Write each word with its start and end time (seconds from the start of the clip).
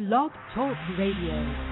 Blog 0.00 0.32
Talk 0.54 0.78
Radio. 0.96 1.69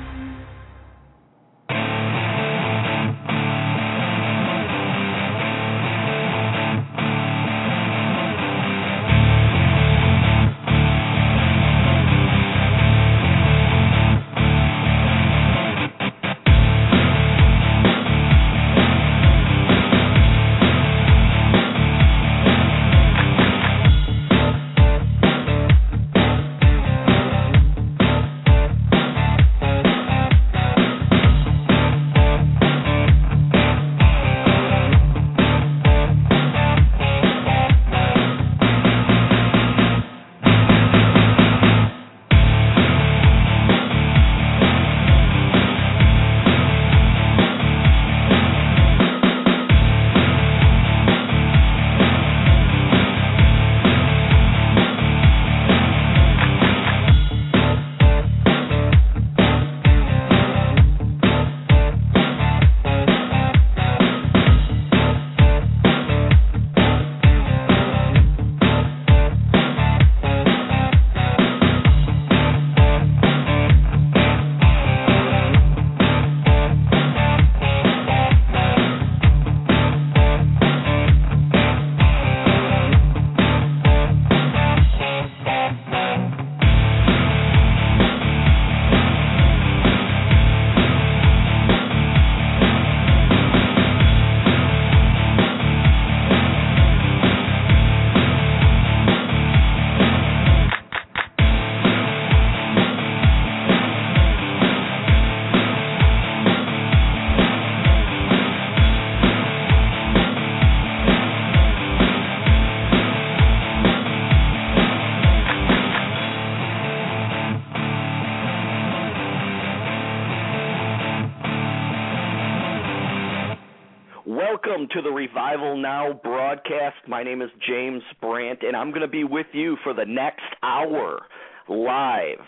To 124.69 125.01
the 125.01 125.11
Revival 125.11 125.79
Now 125.79 126.13
broadcast. 126.13 126.97
My 127.09 127.23
name 127.23 127.41
is 127.41 127.49
James 127.67 128.03
Brandt, 128.21 128.63
and 128.63 128.77
I'm 128.77 128.91
going 128.91 129.01
to 129.01 129.09
be 129.09 129.25
with 129.25 129.47
you 129.55 129.79
for 129.83 129.95
the 129.95 130.05
next 130.05 130.45
hour 130.63 131.23
live, 131.71 132.45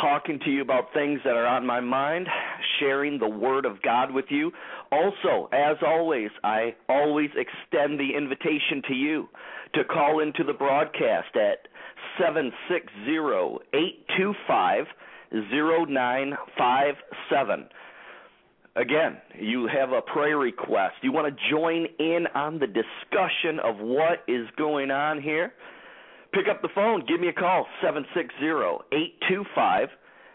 talking 0.00 0.40
to 0.46 0.50
you 0.50 0.62
about 0.62 0.94
things 0.94 1.20
that 1.24 1.36
are 1.36 1.46
on 1.46 1.66
my 1.66 1.80
mind, 1.80 2.28
sharing 2.80 3.18
the 3.18 3.28
Word 3.28 3.66
of 3.66 3.82
God 3.82 4.10
with 4.10 4.24
you. 4.30 4.50
Also, 4.90 5.50
as 5.52 5.76
always, 5.86 6.30
I 6.44 6.74
always 6.88 7.28
extend 7.36 8.00
the 8.00 8.16
invitation 8.16 8.80
to 8.88 8.94
you 8.94 9.28
to 9.74 9.84
call 9.84 10.20
into 10.20 10.44
the 10.44 10.54
broadcast 10.54 11.36
at 11.36 11.68
760 12.18 12.88
825 13.74 14.86
0957 15.30 17.68
again, 18.78 19.18
you 19.38 19.66
have 19.66 19.92
a 19.92 20.00
prayer 20.00 20.38
request, 20.38 20.94
you 21.02 21.12
want 21.12 21.34
to 21.34 21.40
join 21.50 21.86
in 21.98 22.26
on 22.34 22.58
the 22.58 22.66
discussion 22.66 23.58
of 23.62 23.76
what 23.78 24.24
is 24.28 24.46
going 24.56 24.90
on 24.90 25.20
here, 25.20 25.52
pick 26.32 26.48
up 26.48 26.62
the 26.62 26.68
phone, 26.74 27.04
give 27.06 27.20
me 27.20 27.28
a 27.28 27.32
call, 27.32 27.66
760 27.82 28.32
825 28.92 29.88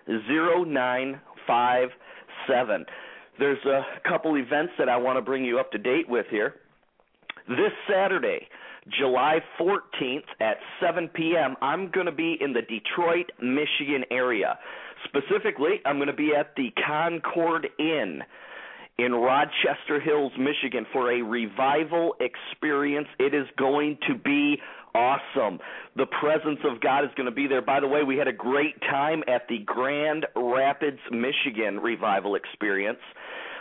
0957. 0.08 2.86
There's 3.40 3.66
a 3.66 3.84
couple 4.08 4.36
events 4.36 4.74
that 4.78 4.90
I 4.90 4.98
want 4.98 5.18
to 5.18 5.22
bring 5.22 5.46
you 5.46 5.60
up 5.60 5.72
to 5.72 5.78
date 5.78 6.08
with 6.08 6.25
here. 6.30 6.56
This 7.48 7.72
Saturday, 7.90 8.48
July 9.00 9.40
14th 9.60 10.28
at 10.40 10.58
7 10.81 11.08
p.m., 11.10 11.56
I'm 11.62 11.92
going 11.92 12.06
to 12.06 12.12
be 12.12 12.38
in 12.40 12.54
the 12.54 12.62
Detroit, 12.62 13.31
Michigan 13.42 14.06
area. 14.12 14.58
Specifically, 15.06 15.81
I'm 15.86 15.97
going 15.97 16.08
to 16.08 16.14
be 16.14 16.34
at 16.38 16.56
the 16.56 16.72
Concord 16.86 17.68
Inn 17.80 18.22
in 18.97 19.14
Rochester 19.14 20.00
Hills, 20.00 20.31
Michigan 20.38 20.86
for 20.91 21.12
a 21.12 21.22
revival 21.22 22.16
experience. 22.19 23.08
It 23.19 23.34
is 23.34 23.47
going 23.58 23.97
to 24.08 24.16
be 24.16 24.58
awesome. 24.94 25.59
The 25.96 26.06
presence 26.06 26.59
of 26.63 26.80
God 26.80 27.03
is 27.03 27.09
going 27.16 27.25
to 27.25 27.36
be 27.36 27.47
there. 27.47 27.62
By 27.62 27.80
the 27.80 27.88
way, 27.88 28.03
we 28.03 28.18
had 28.18 28.28
a 28.28 28.34
great 28.34 28.80
time 28.81 29.24
at 29.28 29.47
the 29.50 29.59
Grand 29.66 30.28
Rapids, 30.36 31.00
Michigan 31.12 31.80
revival 31.80 32.36
experience. 32.36 33.00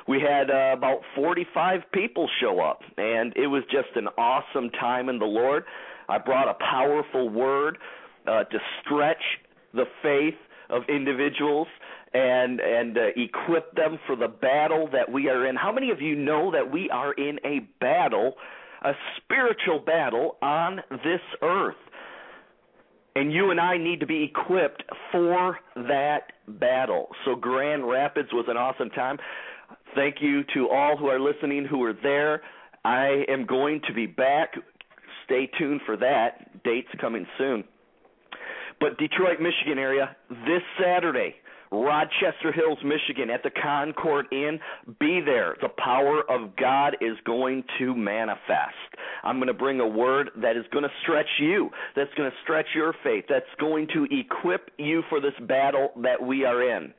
We 0.06 0.20
had 0.20 0.50
uh, 0.50 0.74
about 0.76 1.00
45 1.14 1.80
people 1.92 2.28
show 2.40 2.60
up, 2.60 2.80
and 2.98 3.32
it 3.36 3.46
was 3.46 3.62
just 3.70 3.96
an 3.96 4.08
awesome 4.18 4.68
time 4.70 5.08
in 5.08 5.18
the 5.18 5.24
Lord. 5.24 5.64
I 6.08 6.18
brought 6.18 6.48
a 6.48 6.54
powerful 6.54 7.28
word 7.30 7.78
uh, 8.26 8.44
to 8.44 8.58
stretch 8.82 9.22
the 9.72 9.84
faith 10.02 10.34
of 10.72 10.82
individuals 10.88 11.68
and 12.14 12.60
and 12.60 12.98
uh, 12.98 13.00
equip 13.16 13.74
them 13.74 13.98
for 14.06 14.16
the 14.16 14.28
battle 14.28 14.88
that 14.92 15.10
we 15.10 15.28
are 15.28 15.46
in. 15.46 15.56
How 15.56 15.72
many 15.72 15.90
of 15.90 16.00
you 16.00 16.16
know 16.16 16.50
that 16.50 16.70
we 16.70 16.90
are 16.90 17.12
in 17.12 17.38
a 17.44 17.60
battle, 17.80 18.34
a 18.82 18.92
spiritual 19.18 19.78
battle 19.78 20.36
on 20.42 20.80
this 20.90 21.20
earth? 21.42 21.76
And 23.14 23.32
you 23.32 23.50
and 23.50 23.60
I 23.60 23.76
need 23.76 24.00
to 24.00 24.06
be 24.06 24.24
equipped 24.24 24.84
for 25.10 25.58
that 25.76 26.32
battle. 26.48 27.08
So 27.24 27.34
Grand 27.34 27.86
Rapids 27.86 28.30
was 28.32 28.46
an 28.48 28.56
awesome 28.56 28.88
time. 28.90 29.18
Thank 29.94 30.16
you 30.20 30.42
to 30.54 30.70
all 30.70 30.96
who 30.96 31.08
are 31.08 31.20
listening 31.20 31.66
who 31.66 31.82
are 31.84 31.92
there. 31.92 32.42
I 32.84 33.24
am 33.28 33.46
going 33.46 33.82
to 33.86 33.92
be 33.92 34.06
back. 34.06 34.54
Stay 35.26 35.50
tuned 35.58 35.82
for 35.84 35.96
that. 35.98 36.62
Dates 36.64 36.88
coming 37.00 37.26
soon. 37.38 37.64
But 38.82 38.98
Detroit, 38.98 39.40
Michigan 39.40 39.78
area, 39.78 40.16
this 40.28 40.62
Saturday, 40.82 41.36
Rochester 41.70 42.52
Hills, 42.52 42.78
Michigan, 42.84 43.30
at 43.30 43.42
the 43.42 43.50
Concord 43.50 44.26
Inn. 44.32 44.58
Be 45.00 45.22
there. 45.24 45.56
The 45.62 45.70
power 45.78 46.22
of 46.28 46.54
God 46.56 46.96
is 47.00 47.16
going 47.24 47.64
to 47.78 47.94
manifest. 47.94 48.74
I'm 49.22 49.36
going 49.36 49.46
to 49.46 49.54
bring 49.54 49.80
a 49.80 49.86
word 49.86 50.30
that 50.42 50.56
is 50.56 50.64
going 50.72 50.82
to 50.82 50.90
stretch 51.02 51.28
you, 51.40 51.70
that's 51.96 52.12
going 52.14 52.30
to 52.30 52.36
stretch 52.42 52.66
your 52.74 52.92
faith, 53.04 53.24
that's 53.28 53.46
going 53.58 53.86
to 53.94 54.06
equip 54.10 54.70
you 54.78 55.02
for 55.08 55.20
this 55.20 55.32
battle 55.48 55.92
that 56.02 56.20
we 56.20 56.44
are 56.44 56.76
in. 56.76 56.92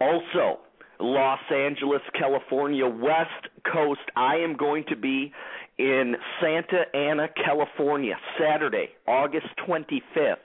Also, 0.00 0.60
Los 1.00 1.40
Angeles, 1.52 2.00
California, 2.18 2.86
West 2.86 3.48
Coast, 3.70 4.00
I 4.16 4.36
am 4.36 4.56
going 4.56 4.84
to 4.88 4.96
be 4.96 5.32
in 5.78 6.14
Santa 6.40 6.84
Ana, 6.94 7.28
California, 7.44 8.14
Saturday, 8.38 8.90
August 9.06 9.48
25th. 9.68 10.36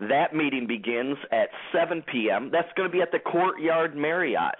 That 0.00 0.34
meeting 0.34 0.66
begins 0.66 1.16
at 1.32 1.48
7 1.72 2.02
p.m. 2.10 2.50
That's 2.52 2.68
going 2.76 2.88
to 2.88 2.92
be 2.92 3.02
at 3.02 3.10
the 3.10 3.18
Courtyard 3.18 3.96
Marriott, 3.96 4.54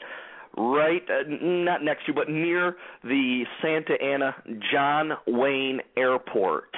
right, 0.56 1.02
uh, 1.08 1.28
not 1.28 1.84
next 1.84 2.06
to, 2.06 2.12
but 2.12 2.28
near 2.28 2.76
the 3.04 3.44
Santa 3.62 3.94
Ana 4.02 4.34
John 4.72 5.12
Wayne 5.28 5.80
Airport. 5.96 6.74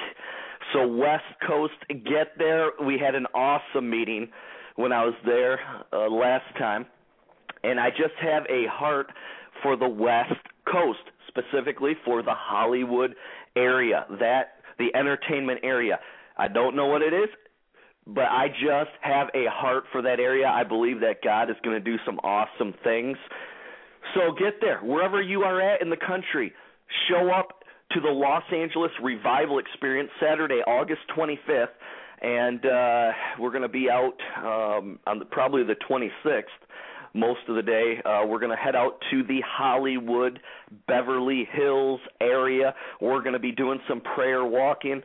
So 0.73 0.87
West 0.87 1.23
Coast, 1.45 1.73
get 1.89 2.37
there. 2.37 2.71
We 2.85 2.99
had 2.99 3.15
an 3.15 3.25
awesome 3.33 3.89
meeting 3.89 4.29
when 4.75 4.91
I 4.91 5.05
was 5.05 5.15
there 5.25 5.59
uh, 5.91 6.07
last 6.07 6.45
time, 6.57 6.85
and 7.63 7.79
I 7.79 7.89
just 7.89 8.13
have 8.21 8.43
a 8.43 8.67
heart 8.67 9.07
for 9.63 9.75
the 9.75 9.89
West 9.89 10.39
Coast, 10.71 10.99
specifically 11.27 11.93
for 12.05 12.21
the 12.21 12.33
Hollywood 12.33 13.15
area, 13.55 14.05
that 14.19 14.53
the 14.77 14.95
entertainment 14.95 15.61
area. 15.63 15.99
I 16.37 16.47
don't 16.47 16.75
know 16.75 16.85
what 16.85 17.01
it 17.01 17.13
is 17.13 17.29
but 18.07 18.25
I 18.25 18.47
just 18.49 18.91
have 19.01 19.27
a 19.33 19.45
heart 19.49 19.83
for 19.91 20.01
that 20.01 20.19
area. 20.19 20.47
I 20.47 20.63
believe 20.63 20.99
that 21.01 21.21
God 21.23 21.49
is 21.49 21.55
going 21.63 21.75
to 21.75 21.83
do 21.83 21.97
some 22.05 22.19
awesome 22.19 22.73
things. 22.83 23.17
So 24.13 24.33
get 24.37 24.55
there, 24.59 24.79
wherever 24.79 25.21
you 25.21 25.43
are 25.43 25.61
at 25.61 25.81
in 25.81 25.89
the 25.89 25.97
country. 25.97 26.53
Show 27.07 27.29
up 27.31 27.63
to 27.93 28.01
the 28.01 28.09
Los 28.09 28.43
Angeles 28.53 28.91
Revival 29.01 29.59
Experience 29.59 30.09
Saturday, 30.19 30.61
August 30.67 31.01
25th, 31.15 31.67
and 32.21 32.65
uh, 32.65 33.11
we're 33.39 33.51
going 33.51 33.61
to 33.61 33.69
be 33.69 33.89
out 33.89 34.17
um, 34.37 34.99
on 35.07 35.19
the, 35.19 35.25
probably 35.25 35.63
the 35.63 35.75
26th 35.89 36.43
most 37.13 37.39
of 37.47 37.55
the 37.55 37.61
day. 37.61 38.01
Uh, 38.05 38.25
we're 38.25 38.39
going 38.39 38.51
to 38.51 38.61
head 38.61 38.75
out 38.75 39.01
to 39.11 39.23
the 39.23 39.41
Hollywood, 39.45 40.39
Beverly 40.87 41.47
Hills 41.51 41.99
area. 42.21 42.73
We're 43.01 43.21
going 43.21 43.33
to 43.33 43.39
be 43.39 43.51
doing 43.51 43.79
some 43.87 44.01
prayer 44.01 44.45
walking. 44.45 45.01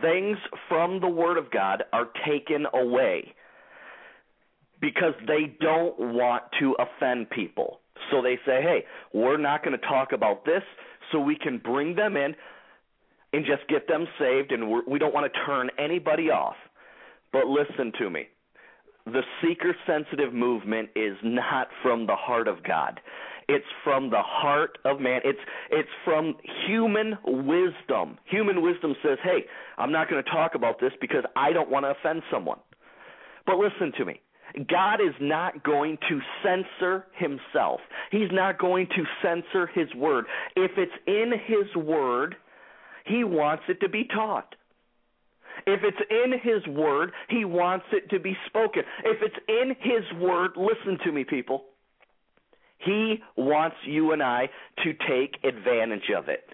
things 0.00 0.38
from 0.68 1.00
the 1.00 1.08
Word 1.08 1.38
of 1.38 1.50
God 1.50 1.84
are 1.92 2.08
taken 2.26 2.66
away 2.72 3.34
because 4.80 5.14
they 5.26 5.56
don't 5.60 5.98
want 5.98 6.44
to 6.60 6.76
offend 6.78 7.30
people. 7.30 7.80
So 8.10 8.22
they 8.22 8.36
say, 8.46 8.62
hey, 8.62 8.84
we're 9.12 9.36
not 9.36 9.64
going 9.64 9.78
to 9.78 9.86
talk 9.86 10.12
about 10.12 10.44
this 10.44 10.62
so 11.10 11.18
we 11.18 11.36
can 11.36 11.58
bring 11.58 11.96
them 11.96 12.16
in 12.16 12.34
and 13.32 13.44
just 13.44 13.68
get 13.68 13.88
them 13.88 14.06
saved, 14.18 14.52
and 14.52 14.70
we're, 14.70 14.82
we 14.88 14.98
don't 14.98 15.12
want 15.12 15.30
to 15.30 15.40
turn 15.44 15.68
anybody 15.78 16.30
off. 16.30 16.54
But 17.32 17.46
listen 17.46 17.92
to 17.98 18.08
me 18.08 18.28
the 19.12 19.22
seeker 19.42 19.74
sensitive 19.86 20.32
movement 20.32 20.90
is 20.94 21.16
not 21.22 21.68
from 21.82 22.06
the 22.06 22.16
heart 22.16 22.48
of 22.48 22.62
God. 22.62 23.00
It's 23.48 23.64
from 23.82 24.10
the 24.10 24.22
heart 24.22 24.78
of 24.84 25.00
man. 25.00 25.20
It's 25.24 25.38
it's 25.70 25.88
from 26.04 26.36
human 26.66 27.16
wisdom. 27.24 28.18
Human 28.26 28.60
wisdom 28.60 28.94
says, 29.02 29.18
"Hey, 29.22 29.46
I'm 29.78 29.90
not 29.90 30.10
going 30.10 30.22
to 30.22 30.30
talk 30.30 30.54
about 30.54 30.80
this 30.80 30.92
because 31.00 31.24
I 31.34 31.52
don't 31.52 31.70
want 31.70 31.86
to 31.86 31.90
offend 31.90 32.22
someone." 32.30 32.58
But 33.46 33.56
listen 33.56 33.92
to 33.96 34.04
me. 34.04 34.20
God 34.68 35.00
is 35.00 35.14
not 35.20 35.62
going 35.62 35.98
to 36.08 36.20
censor 36.42 37.06
himself. 37.12 37.80
He's 38.10 38.30
not 38.32 38.58
going 38.58 38.86
to 38.88 39.04
censor 39.22 39.66
his 39.68 39.94
word. 39.94 40.26
If 40.56 40.72
it's 40.76 40.92
in 41.06 41.32
his 41.46 41.74
word, 41.76 42.36
he 43.04 43.24
wants 43.24 43.64
it 43.68 43.80
to 43.80 43.88
be 43.88 44.04
taught. 44.04 44.54
If 45.68 45.80
it's 45.84 45.98
in 46.10 46.32
His 46.32 46.66
Word, 46.74 47.12
He 47.28 47.44
wants 47.44 47.84
it 47.92 48.08
to 48.08 48.18
be 48.18 48.34
spoken. 48.46 48.84
If 49.04 49.18
it's 49.20 49.36
in 49.48 49.76
His 49.78 50.18
Word, 50.18 50.52
listen 50.56 50.98
to 51.04 51.12
me, 51.12 51.24
people. 51.24 51.64
He 52.78 53.16
wants 53.36 53.76
you 53.84 54.12
and 54.12 54.22
I 54.22 54.48
to 54.84 54.92
take 55.06 55.44
advantage 55.44 56.10
of 56.16 56.30
it. 56.30 56.44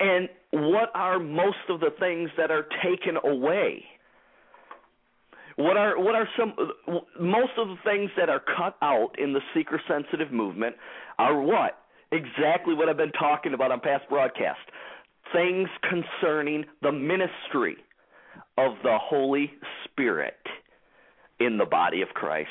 And 0.00 0.30
what 0.50 0.90
are 0.94 1.18
most 1.18 1.58
of 1.68 1.80
the 1.80 1.90
things 2.00 2.30
that 2.38 2.50
are 2.50 2.64
taken 2.82 3.18
away? 3.22 3.84
What 5.56 5.76
are 5.76 5.98
what 6.00 6.14
are 6.14 6.28
some 6.38 6.54
most 7.20 7.52
of 7.58 7.68
the 7.68 7.76
things 7.84 8.10
that 8.16 8.30
are 8.30 8.40
cut 8.56 8.76
out 8.80 9.18
in 9.18 9.34
the 9.34 9.40
seeker 9.52 9.80
sensitive 9.86 10.32
movement 10.32 10.76
are 11.18 11.38
what? 11.38 11.80
Exactly 12.12 12.72
what 12.72 12.88
I've 12.88 12.96
been 12.96 13.12
talking 13.12 13.52
about 13.52 13.72
on 13.72 13.80
past 13.80 14.08
broadcasts. 14.08 14.62
Things 15.34 15.68
concerning 15.82 16.64
the 16.80 16.92
ministry 16.92 17.76
of 18.58 18.74
the 18.82 18.98
Holy 19.00 19.52
Spirit 19.84 20.34
in 21.40 21.58
the 21.58 21.64
body 21.64 22.02
of 22.02 22.08
Christ. 22.08 22.48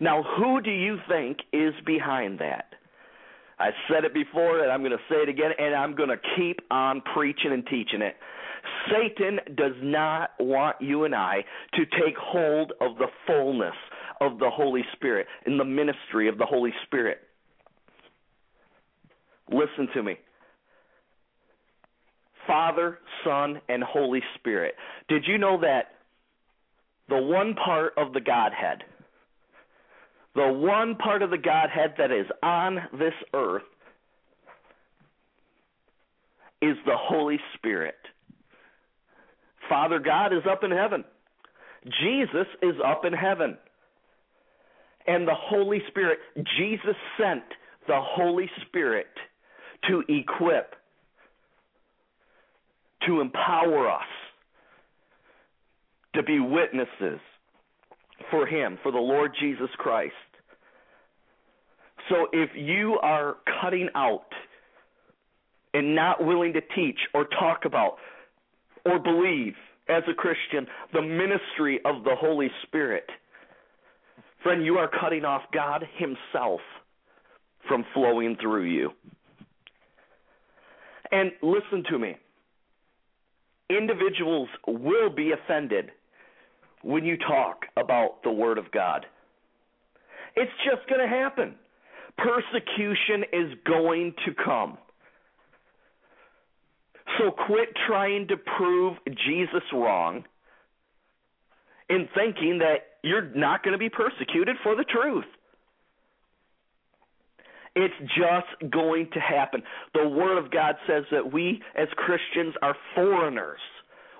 Now, 0.00 0.22
who 0.36 0.60
do 0.60 0.70
you 0.70 0.98
think 1.08 1.38
is 1.52 1.74
behind 1.86 2.38
that? 2.40 2.74
I 3.58 3.70
said 3.88 4.04
it 4.04 4.12
before, 4.12 4.62
and 4.62 4.72
I'm 4.72 4.80
going 4.80 4.92
to 4.92 5.04
say 5.08 5.16
it 5.16 5.28
again, 5.28 5.52
and 5.56 5.74
I'm 5.74 5.94
going 5.94 6.08
to 6.08 6.18
keep 6.36 6.58
on 6.70 7.00
preaching 7.14 7.52
and 7.52 7.64
teaching 7.66 8.02
it. 8.02 8.16
Satan 8.90 9.38
does 9.56 9.74
not 9.80 10.30
want 10.40 10.76
you 10.80 11.04
and 11.04 11.14
I 11.14 11.44
to 11.74 11.84
take 11.84 12.16
hold 12.18 12.72
of 12.80 12.96
the 12.98 13.06
fullness 13.26 13.74
of 14.20 14.38
the 14.38 14.50
Holy 14.50 14.82
Spirit 14.94 15.26
in 15.46 15.58
the 15.58 15.64
ministry 15.64 16.28
of 16.28 16.38
the 16.38 16.46
Holy 16.46 16.72
Spirit. 16.84 17.18
Listen 19.50 19.88
to 19.94 20.02
me. 20.02 20.16
Father, 22.46 22.98
Son, 23.24 23.60
and 23.68 23.82
Holy 23.82 24.20
Spirit. 24.36 24.74
Did 25.08 25.24
you 25.26 25.38
know 25.38 25.60
that 25.60 25.92
the 27.08 27.20
one 27.20 27.54
part 27.54 27.92
of 27.96 28.12
the 28.12 28.20
Godhead, 28.20 28.84
the 30.34 30.52
one 30.52 30.96
part 30.96 31.22
of 31.22 31.30
the 31.30 31.38
Godhead 31.38 31.94
that 31.98 32.10
is 32.10 32.26
on 32.42 32.78
this 32.98 33.14
earth, 33.34 33.62
is 36.60 36.76
the 36.86 36.96
Holy 36.96 37.38
Spirit? 37.54 37.96
Father 39.68 39.98
God 39.98 40.32
is 40.32 40.42
up 40.50 40.64
in 40.64 40.70
heaven. 40.70 41.04
Jesus 41.84 42.46
is 42.62 42.74
up 42.84 43.04
in 43.04 43.12
heaven. 43.12 43.56
And 45.06 45.26
the 45.26 45.34
Holy 45.34 45.82
Spirit, 45.88 46.18
Jesus 46.58 46.96
sent 47.18 47.42
the 47.88 48.00
Holy 48.00 48.48
Spirit 48.66 49.06
to 49.88 50.02
equip 50.08 50.74
to 53.06 53.20
empower 53.20 53.90
us 53.90 54.02
to 56.14 56.22
be 56.22 56.40
witnesses 56.40 57.20
for 58.30 58.46
Him, 58.46 58.78
for 58.82 58.92
the 58.92 58.98
Lord 58.98 59.32
Jesus 59.40 59.70
Christ. 59.78 60.12
So 62.08 62.26
if 62.32 62.50
you 62.54 62.98
are 63.02 63.36
cutting 63.62 63.88
out 63.94 64.26
and 65.72 65.94
not 65.94 66.24
willing 66.24 66.52
to 66.52 66.60
teach 66.74 66.98
or 67.14 67.24
talk 67.24 67.64
about 67.64 67.96
or 68.84 68.98
believe 68.98 69.54
as 69.88 70.02
a 70.08 70.14
Christian 70.14 70.66
the 70.92 71.02
ministry 71.02 71.80
of 71.84 72.04
the 72.04 72.14
Holy 72.14 72.50
Spirit, 72.66 73.04
friend, 74.42 74.64
you 74.64 74.76
are 74.76 74.90
cutting 75.00 75.24
off 75.24 75.42
God 75.54 75.84
Himself 75.96 76.60
from 77.68 77.84
flowing 77.94 78.36
through 78.40 78.64
you. 78.64 78.90
And 81.10 81.30
listen 81.42 81.84
to 81.90 81.98
me 81.98 82.16
individuals 83.70 84.48
will 84.66 85.10
be 85.10 85.32
offended 85.32 85.90
when 86.82 87.04
you 87.04 87.16
talk 87.16 87.66
about 87.76 88.22
the 88.22 88.30
Word 88.30 88.58
of 88.58 88.70
God. 88.72 89.06
It's 90.36 90.52
just 90.64 90.88
going 90.88 91.00
to 91.00 91.08
happen. 91.08 91.54
Persecution 92.18 93.24
is 93.32 93.58
going 93.66 94.14
to 94.26 94.34
come. 94.34 94.78
So 97.18 97.30
quit 97.30 97.68
trying 97.86 98.28
to 98.28 98.36
prove 98.36 98.96
Jesus 99.06 99.62
wrong 99.72 100.24
in 101.88 102.08
thinking 102.14 102.58
that 102.58 102.98
you're 103.02 103.34
not 103.34 103.62
going 103.62 103.72
to 103.72 103.78
be 103.78 103.90
persecuted 103.90 104.56
for 104.62 104.74
the 104.76 104.84
truth. 104.84 105.24
It's 107.74 107.94
just 108.00 108.70
going 108.70 109.08
to 109.14 109.20
happen. 109.20 109.62
The 109.94 110.08
Word 110.08 110.38
of 110.38 110.50
God 110.50 110.74
says 110.86 111.04
that 111.10 111.32
we 111.32 111.62
as 111.74 111.88
Christians 111.96 112.54
are 112.60 112.76
foreigners. 112.94 113.60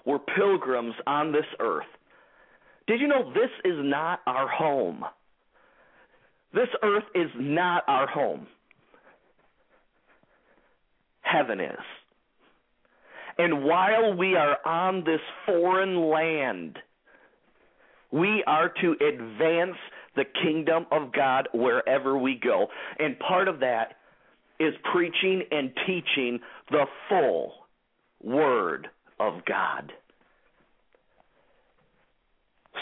We're 0.07 0.19
pilgrims 0.19 0.95
on 1.07 1.33
this 1.33 1.45
earth. 1.61 1.87
Did 2.87 3.01
you 3.01 3.09
know 3.09 3.33
this 3.33 3.51
is 3.65 3.77
not 3.77 4.21
our 4.27 4.49
home? 4.49 5.05
This 6.55 6.69
earth 6.83 7.05
is 7.15 7.31
not 7.37 7.85
our 7.87 8.07
home. 8.07 8.47
Heaven 11.21 11.61
is. 11.61 11.79
And 13.39 13.65
while 13.65 14.15
we 14.15 14.35
are 14.35 14.59
on 14.67 15.05
this 15.05 15.21
foreign 15.47 16.11
land, 16.11 16.79
we 18.11 18.45
are 18.47 18.71
to 18.83 18.93
advance 18.93 19.77
the 20.17 20.25
kingdom 20.43 20.87
of 20.91 21.13
God 21.13 21.49
wherever 21.55 22.19
we 22.19 22.39
go. 22.43 22.69
And 22.99 23.19
part 23.19 23.49
of 23.49 23.61
that 23.61 23.97
is 24.61 24.75
preaching 24.93 25.43
and 25.51 25.73
teaching 25.87 26.41
the 26.71 26.85
full 27.09 27.55
Word 28.23 28.89
of 29.19 29.45
God. 29.47 29.93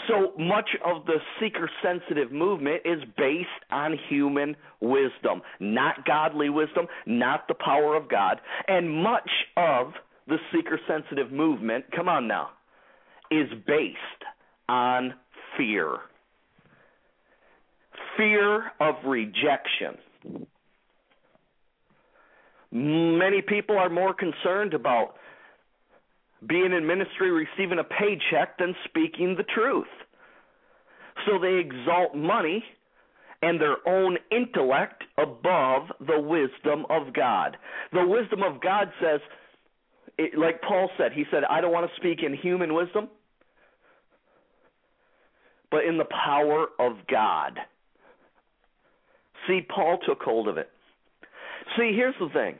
So 0.07 0.33
much 0.37 0.69
of 0.85 1.05
the 1.05 1.17
seeker 1.39 1.69
sensitive 1.83 2.31
movement 2.31 2.81
is 2.85 3.01
based 3.17 3.47
on 3.71 3.97
human 4.09 4.55
wisdom, 4.79 5.41
not 5.59 6.05
godly 6.05 6.49
wisdom, 6.49 6.87
not 7.05 7.47
the 7.47 7.53
power 7.53 7.95
of 7.95 8.09
God. 8.09 8.41
And 8.67 8.89
much 8.89 9.29
of 9.57 9.93
the 10.27 10.37
seeker 10.53 10.79
sensitive 10.87 11.31
movement, 11.31 11.85
come 11.95 12.09
on 12.09 12.27
now, 12.27 12.49
is 13.29 13.47
based 13.67 13.97
on 14.67 15.13
fear. 15.57 15.97
Fear 18.17 18.71
of 18.79 18.95
rejection. 19.05 19.97
Many 22.71 23.41
people 23.41 23.77
are 23.77 23.89
more 23.89 24.13
concerned 24.13 24.73
about 24.73 25.15
being 26.47 26.71
in 26.71 26.87
ministry 26.87 27.31
receiving 27.31 27.79
a 27.79 27.83
paycheck 27.83 28.57
than 28.57 28.75
speaking 28.85 29.35
the 29.35 29.43
truth. 29.43 29.87
So 31.25 31.37
they 31.37 31.55
exalt 31.55 32.15
money 32.15 32.63
and 33.41 33.59
their 33.59 33.77
own 33.87 34.17
intellect 34.31 35.03
above 35.17 35.83
the 35.99 36.19
wisdom 36.19 36.85
of 36.89 37.13
God. 37.13 37.57
The 37.91 38.05
wisdom 38.05 38.41
of 38.43 38.61
God 38.61 38.91
says, 39.01 39.19
it, 40.17 40.37
like 40.37 40.61
Paul 40.61 40.89
said, 40.97 41.11
he 41.13 41.25
said, 41.31 41.43
I 41.43 41.61
don't 41.61 41.71
want 41.71 41.89
to 41.89 41.95
speak 41.97 42.23
in 42.23 42.35
human 42.35 42.73
wisdom, 42.73 43.09
but 45.69 45.85
in 45.85 45.97
the 45.97 46.05
power 46.05 46.67
of 46.79 46.93
God. 47.09 47.59
See, 49.51 49.61
Paul 49.67 49.97
took 50.07 50.21
hold 50.21 50.47
of 50.47 50.57
it. 50.57 50.69
See, 51.77 51.91
here's 51.93 52.15
the 52.19 52.29
thing 52.29 52.55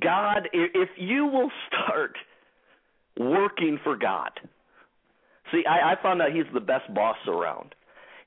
God, 0.00 0.48
if 0.52 0.90
you 0.98 1.24
will 1.26 1.50
start 1.68 2.16
working 3.18 3.78
for 3.82 3.96
God, 3.96 4.30
see, 5.50 5.62
I, 5.66 5.92
I 5.92 6.02
found 6.02 6.20
out 6.20 6.32
He's 6.32 6.44
the 6.52 6.60
best 6.60 6.92
boss 6.94 7.16
around. 7.26 7.74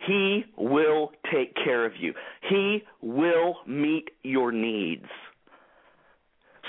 He 0.07 0.45
will 0.57 1.11
take 1.31 1.53
care 1.63 1.85
of 1.85 1.91
you. 1.99 2.13
He 2.49 2.83
will 3.01 3.57
meet 3.67 4.09
your 4.23 4.51
needs. 4.51 5.05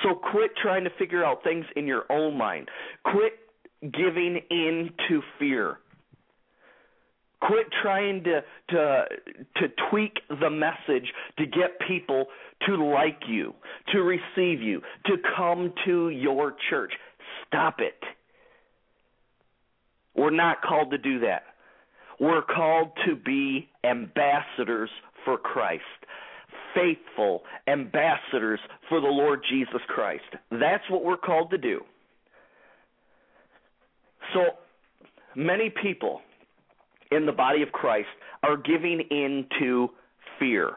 So 0.02 0.14
quit 0.14 0.50
trying 0.62 0.84
to 0.84 0.90
figure 0.98 1.24
out 1.24 1.42
things 1.44 1.64
in 1.76 1.86
your 1.86 2.04
own 2.10 2.36
mind. 2.36 2.68
Quit 3.04 3.38
giving 3.82 4.40
in 4.50 4.90
to 5.08 5.22
fear. 5.38 5.78
Quit 7.40 7.66
trying 7.83 8.25
to 8.25 8.40
to 8.71 9.04
to 9.57 9.68
tweak 9.90 10.18
the 10.40 10.50
message 10.50 11.12
to 11.38 11.47
get 11.47 11.78
people 11.87 12.26
to 12.66 12.75
like 12.92 13.21
you, 13.28 13.54
to 13.92 14.02
receive 14.02 14.61
you, 14.61 14.80
to 15.07 15.16
come 15.37 15.73
to 15.85 16.11
your 16.11 16.54
church. 16.68 16.92
Stop 17.47 17.76
it. 17.78 18.02
We're 20.16 20.30
not 20.30 20.62
called 20.62 20.90
to 20.90 20.99
do 20.99 21.21
that. 21.21 21.45
We're 22.18 22.42
called 22.42 22.90
to 23.07 23.14
be 23.14 23.68
ambassadors 23.85 24.90
for 25.25 25.38
Christ. 25.38 25.85
Faithful 26.75 27.42
ambassadors 27.68 28.59
for 28.88 29.00
the 29.00 29.07
Lord 29.07 29.40
Jesus 29.49 29.80
Christ. 29.87 30.25
That's 30.50 30.83
what 30.90 31.04
we're 31.04 31.16
called 31.16 31.50
to 31.50 31.59
do. 31.59 31.83
So 34.35 34.40
many 35.37 35.71
people 35.71 36.21
in 37.10 37.26
the 37.26 37.32
body 37.32 37.62
of 37.62 37.72
Christ 37.72 38.08
are 38.42 38.56
giving 38.56 39.00
in 39.10 39.46
to 39.60 39.88
fear. 40.38 40.76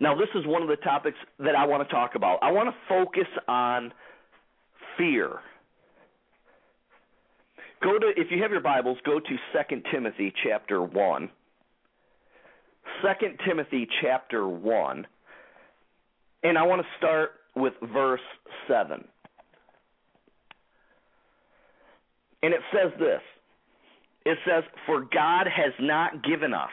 Now, 0.00 0.14
this 0.14 0.28
is 0.34 0.46
one 0.46 0.62
of 0.62 0.68
the 0.68 0.76
topics 0.76 1.16
that 1.38 1.54
I 1.54 1.66
want 1.66 1.86
to 1.88 1.94
talk 1.94 2.14
about. 2.14 2.38
I 2.42 2.50
want 2.52 2.68
to 2.68 2.74
focus 2.88 3.28
on 3.48 3.92
fear. 4.98 5.40
Go 7.82 7.98
to 7.98 8.12
if 8.16 8.30
you 8.30 8.42
have 8.42 8.50
your 8.50 8.60
Bibles, 8.60 8.98
go 9.04 9.20
to 9.20 9.26
2 9.68 9.82
Timothy 9.92 10.32
chapter 10.44 10.82
1. 10.82 11.30
2 13.02 13.08
Timothy 13.46 13.88
chapter 14.00 14.48
1. 14.48 15.06
And 16.42 16.58
I 16.58 16.62
want 16.62 16.82
to 16.82 16.88
start 16.98 17.30
with 17.54 17.74
verse 17.92 18.20
7. 18.68 19.04
And 22.42 22.54
it 22.54 22.60
says 22.72 22.92
this 22.98 23.20
it 24.26 24.38
says, 24.44 24.64
For 24.86 25.00
God 25.02 25.46
has 25.46 25.72
not 25.78 26.24
given 26.24 26.52
us, 26.52 26.70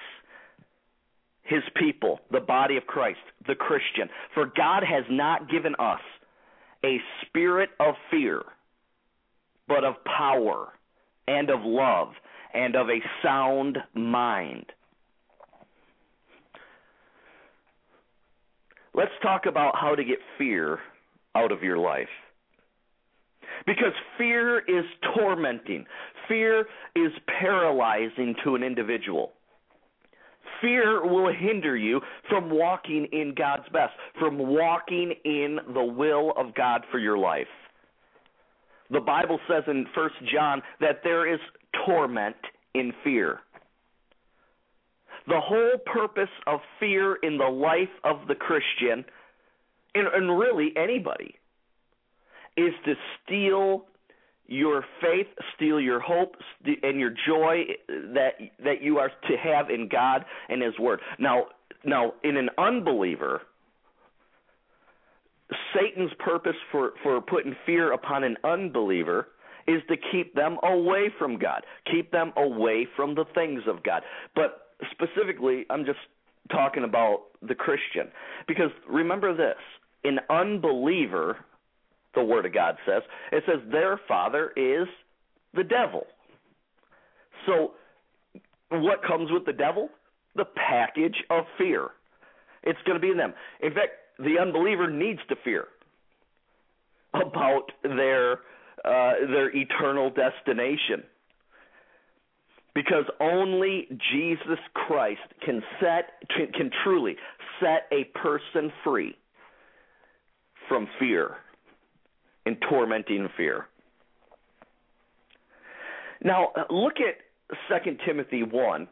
his 1.43 1.61
people, 1.75 2.19
the 2.31 2.39
body 2.39 2.77
of 2.77 2.87
Christ, 2.87 3.19
the 3.47 3.53
Christian, 3.53 4.09
for 4.33 4.45
God 4.45 4.83
has 4.83 5.03
not 5.09 5.49
given 5.51 5.75
us 5.77 5.99
a 6.83 6.97
spirit 7.21 7.69
of 7.79 7.93
fear, 8.09 8.41
but 9.67 9.83
of 9.83 9.95
power 10.03 10.69
and 11.27 11.51
of 11.51 11.59
love 11.63 12.09
and 12.55 12.75
of 12.75 12.87
a 12.89 12.99
sound 13.21 13.77
mind. 13.93 14.65
Let's 18.95 19.11
talk 19.21 19.45
about 19.45 19.75
how 19.79 19.93
to 19.95 20.03
get 20.03 20.19
fear 20.37 20.79
out 21.35 21.51
of 21.51 21.61
your 21.61 21.77
life. 21.77 22.09
Because 23.65 23.93
fear 24.17 24.59
is 24.59 24.85
tormenting. 25.15 25.85
Fear 26.27 26.65
is 26.95 27.11
paralyzing 27.39 28.35
to 28.43 28.55
an 28.55 28.63
individual. 28.63 29.33
Fear 30.61 31.05
will 31.05 31.33
hinder 31.33 31.75
you 31.75 31.99
from 32.29 32.49
walking 32.49 33.07
in 33.11 33.33
God's 33.35 33.67
best, 33.73 33.93
from 34.17 34.37
walking 34.37 35.13
in 35.25 35.59
the 35.73 35.83
will 35.83 36.31
of 36.37 36.55
God 36.55 36.83
for 36.91 36.99
your 36.99 37.17
life. 37.17 37.47
The 38.89 38.99
Bible 38.99 39.39
says 39.47 39.63
in 39.67 39.85
1 39.93 40.09
John 40.31 40.61
that 40.79 41.01
there 41.03 41.31
is 41.31 41.39
torment 41.85 42.35
in 42.73 42.93
fear. 43.03 43.39
The 45.27 45.39
whole 45.39 45.77
purpose 45.85 46.29
of 46.47 46.59
fear 46.79 47.15
in 47.15 47.37
the 47.37 47.45
life 47.49 47.89
of 48.03 48.27
the 48.27 48.35
Christian, 48.35 49.05
and, 49.95 50.07
and 50.07 50.37
really 50.37 50.73
anybody, 50.75 51.35
is 52.57 52.73
to 52.85 52.93
steal 53.23 53.85
your 54.47 54.83
faith, 55.01 55.27
steal 55.55 55.79
your 55.79 55.99
hope 55.99 56.35
and 56.83 56.99
your 56.99 57.11
joy 57.27 57.63
that 57.87 58.33
that 58.63 58.81
you 58.81 58.97
are 58.97 59.09
to 59.09 59.37
have 59.37 59.69
in 59.69 59.87
God 59.87 60.25
and 60.49 60.61
His 60.61 60.77
Word. 60.79 60.99
Now, 61.17 61.45
now 61.85 62.13
in 62.23 62.37
an 62.37 62.49
unbeliever, 62.57 63.41
Satan's 65.73 66.11
purpose 66.19 66.55
for 66.71 66.93
for 67.01 67.21
putting 67.21 67.55
fear 67.65 67.93
upon 67.93 68.23
an 68.23 68.37
unbeliever 68.43 69.29
is 69.65 69.81
to 69.89 69.95
keep 70.11 70.35
them 70.35 70.57
away 70.63 71.09
from 71.17 71.37
God, 71.37 71.61
keep 71.89 72.11
them 72.11 72.33
away 72.35 72.85
from 72.95 73.15
the 73.15 73.25
things 73.33 73.61
of 73.67 73.81
God. 73.83 74.01
But 74.35 74.73
specifically, 74.91 75.65
I'm 75.69 75.85
just 75.85 75.99
talking 76.51 76.83
about 76.83 77.23
the 77.41 77.55
Christian 77.55 78.11
because 78.47 78.71
remember 78.89 79.35
this: 79.35 79.57
an 80.03 80.19
unbeliever 80.29 81.37
the 82.15 82.23
Word 82.23 82.45
of 82.45 82.53
God 82.53 82.75
says. 82.85 83.01
It 83.31 83.43
says 83.45 83.59
their 83.71 83.99
father 84.07 84.51
is 84.55 84.87
the 85.53 85.63
devil. 85.63 86.05
So, 87.45 87.71
what 88.69 89.03
comes 89.03 89.31
with 89.31 89.45
the 89.45 89.53
devil? 89.53 89.89
The 90.35 90.45
package 90.45 91.15
of 91.29 91.45
fear. 91.57 91.89
It's 92.63 92.79
going 92.85 92.99
to 92.99 93.01
be 93.01 93.11
in 93.11 93.17
them. 93.17 93.33
In 93.61 93.73
fact, 93.73 93.91
the 94.19 94.39
unbeliever 94.41 94.89
needs 94.89 95.19
to 95.29 95.35
fear 95.43 95.67
about 97.13 97.67
their 97.83 98.33
uh, 98.85 99.13
their 99.27 99.55
eternal 99.55 100.09
destination. 100.09 101.03
Because 102.75 103.05
only 103.19 103.87
Jesus 104.11 104.57
Christ 104.73 105.21
can 105.45 105.61
set 105.79 106.27
can, 106.35 106.51
can 106.53 106.71
truly 106.83 107.15
set 107.59 107.87
a 107.91 108.05
person 108.17 108.71
free 108.83 109.15
from 110.67 110.87
fear 110.99 111.35
and 112.45 112.57
tormenting 112.69 113.27
fear. 113.37 113.67
Now, 116.23 116.51
look 116.69 116.93
at 116.99 117.17
2 117.83 117.97
Timothy 118.05 118.43
1 118.43 118.87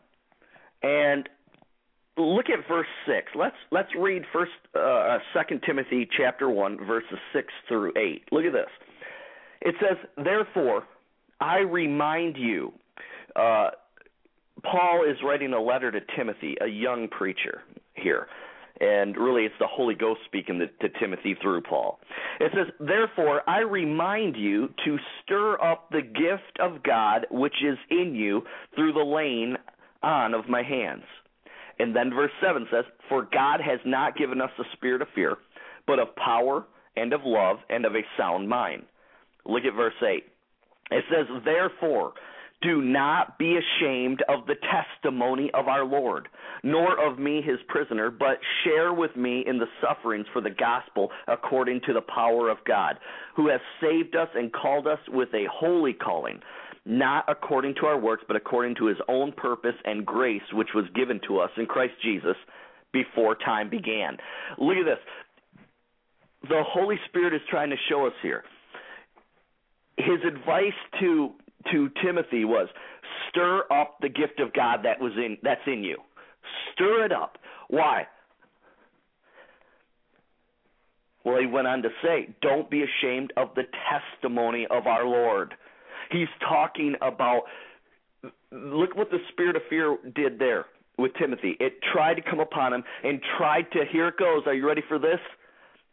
and 0.84 1.30
look 2.18 2.48
at 2.50 2.68
verse 2.68 2.88
6. 3.06 3.32
Let's 3.36 3.56
let's 3.72 3.90
read 3.98 4.24
first 4.34 4.52
uh 4.76 5.20
2 5.34 5.60
Timothy 5.66 6.08
chapter 6.18 6.50
1 6.50 6.86
verses 6.86 7.18
6 7.34 7.48
through 7.68 7.94
8. 7.98 8.24
Look 8.32 8.46
at 8.46 8.54
this. 8.54 8.70
It 9.62 9.76
says, 9.80 9.98
"Therefore, 10.18 10.84
I 11.40 11.60
remind 11.60 12.38
you 12.38 12.74
uh 13.36 13.72
Paul 14.64 15.04
is 15.10 15.18
writing 15.24 15.54
a 15.54 15.62
letter 15.62 15.92
to 15.92 16.00
Timothy, 16.16 16.56
a 16.62 16.68
young 16.68 17.08
preacher 17.08 17.62
here. 17.96 18.28
And 18.82 19.16
really, 19.16 19.44
it's 19.44 19.54
the 19.60 19.68
Holy 19.68 19.94
Ghost 19.94 20.22
speaking 20.26 20.58
to, 20.58 20.90
to, 20.90 21.00
Timothy 21.00 21.36
through 21.40 21.62
Paul. 21.62 22.00
It 22.40 22.52
says, 22.56 22.74
Therefore, 22.80 23.48
I 23.48 23.60
remind 23.60 24.36
you 24.36 24.70
to 24.86 24.98
stir 25.22 25.62
up 25.62 25.92
the 25.92 26.02
gift 26.02 26.60
of 26.60 26.82
God 26.82 27.28
which 27.30 27.54
is 27.64 27.78
in 27.92 28.16
you 28.16 28.42
through 28.74 28.94
the 28.94 29.04
laying 29.04 29.56
on 30.02 30.34
of 30.34 30.50
my 30.50 30.64
hands. 30.64 31.04
And 31.78 31.96
then 31.96 32.10
verse 32.10 32.32
7 32.44 32.68
says, 32.72 32.86
For 33.08 33.28
God 33.32 33.62
has 33.62 33.80
not 33.86 34.18
given 34.18 34.42
us 34.42 34.50
the 34.58 34.66
spirit 34.74 35.04
of 35.04 35.10
fear, 35.14 35.38
but 35.86 36.00
of 36.00 36.16
power 36.16 36.66
and 36.96 37.14
of 37.14 37.22
love 37.24 37.58
and 37.70 37.86
of 37.86 37.94
a 37.94 38.02
sound 38.18 38.50
mind. 38.50 38.84
Look 39.46 39.64
at 39.64 39.76
verse 39.76 39.94
8. 40.02 40.24
It 40.90 41.04
says, 41.10 41.28
Therefore, 41.46 42.14
do 42.62 42.82
not 42.82 43.38
be 43.40 43.58
ashamed 43.58 44.24
of 44.30 44.46
the 44.46 44.56
testimony 44.56 45.50
of 45.54 45.68
our 45.68 45.84
Lord, 45.84 46.28
nor 46.64 47.04
of 47.06 47.18
me 47.18 47.42
his 47.42 47.58
prisoner, 47.68 48.12
but 48.12 48.38
share 48.64 48.94
with 48.94 49.16
me 49.16 49.44
in 49.48 49.58
the 49.58 49.66
sufferings 49.82 50.28
for 50.32 50.42
the 50.42 50.52
gospel 50.52 51.10
according 51.28 51.82
to 51.88 51.94
the 51.94 52.02
power 52.02 52.50
of 52.50 52.58
God, 52.66 53.00
who 53.36 53.50
has 53.50 53.60
saved 53.82 54.16
us 54.16 54.30
and 54.36 54.54
called 54.54 54.88
us 54.88 55.00
with 55.10 55.30
a 55.34 55.46
holy 55.52 55.94
calling, 55.94 56.40
not 56.86 57.26
according 57.28 57.76
to 57.76 57.86
our 57.86 58.00
works, 58.00 58.24
but 58.28 58.36
according 58.36 58.76
to 58.76 58.86
his 58.86 58.98
own 59.08 59.32
purpose 59.32 59.76
and 59.86 60.06
grace, 60.06 60.42
which 60.54 60.70
was 60.76 60.86
given 60.96 61.20
to 61.28 61.40
us 61.40 61.52
in 61.58 61.66
Christ 61.66 61.94
Jesus 62.04 62.36
before 62.94 63.36
time 63.36 63.70
began. 63.70 64.18
Look 64.58 64.78
at 64.78 64.86
this. 64.86 65.00
The 66.50 66.64
Holy 66.68 66.98
Spirit 67.08 67.34
is 67.34 67.42
trying 67.50 67.70
to 67.70 67.76
show 67.90 68.08
us 68.08 68.14
here. 68.22 68.44
His 69.98 70.20
advice 70.28 70.74
to 71.00 71.32
to 71.72 71.90
Timothy 72.04 72.46
was 72.46 72.68
stir 73.30 73.64
up 73.72 73.98
the 74.02 74.10
gift 74.10 74.40
of 74.40 74.54
God 74.54 74.80
that 74.84 75.00
was 75.00 75.14
in 75.16 75.38
that's 75.44 75.62
in 75.68 75.84
you. 75.84 75.98
Stir 76.74 77.06
it 77.06 77.12
up. 77.12 77.38
Why? 77.70 78.08
Well, 81.24 81.40
he 81.40 81.46
went 81.46 81.68
on 81.68 81.84
to 81.84 81.90
say, 82.04 82.30
don't 82.42 82.70
be 82.70 82.84
ashamed 82.84 83.32
of 83.38 83.50
the 83.56 83.64
testimony 83.92 84.66
of 84.72 84.88
our 84.88 85.06
Lord. 85.06 85.54
He's 86.10 86.28
talking 86.40 86.96
about 87.02 87.44
look 88.52 88.96
what 88.96 89.12
the 89.12 89.20
spirit 89.32 89.56
of 89.56 89.62
fear 89.70 89.98
did 90.16 90.40
there 90.40 90.66
with 90.98 91.12
Timothy. 91.20 91.56
It 91.60 91.74
tried 91.94 92.16
to 92.16 92.22
come 92.22 92.40
upon 92.40 92.74
him 92.74 92.84
and 93.04 93.22
tried 93.38 93.72
to 93.74 93.86
here 93.92 94.10
it 94.10 94.18
goes. 94.18 94.44
Are 94.46 94.54
you 94.54 94.68
ready 94.68 94.84
for 94.88 95.00
this? 95.00 95.20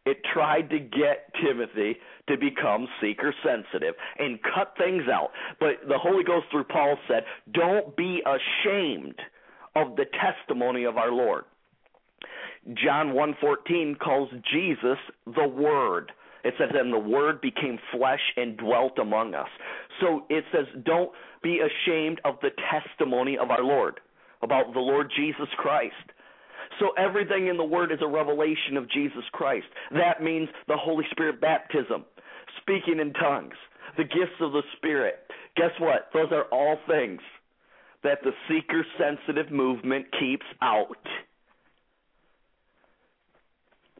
It 0.08 0.24
tried 0.32 0.70
to 0.70 0.78
get 0.78 1.32
Timothy 1.44 1.96
to 2.28 2.36
become 2.38 2.88
seeker 3.00 3.34
sensitive 3.44 3.94
and 4.18 4.38
cut 4.42 4.74
things 4.78 5.02
out. 5.12 5.30
But 5.60 5.86
the 5.86 5.98
Holy 5.98 6.24
Ghost 6.24 6.46
through 6.50 6.64
Paul 6.64 6.96
said, 7.06 7.24
Don't 7.52 7.94
be 7.94 8.22
ashamed 8.24 9.16
of 9.76 9.96
the 9.96 10.06
testimony 10.06 10.84
of 10.84 10.96
our 10.96 11.12
Lord. 11.12 11.44
John 12.74 13.12
1:14 13.12 13.98
calls 13.98 14.30
Jesus 14.50 14.98
the 15.26 15.46
word. 15.46 16.12
It 16.44 16.54
says 16.58 16.70
and 16.74 16.92
the 16.92 16.98
word 16.98 17.40
became 17.40 17.78
flesh 17.92 18.20
and 18.36 18.56
dwelt 18.56 18.98
among 18.98 19.34
us. 19.34 19.48
So 20.00 20.24
it 20.30 20.44
says 20.52 20.66
don't 20.84 21.10
be 21.42 21.60
ashamed 21.60 22.20
of 22.24 22.38
the 22.40 22.50
testimony 22.70 23.36
of 23.36 23.50
our 23.50 23.62
Lord 23.62 24.00
about 24.42 24.72
the 24.72 24.80
Lord 24.80 25.10
Jesus 25.14 25.48
Christ. 25.56 25.94
So 26.78 26.90
everything 26.96 27.48
in 27.48 27.56
the 27.56 27.64
Word 27.64 27.90
is 27.92 27.98
a 28.02 28.06
revelation 28.06 28.76
of 28.76 28.90
Jesus 28.90 29.24
Christ. 29.32 29.66
That 29.92 30.22
means 30.22 30.48
the 30.68 30.76
Holy 30.76 31.04
Spirit 31.10 31.40
baptism, 31.40 32.04
speaking 32.60 33.00
in 33.00 33.12
tongues, 33.14 33.54
the 33.96 34.04
gifts 34.04 34.38
of 34.40 34.52
the 34.52 34.62
Spirit. 34.76 35.16
Guess 35.56 35.72
what? 35.80 36.08
Those 36.14 36.30
are 36.30 36.44
all 36.52 36.78
things 36.86 37.20
that 38.04 38.18
the 38.22 38.30
seeker 38.48 38.84
sensitive 38.96 39.50
movement 39.50 40.06
keeps 40.20 40.46
out. 40.62 40.96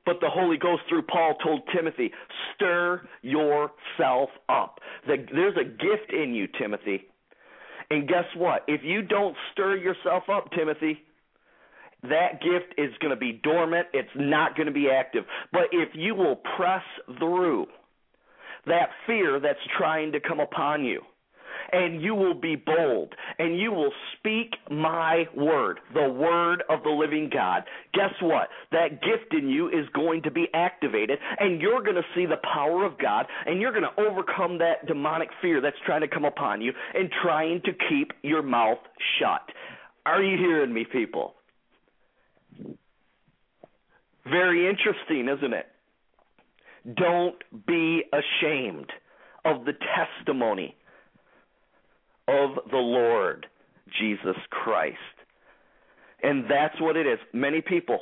But 0.07 0.21
the 0.21 0.31
Holy 0.31 0.57
Ghost 0.57 0.83
through 0.89 1.03
Paul 1.03 1.35
told 1.45 1.63
Timothy, 1.75 2.13
stir 2.55 3.03
yourself 3.23 4.31
up. 4.49 4.79
There's 5.07 5.57
a 5.61 5.65
gift 5.65 6.13
in 6.13 6.33
you, 6.33 6.47
Timothy. 6.59 7.03
And 7.91 8.09
guess 8.09 8.25
what? 8.37 8.63
If 8.69 8.83
you 8.85 9.03
don't 9.03 9.37
stir 9.53 9.77
yourself 9.77 10.25
up, 10.33 10.51
Timothy, 10.53 11.01
that 12.03 12.41
gift 12.41 12.75
is 12.79 12.93
going 13.01 13.11
to 13.11 13.17
be 13.17 13.41
dormant. 13.43 13.89
It's 13.93 14.09
not 14.17 14.57
going 14.57 14.67
to 14.67 14.73
be 14.73 14.89
active. 14.91 15.25
But 15.53 15.65
if 15.73 15.91
you 15.95 16.15
will 16.15 16.37
press 16.57 16.83
through 17.19 17.67
that 18.67 18.91
fear 19.07 19.41
that's 19.41 19.59
trying 19.77 20.13
to 20.13 20.21
come 20.21 20.41
upon 20.41 20.85
you, 20.85 21.03
and 21.73 22.01
you 22.01 22.15
will 22.15 22.35
be 22.35 22.57
bold, 22.57 23.15
and 23.39 23.59
you 23.59 23.73
will 23.73 23.93
speak 24.17 24.55
my 24.71 25.25
word, 25.37 25.81
the 25.93 26.09
word 26.09 26.63
of 26.69 26.83
the 26.83 26.91
living 26.91 27.31
God. 27.33 27.65
Guess 27.93 28.15
what? 28.23 28.49
That 28.73 29.03
gift 29.03 29.35
in 29.35 29.49
you 29.49 29.69
is 29.69 29.87
going 29.93 30.23
to 30.23 30.31
be 30.31 30.47
activated, 30.55 31.19
and 31.39 31.61
you're 31.61 31.83
going 31.83 31.97
to 31.97 32.03
see 32.15 32.27
the 32.27 32.41
power 32.55 32.85
of 32.85 32.99
God, 32.99 33.27
and 33.47 33.61
you're 33.61 33.73
going 33.73 33.85
to 33.85 34.01
overcome 34.01 34.59
that 34.59 34.87
demonic 34.87 35.29
fear 35.43 35.61
that's 35.61 35.77
trying 35.85 36.01
to 36.01 36.09
come 36.09 36.25
upon 36.25 36.63
you 36.63 36.73
and 36.95 37.11
trying 37.23 37.61
to 37.65 37.73
keep 37.89 38.13
your 38.23 38.43
mouth 38.43 38.79
shut. 39.19 39.43
Are 40.07 40.23
you 40.23 40.39
hearing 40.39 40.73
me, 40.73 40.87
people? 40.91 41.35
Very 44.31 44.69
interesting, 44.69 45.29
isn't 45.29 45.53
it? 45.53 45.67
Don't 46.97 47.37
be 47.67 48.03
ashamed 48.13 48.91
of 49.45 49.65
the 49.65 49.73
testimony 49.97 50.77
of 52.27 52.51
the 52.71 52.77
Lord 52.77 53.47
Jesus 53.99 54.37
Christ. 54.51 54.97
And 56.23 56.45
that's 56.45 56.81
what 56.81 56.97
it 56.97 57.07
is. 57.07 57.19
Many 57.33 57.61
people 57.61 58.01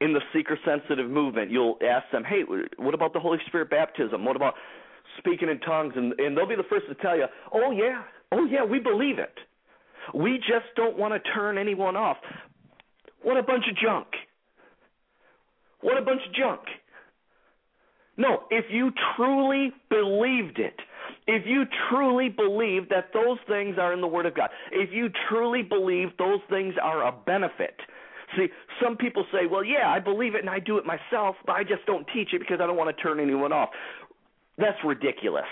in 0.00 0.12
the 0.12 0.20
seeker 0.32 0.58
sensitive 0.64 1.10
movement, 1.10 1.50
you'll 1.50 1.78
ask 1.82 2.10
them, 2.12 2.22
hey, 2.24 2.42
what 2.76 2.94
about 2.94 3.12
the 3.12 3.20
Holy 3.20 3.38
Spirit 3.46 3.70
baptism? 3.70 4.24
What 4.24 4.36
about 4.36 4.54
speaking 5.18 5.48
in 5.48 5.58
tongues? 5.60 5.94
And, 5.96 6.12
and 6.20 6.36
they'll 6.36 6.48
be 6.48 6.54
the 6.54 6.62
first 6.70 6.86
to 6.88 6.94
tell 6.94 7.16
you, 7.16 7.26
oh, 7.52 7.72
yeah, 7.72 8.02
oh, 8.30 8.44
yeah, 8.44 8.64
we 8.64 8.78
believe 8.78 9.18
it. 9.18 9.34
We 10.14 10.38
just 10.38 10.66
don't 10.76 10.96
want 10.96 11.14
to 11.14 11.30
turn 11.32 11.58
anyone 11.58 11.96
off. 11.96 12.18
What 13.22 13.36
a 13.36 13.42
bunch 13.42 13.64
of 13.68 13.76
junk. 13.76 14.06
What 15.80 15.98
a 15.98 16.02
bunch 16.02 16.20
of 16.26 16.34
junk. 16.34 16.60
No, 18.16 18.42
if 18.50 18.64
you 18.70 18.90
truly 19.16 19.72
believed 19.88 20.58
it, 20.58 20.74
if 21.28 21.44
you 21.46 21.64
truly 21.88 22.28
believe 22.28 22.88
that 22.88 23.10
those 23.14 23.38
things 23.46 23.76
are 23.78 23.92
in 23.92 24.00
the 24.00 24.08
Word 24.08 24.26
of 24.26 24.34
God, 24.34 24.50
if 24.72 24.90
you 24.92 25.08
truly 25.28 25.62
believe 25.62 26.08
those 26.18 26.40
things 26.50 26.74
are 26.82 27.06
a 27.06 27.12
benefit, 27.12 27.76
see, 28.36 28.48
some 28.82 28.96
people 28.96 29.24
say, 29.32 29.46
well, 29.48 29.62
yeah, 29.62 29.88
I 29.88 30.00
believe 30.00 30.34
it 30.34 30.40
and 30.40 30.50
I 30.50 30.58
do 30.58 30.78
it 30.78 30.84
myself, 30.84 31.36
but 31.46 31.52
I 31.52 31.62
just 31.62 31.86
don't 31.86 32.06
teach 32.12 32.30
it 32.32 32.40
because 32.40 32.58
I 32.60 32.66
don't 32.66 32.76
want 32.76 32.94
to 32.94 33.02
turn 33.02 33.20
anyone 33.20 33.52
off. 33.52 33.70
That's 34.58 34.78
ridiculous. 34.84 35.44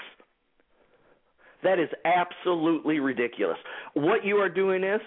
That 1.62 1.78
is 1.78 1.88
absolutely 2.04 2.98
ridiculous. 2.98 3.58
What 3.94 4.24
you 4.24 4.36
are 4.36 4.48
doing 4.48 4.82
is 4.82 5.00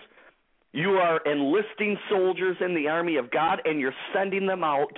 you 0.71 0.91
are 0.91 1.19
enlisting 1.25 1.97
soldiers 2.09 2.57
in 2.61 2.73
the 2.73 2.87
army 2.87 3.17
of 3.17 3.31
God 3.31 3.61
and 3.65 3.79
you're 3.79 3.93
sending 4.13 4.47
them 4.47 4.63
out 4.63 4.93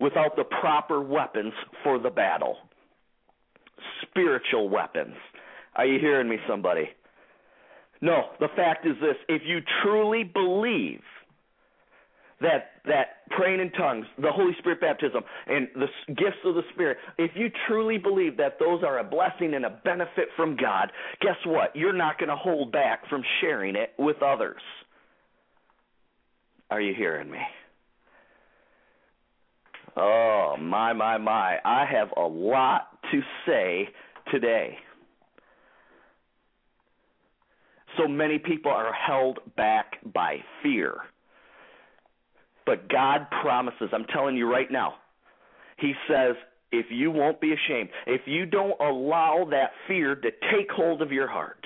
without 0.00 0.36
the 0.36 0.44
proper 0.44 1.00
weapons 1.00 1.52
for 1.82 1.98
the 1.98 2.10
battle. 2.10 2.56
Spiritual 4.02 4.68
weapons. 4.68 5.14
Are 5.74 5.86
you 5.86 5.98
hearing 5.98 6.28
me, 6.28 6.36
somebody? 6.48 6.88
No, 8.00 8.30
the 8.40 8.48
fact 8.56 8.86
is 8.86 8.94
this 9.00 9.16
if 9.28 9.42
you 9.44 9.60
truly 9.82 10.22
believe 10.22 11.00
that 12.40 12.72
that 12.84 13.28
praying 13.30 13.60
in 13.60 13.70
tongues, 13.72 14.06
the 14.18 14.30
Holy 14.30 14.52
Spirit 14.58 14.80
baptism, 14.80 15.22
and 15.46 15.68
the 15.74 15.86
gifts 16.08 16.36
of 16.44 16.54
the 16.54 16.62
Spirit, 16.74 16.98
if 17.18 17.30
you 17.34 17.48
truly 17.66 17.98
believe 17.98 18.36
that 18.36 18.58
those 18.60 18.82
are 18.82 18.98
a 18.98 19.04
blessing 19.04 19.54
and 19.54 19.64
a 19.64 19.70
benefit 19.70 20.28
from 20.36 20.56
God, 20.56 20.92
guess 21.20 21.36
what? 21.46 21.74
You're 21.74 21.94
not 21.94 22.18
going 22.18 22.28
to 22.28 22.36
hold 22.36 22.72
back 22.72 23.08
from 23.08 23.22
sharing 23.40 23.74
it 23.74 23.92
with 23.98 24.22
others. 24.22 24.60
Are 26.70 26.80
you 26.80 26.94
hearing 26.94 27.30
me? 27.30 27.38
Oh, 29.96 30.56
my, 30.60 30.92
my, 30.92 31.16
my. 31.18 31.56
I 31.64 31.86
have 31.90 32.08
a 32.16 32.26
lot 32.26 32.98
to 33.10 33.20
say 33.46 33.88
today. 34.30 34.76
So 37.96 38.06
many 38.06 38.38
people 38.38 38.70
are 38.70 38.92
held 38.92 39.38
back 39.56 39.96
by 40.12 40.38
fear. 40.62 40.96
But 42.66 42.88
God 42.88 43.28
promises, 43.42 43.88
I'm 43.92 44.04
telling 44.12 44.36
you 44.36 44.50
right 44.50 44.70
now, 44.70 44.94
he 45.78 45.94
says, 46.08 46.34
if 46.72 46.86
you 46.90 47.10
won't 47.10 47.40
be 47.40 47.52
ashamed, 47.52 47.88
if 48.06 48.22
you 48.26 48.44
don't 48.44 48.78
allow 48.80 49.46
that 49.50 49.70
fear 49.86 50.16
to 50.16 50.30
take 50.52 50.70
hold 50.70 51.00
of 51.00 51.12
your 51.12 51.28
heart, 51.28 51.64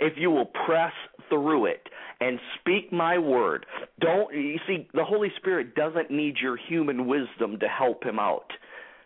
if 0.00 0.14
you 0.16 0.30
will 0.30 0.50
press 0.66 0.92
through 1.28 1.66
it 1.66 1.82
and 2.20 2.38
speak 2.58 2.92
my 2.92 3.18
word, 3.18 3.66
don't 4.00 4.34
you 4.34 4.58
see 4.66 4.88
the 4.94 5.04
Holy 5.04 5.30
Spirit 5.36 5.74
doesn't 5.74 6.10
need 6.10 6.36
your 6.42 6.56
human 6.68 7.06
wisdom 7.06 7.58
to 7.60 7.68
help 7.68 8.02
him 8.04 8.18
out 8.18 8.50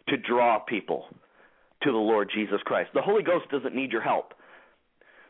to 0.09 0.17
draw 0.17 0.59
people 0.59 1.07
to 1.83 1.93
the 1.93 1.99
Lord 1.99 2.31
Jesus 2.35 2.61
Christ. 2.65 2.91
The 2.95 3.03
Holy 3.03 3.23
Ghost 3.23 3.51
doesn't 3.51 3.75
need 3.75 3.93
your 3.93 4.03
help. 4.03 4.33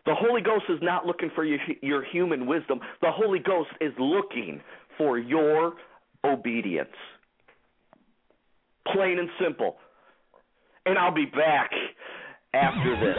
The 0.07 0.15
Holy 0.15 0.43
Ghost 0.43 0.65
is 0.69 0.79
not 0.83 1.07
looking 1.07 1.31
for 1.35 1.45
your, 1.45 1.59
your 1.81 2.05
human 2.05 2.47
wisdom. 2.47 2.81
The 3.01 3.11
Holy 3.11 3.39
Ghost 3.39 3.71
is 3.81 3.93
looking 3.99 4.61
for 4.99 5.19
your 5.19 5.75
obedience. 6.25 6.89
Plain 8.93 9.19
and 9.19 9.31
simple. 9.43 9.77
And 10.85 10.99
I'll 10.99 11.15
be 11.15 11.25
back 11.25 11.71
after 12.53 12.97
this. 13.01 13.17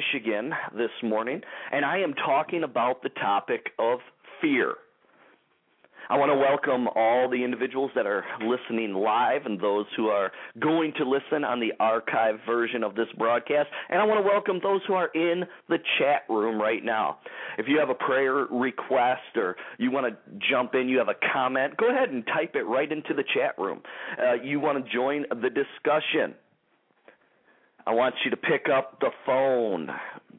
Michigan 0.00 0.52
this 0.76 0.90
morning, 1.02 1.42
and 1.72 1.84
I 1.84 1.98
am 1.98 2.14
talking 2.14 2.64
about 2.64 3.02
the 3.02 3.10
topic 3.10 3.66
of 3.78 3.98
fear. 4.40 4.74
I 6.08 6.16
want 6.16 6.30
to 6.30 6.36
welcome 6.36 6.88
all 6.96 7.28
the 7.28 7.44
individuals 7.44 7.90
that 7.94 8.06
are 8.06 8.24
listening 8.40 8.94
live 8.94 9.44
and 9.44 9.60
those 9.60 9.86
who 9.96 10.06
are 10.08 10.32
going 10.58 10.92
to 10.96 11.04
listen 11.04 11.44
on 11.44 11.60
the 11.60 11.72
archive 11.78 12.36
version 12.46 12.82
of 12.82 12.94
this 12.94 13.06
broadcast. 13.18 13.68
And 13.90 14.00
I 14.00 14.04
want 14.04 14.24
to 14.24 14.28
welcome 14.28 14.58
those 14.62 14.80
who 14.88 14.94
are 14.94 15.10
in 15.14 15.44
the 15.68 15.78
chat 15.98 16.22
room 16.28 16.60
right 16.60 16.84
now. 16.84 17.18
If 17.58 17.66
you 17.68 17.78
have 17.78 17.90
a 17.90 17.94
prayer 17.94 18.46
request 18.50 19.36
or 19.36 19.56
you 19.78 19.90
want 19.90 20.06
to 20.06 20.38
jump 20.50 20.74
in, 20.74 20.88
you 20.88 20.98
have 20.98 21.08
a 21.08 21.32
comment, 21.32 21.76
go 21.76 21.90
ahead 21.90 22.08
and 22.08 22.26
type 22.26 22.52
it 22.54 22.62
right 22.62 22.90
into 22.90 23.12
the 23.14 23.24
chat 23.34 23.56
room. 23.58 23.82
Uh, 24.18 24.34
you 24.42 24.58
want 24.60 24.82
to 24.82 24.92
join 24.92 25.26
the 25.30 25.50
discussion. 25.50 26.34
I 27.86 27.94
want 27.94 28.14
you 28.24 28.30
to 28.30 28.36
pick 28.36 28.66
up 28.72 29.00
the 29.00 29.10
phone. 29.26 29.88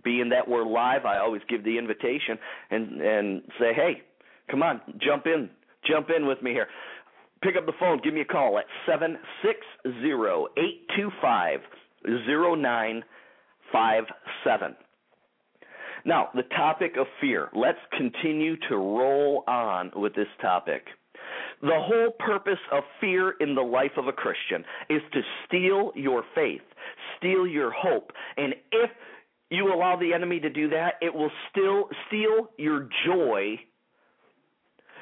Being 0.04 0.30
that 0.30 0.48
we're 0.48 0.66
live, 0.66 1.06
I 1.06 1.20
always 1.20 1.42
give 1.48 1.64
the 1.64 1.78
invitation 1.78 2.40
and 2.72 3.02
and 3.02 3.42
say, 3.60 3.74
"Hey, 3.74 4.02
come 4.50 4.64
on, 4.64 4.82
jump 5.00 5.28
in, 5.28 5.50
jump 5.88 6.10
in 6.16 6.26
with 6.26 6.42
me 6.42 6.52
here." 6.52 6.68
Pick 7.42 7.56
up 7.56 7.66
the 7.66 7.74
phone, 7.80 8.00
give 8.04 8.14
me 8.14 8.22
a 8.22 8.26
call 8.26 8.58
at 8.58 8.66
seven 8.86 9.18
six 9.44 9.60
zero 10.02 10.48
eight 10.58 10.88
two 10.96 11.10
five 11.22 11.60
zero 12.26 12.56
nine 12.56 13.04
five 13.72 14.04
seven. 14.44 14.76
Now, 16.04 16.30
the 16.34 16.44
topic 16.44 16.96
of 17.00 17.06
fear. 17.20 17.50
Let's 17.54 17.80
continue 17.96 18.56
to 18.70 18.76
roll 18.76 19.44
on 19.48 19.92
with 19.96 20.16
this 20.16 20.28
topic. 20.42 20.84
The 21.62 21.80
whole 21.80 22.12
purpose 22.20 22.60
of 22.72 22.84
fear 23.00 23.36
in 23.40 23.54
the 23.54 23.62
life 23.62 23.92
of 23.98 24.08
a 24.08 24.12
Christian 24.12 24.66
is 24.90 25.02
to 25.14 25.22
steal 25.46 25.92
your 25.96 26.24
faith, 26.34 26.62
steal 27.22 27.48
your 27.48 27.72
hope. 27.72 28.12
And 28.38 28.54
if 28.72 28.90
you 29.50 29.74
allow 29.74 29.96
the 29.96 30.14
enemy 30.14 30.40
to 30.40 30.50
do 30.50 30.70
that, 30.70 30.96
it 31.02 31.14
will 31.14 31.32
still 31.52 31.90
steal 32.08 32.50
your 32.58 32.90
joy, 33.06 33.60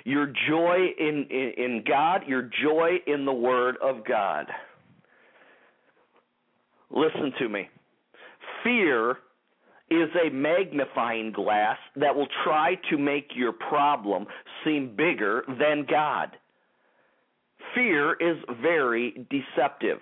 your 0.04 0.28
joy 0.48 0.88
in, 1.00 1.28
in, 1.30 1.54
in 1.58 1.84
God, 1.88 2.24
your 2.28 2.50
joy 2.64 2.98
in 3.08 3.26
the 3.26 3.34
Word 3.34 3.78
of 3.82 4.06
God. 4.06 4.48
Listen 6.90 7.32
to 7.40 7.48
me. 7.48 7.70
Fear 8.64 9.18
is 9.92 10.10
a 10.24 10.30
magnifying 10.32 11.32
glass 11.32 11.78
that 11.96 12.16
will 12.16 12.28
try 12.44 12.76
to 12.90 12.98
make 12.98 13.32
your 13.36 13.52
problem 13.52 14.26
seem 14.64 14.96
bigger 14.96 15.44
than 15.48 15.86
God. 15.90 16.36
Fear 17.76 18.14
is 18.14 18.38
very 18.62 19.28
deceptive. 19.30 20.00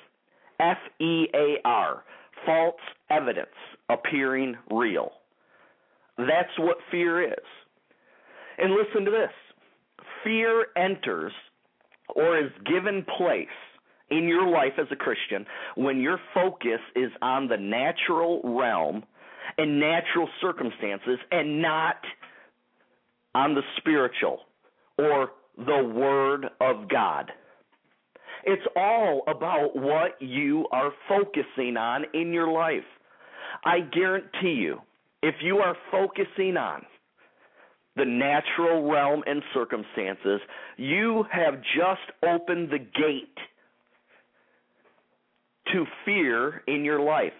F 0.60 0.78
E 1.00 1.28
A 1.34 1.58
R, 1.66 2.04
false 2.46 2.76
evidence 3.10 3.48
appearing 3.90 4.56
real. 4.72 5.12
That's 6.18 6.58
what 6.58 6.78
fear 6.92 7.24
is. 7.24 7.46
And 8.58 8.74
listen 8.74 9.06
to 9.06 9.12
this 9.12 9.32
fear 10.24 10.68
enters 10.76 11.32
or 12.16 12.38
is 12.38 12.52
given 12.66 13.06
place 13.18 13.48
in 14.10 14.24
your 14.24 14.48
life 14.48 14.74
as 14.78 14.88
a 14.92 14.96
Christian 14.96 15.46
when 15.76 16.00
your 16.00 16.20
focus 16.34 16.80
is 16.96 17.12
on 17.22 17.48
the 17.48 17.58
natural 17.58 18.42
realm 18.44 19.04
and 19.58 19.80
natural 19.80 20.28
circumstances 20.42 21.20
and 21.32 21.62
not 21.62 21.98
on 23.36 23.54
the 23.54 23.62
spiritual 23.78 24.40
or 24.98 25.32
the 25.58 25.84
Word 25.84 26.48
of 26.60 26.90
God. 26.90 27.32
It's 28.50 28.64
all 28.78 29.24
about 29.28 29.76
what 29.76 30.22
you 30.22 30.68
are 30.72 30.92
focusing 31.10 31.76
on 31.76 32.06
in 32.14 32.32
your 32.32 32.50
life. 32.50 32.86
I 33.66 33.82
guarantee 33.82 34.54
you, 34.54 34.80
if 35.22 35.36
you 35.42 35.58
are 35.58 35.76
focusing 35.92 36.56
on 36.56 36.84
the 37.98 38.06
natural 38.06 38.90
realm 38.90 39.22
and 39.28 39.44
circumstances, 39.54 40.40
you 40.78 41.26
have 41.30 41.56
just 41.76 42.10
opened 42.24 42.70
the 42.70 42.80
gate 42.80 43.38
to 45.74 45.86
fear 46.06 46.64
in 46.68 46.86
your 46.86 47.02
life. 47.02 47.34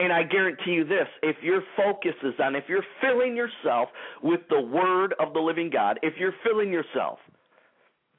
And 0.00 0.12
I 0.12 0.24
guarantee 0.24 0.72
you 0.72 0.84
this 0.84 1.06
if 1.22 1.36
your 1.40 1.62
focus 1.76 2.14
is 2.24 2.34
on, 2.42 2.56
if 2.56 2.64
you're 2.68 2.84
filling 3.00 3.36
yourself 3.36 3.90
with 4.24 4.40
the 4.50 4.60
Word 4.60 5.14
of 5.20 5.34
the 5.34 5.40
living 5.40 5.70
God, 5.70 6.00
if 6.02 6.14
you're 6.18 6.34
filling 6.44 6.72
yourself 6.72 7.20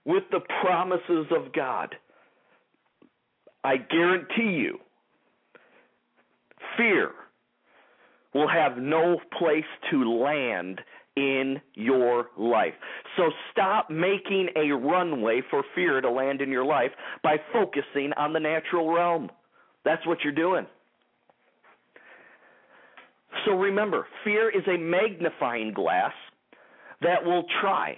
with 0.08 0.24
the 0.32 0.40
promises 0.62 1.28
of 1.36 1.54
God, 1.54 1.94
I 3.64 3.76
guarantee 3.76 4.58
you 4.58 4.80
fear 6.78 7.12
will 8.34 8.48
have 8.48 8.78
no 8.78 9.20
place 9.38 9.66
to 9.92 10.10
land 10.10 10.80
in 11.18 11.60
your 11.74 12.28
life. 12.38 12.74
So 13.18 13.24
stop 13.52 13.90
making 13.90 14.50
a 14.56 14.72
runway 14.72 15.42
for 15.50 15.64
fear 15.76 16.00
to 16.00 16.10
land 16.10 16.42
in 16.42 16.52
your 16.52 16.64
life 16.64 16.92
by 17.24 17.38
focusing 17.52 18.14
on 18.16 18.32
the 18.32 18.40
natural 18.40 18.94
realm. 18.94 19.30
That's 19.84 20.06
what 20.06 20.20
you're 20.24 20.34
doing. 20.34 20.68
So 23.46 23.54
remember, 23.54 24.08
fear 24.24 24.50
is 24.50 24.64
a 24.68 24.78
magnifying 24.78 25.74
glass 25.74 26.14
that 27.02 27.26
will 27.26 27.44
try 27.62 27.98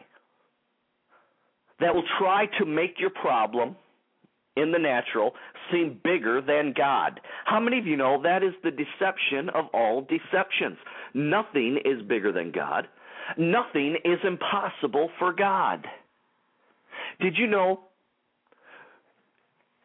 that 1.79 1.93
will 1.93 2.03
try 2.19 2.45
to 2.59 2.65
make 2.65 2.99
your 2.99 3.09
problem 3.09 3.75
in 4.55 4.71
the 4.71 4.79
natural 4.79 5.33
seem 5.71 5.99
bigger 6.03 6.41
than 6.41 6.73
God. 6.75 7.19
How 7.45 7.59
many 7.59 7.79
of 7.79 7.87
you 7.87 7.95
know 7.95 8.21
that 8.23 8.43
is 8.43 8.53
the 8.63 8.71
deception 8.71 9.49
of 9.53 9.65
all 9.73 10.01
deceptions? 10.01 10.77
Nothing 11.13 11.79
is 11.85 12.01
bigger 12.07 12.31
than 12.31 12.51
God. 12.51 12.87
Nothing 13.37 13.97
is 14.03 14.19
impossible 14.23 15.09
for 15.19 15.33
God. 15.33 15.85
Did 17.21 17.37
you 17.37 17.47
know 17.47 17.81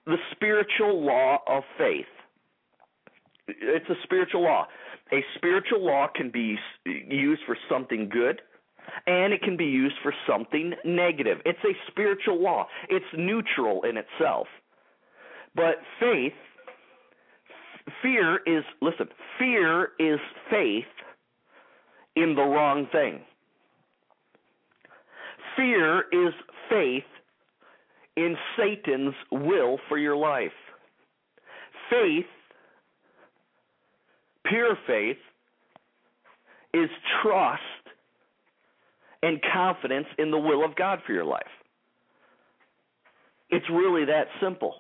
the 0.07 0.17
spiritual 0.33 1.05
law 1.05 1.39
of 1.47 1.63
faith? 1.79 2.07
It's 3.47 3.89
a 3.89 3.95
spiritual 4.03 4.43
law. 4.43 4.67
A 5.13 5.23
spiritual 5.37 5.85
law 5.85 6.09
can 6.15 6.31
be 6.31 6.57
used 6.85 7.43
for 7.47 7.57
something 7.69 8.09
good 8.09 8.41
and 9.07 9.33
it 9.33 9.43
can 9.43 9.57
be 9.57 9.65
used 9.65 9.97
for 10.03 10.15
something 10.29 10.75
negative. 10.85 11.39
It's 11.45 11.59
a 11.65 11.75
spiritual 11.91 12.43
law, 12.43 12.67
it's 12.89 13.05
neutral 13.17 13.83
in 13.83 13.97
itself. 13.97 14.47
But 15.55 15.77
faith, 16.01 16.33
fear 18.03 18.41
is, 18.47 18.65
listen, 18.81 19.09
fear 19.39 19.91
is 19.99 20.19
faith 20.51 20.85
in 22.17 22.35
the 22.35 22.43
wrong 22.43 22.87
thing. 22.91 23.21
Fear 25.57 26.05
is 26.13 26.35
faith 26.69 27.05
in 28.17 28.37
Satan's 28.57 29.15
will 29.31 29.79
for 29.89 29.99
your 29.99 30.17
life. 30.17 30.53
Faith, 31.91 32.27
pure 34.45 34.77
faith, 34.87 35.17
is 36.73 36.91
trust 37.23 37.63
and 39.25 39.41
confidence 39.55 40.07
in 40.19 40.31
the 40.31 40.39
will 40.39 40.63
of 40.63 40.77
God 40.77 40.99
for 41.07 41.15
your 41.15 41.25
life. 41.25 41.43
It's 43.49 43.65
really 43.73 44.05
that 44.05 44.27
simple. 44.43 44.75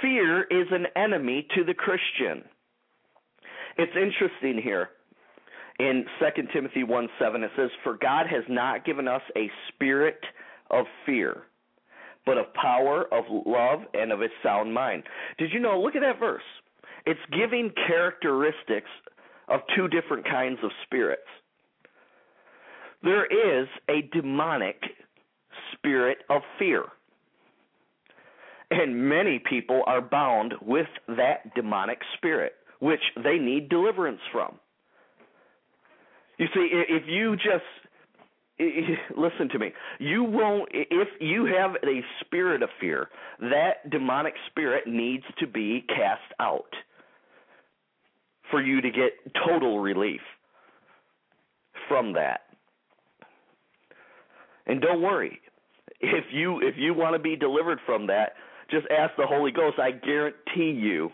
Fear 0.00 0.44
is 0.44 0.68
an 0.70 0.86
enemy 0.94 1.48
to 1.56 1.64
the 1.64 1.74
Christian. 1.74 2.44
It's 3.78 3.92
interesting 3.96 4.62
here. 4.62 4.90
In 5.80 6.04
2 6.20 6.42
Timothy 6.52 6.84
1 6.84 7.08
7, 7.18 7.42
it 7.42 7.50
says, 7.56 7.70
For 7.82 7.96
God 7.96 8.26
has 8.30 8.44
not 8.48 8.84
given 8.84 9.08
us 9.08 9.22
a 9.36 9.50
spirit 9.68 10.20
of 10.70 10.86
fear, 11.04 11.42
but 12.26 12.38
of 12.38 12.52
power, 12.54 13.06
of 13.12 13.24
love, 13.28 13.80
and 13.94 14.12
of 14.12 14.22
a 14.22 14.28
sound 14.42 14.72
mind. 14.72 15.02
Did 15.38 15.50
you 15.52 15.58
know? 15.58 15.80
Look 15.80 15.96
at 15.96 16.02
that 16.02 16.20
verse. 16.20 16.42
It's 17.06 17.20
giving 17.32 17.72
characteristics 17.88 18.90
of 19.48 19.60
two 19.76 19.88
different 19.88 20.26
kinds 20.26 20.58
of 20.62 20.70
spirits. 20.84 21.22
There 23.02 23.26
is 23.26 23.68
a 23.88 24.02
demonic 24.12 24.82
spirit 25.72 26.18
of 26.28 26.42
fear. 26.58 26.84
And 28.70 29.08
many 29.08 29.38
people 29.38 29.82
are 29.86 30.02
bound 30.02 30.54
with 30.60 30.88
that 31.08 31.54
demonic 31.54 32.00
spirit, 32.16 32.52
which 32.80 33.00
they 33.22 33.38
need 33.38 33.68
deliverance 33.68 34.20
from. 34.30 34.58
You 36.36 36.46
see, 36.54 36.68
if 36.70 37.04
you 37.06 37.34
just 37.36 37.64
listen 39.16 39.48
to 39.50 39.58
me, 39.58 39.72
you 39.98 40.22
won't. 40.22 40.68
If 40.72 41.08
you 41.20 41.46
have 41.46 41.76
a 41.82 42.02
spirit 42.20 42.62
of 42.62 42.68
fear, 42.80 43.08
that 43.40 43.88
demonic 43.90 44.34
spirit 44.50 44.86
needs 44.86 45.24
to 45.38 45.46
be 45.46 45.84
cast 45.88 46.32
out 46.38 46.74
for 48.50 48.60
you 48.60 48.80
to 48.80 48.90
get 48.90 49.12
total 49.46 49.80
relief 49.80 50.20
from 51.88 52.12
that. 52.14 52.42
And 54.68 54.80
don't 54.82 55.02
worry, 55.02 55.40
if 56.00 56.24
you 56.32 56.60
if 56.60 56.74
you 56.76 56.94
want 56.94 57.14
to 57.14 57.18
be 57.18 57.36
delivered 57.36 57.78
from 57.86 58.06
that, 58.08 58.34
just 58.70 58.86
ask 58.90 59.16
the 59.16 59.26
Holy 59.26 59.50
Ghost. 59.50 59.78
I 59.78 59.90
guarantee 59.92 60.78
you, 60.78 61.10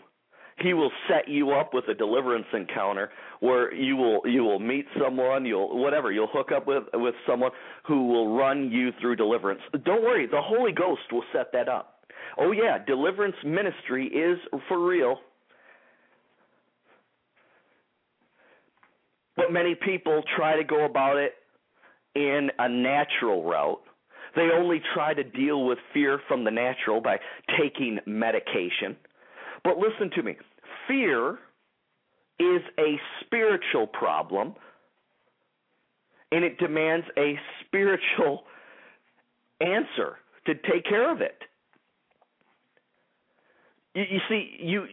He 0.59 0.73
will 0.73 0.91
set 1.07 1.27
you 1.27 1.51
up 1.51 1.73
with 1.73 1.85
a 1.87 1.93
deliverance 1.93 2.45
encounter 2.53 3.09
where 3.39 3.73
you 3.73 3.95
will 3.95 4.21
you 4.25 4.43
will 4.43 4.59
meet 4.59 4.85
someone, 5.01 5.45
you'll 5.45 5.81
whatever, 5.81 6.11
you'll 6.11 6.27
hook 6.31 6.51
up 6.55 6.67
with 6.67 6.83
with 6.93 7.15
someone 7.25 7.51
who 7.87 8.07
will 8.07 8.37
run 8.37 8.69
you 8.71 8.91
through 8.99 9.15
deliverance. 9.15 9.61
Don't 9.85 10.03
worry, 10.03 10.27
the 10.27 10.41
Holy 10.41 10.73
Ghost 10.73 11.01
will 11.11 11.23
set 11.33 11.51
that 11.53 11.69
up. 11.69 11.95
Oh 12.37 12.51
yeah, 12.51 12.77
deliverance 12.85 13.35
ministry 13.45 14.07
is 14.07 14.37
for 14.67 14.85
real. 14.85 15.19
But 19.37 19.51
many 19.51 19.75
people 19.75 20.23
try 20.37 20.55
to 20.57 20.63
go 20.63 20.85
about 20.85 21.17
it 21.17 21.33
in 22.15 22.49
a 22.59 22.69
natural 22.69 23.43
route. 23.43 23.81
They 24.35 24.49
only 24.53 24.81
try 24.93 25.13
to 25.13 25.23
deal 25.23 25.65
with 25.65 25.77
fear 25.93 26.19
from 26.27 26.43
the 26.43 26.51
natural 26.51 27.01
by 27.01 27.19
taking 27.57 27.99
medication. 28.05 28.97
But 29.63 29.77
listen 29.77 30.09
to 30.15 30.23
me 30.23 30.35
fear 30.87 31.39
is 32.39 32.61
a 32.77 32.99
spiritual 33.21 33.87
problem, 33.87 34.55
and 36.31 36.43
it 36.43 36.57
demands 36.57 37.05
a 37.17 37.39
spiritual 37.65 38.43
answer 39.61 40.17
to 40.45 40.53
take 40.53 40.83
care 40.83 41.11
of 41.11 41.21
it. 41.21 41.37
You, 43.93 44.03
you 44.09 44.19
see, 44.29 44.57
you 44.59 44.85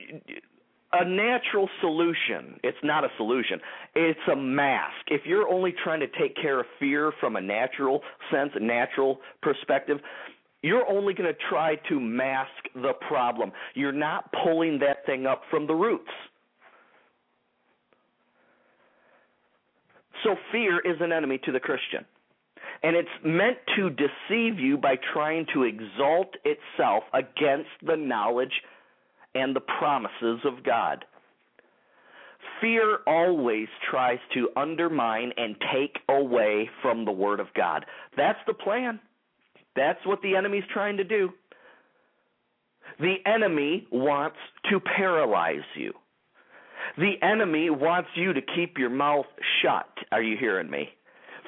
a 0.92 1.04
natural 1.04 1.68
solution. 1.80 2.60
It's 2.62 2.78
not 2.82 3.04
a 3.04 3.08
solution. 3.16 3.60
It's 3.94 4.20
a 4.30 4.36
mask. 4.36 5.06
If 5.08 5.22
you're 5.24 5.48
only 5.48 5.74
trying 5.82 6.00
to 6.00 6.08
take 6.18 6.36
care 6.36 6.60
of 6.60 6.66
fear 6.78 7.12
from 7.18 7.36
a 7.36 7.40
natural 7.40 8.00
sense, 8.30 8.50
a 8.54 8.60
natural 8.60 9.18
perspective, 9.40 9.98
you're 10.62 10.86
only 10.88 11.14
going 11.14 11.32
to 11.32 11.38
try 11.48 11.76
to 11.88 11.98
mask 11.98 12.50
the 12.74 12.92
problem. 13.08 13.52
You're 13.74 13.90
not 13.90 14.30
pulling 14.44 14.78
that 14.80 15.04
thing 15.06 15.26
up 15.26 15.42
from 15.50 15.66
the 15.66 15.74
roots. 15.74 16.10
So 20.22 20.36
fear 20.52 20.78
is 20.78 21.00
an 21.00 21.10
enemy 21.10 21.40
to 21.44 21.52
the 21.52 21.58
Christian. 21.58 22.04
And 22.84 22.96
it's 22.96 23.08
meant 23.24 23.58
to 23.76 23.90
deceive 23.90 24.58
you 24.58 24.76
by 24.76 24.96
trying 25.12 25.46
to 25.54 25.62
exalt 25.64 26.34
itself 26.44 27.04
against 27.12 27.70
the 27.84 27.96
knowledge 27.96 28.52
and 29.34 29.54
the 29.54 29.60
promises 29.60 30.40
of 30.44 30.64
God. 30.64 31.04
Fear 32.60 32.98
always 33.06 33.68
tries 33.90 34.18
to 34.34 34.48
undermine 34.56 35.32
and 35.36 35.56
take 35.72 35.98
away 36.08 36.70
from 36.80 37.04
the 37.04 37.12
Word 37.12 37.40
of 37.40 37.48
God. 37.54 37.84
That's 38.16 38.38
the 38.46 38.54
plan. 38.54 39.00
That's 39.74 40.04
what 40.04 40.22
the 40.22 40.36
enemy's 40.36 40.64
trying 40.72 40.96
to 40.98 41.04
do. 41.04 41.30
The 43.00 43.16
enemy 43.26 43.86
wants 43.90 44.36
to 44.70 44.80
paralyze 44.80 45.64
you. 45.74 45.92
The 46.98 47.14
enemy 47.22 47.70
wants 47.70 48.10
you 48.14 48.32
to 48.32 48.40
keep 48.40 48.76
your 48.76 48.90
mouth 48.90 49.26
shut. 49.62 49.88
Are 50.10 50.22
you 50.22 50.36
hearing 50.38 50.70
me? 50.70 50.90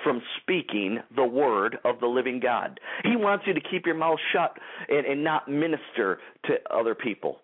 From 0.03 0.23
speaking 0.41 0.99
the 1.15 1.25
word 1.25 1.79
of 1.85 2.01
the 2.01 2.07
living 2.07 2.41
God. 2.41 2.81
He 3.05 3.17
wants 3.17 3.45
you 3.47 3.55
to 3.55 3.61
keep 3.61 3.87
your 3.87 3.95
mouth 3.95 4.19
shut 4.33 4.57
and, 4.89 5.07
and 5.07 5.25
not 5.25 5.49
minister 5.49 6.19
to 6.47 6.55
other 6.71 6.95
people. 6.95 7.41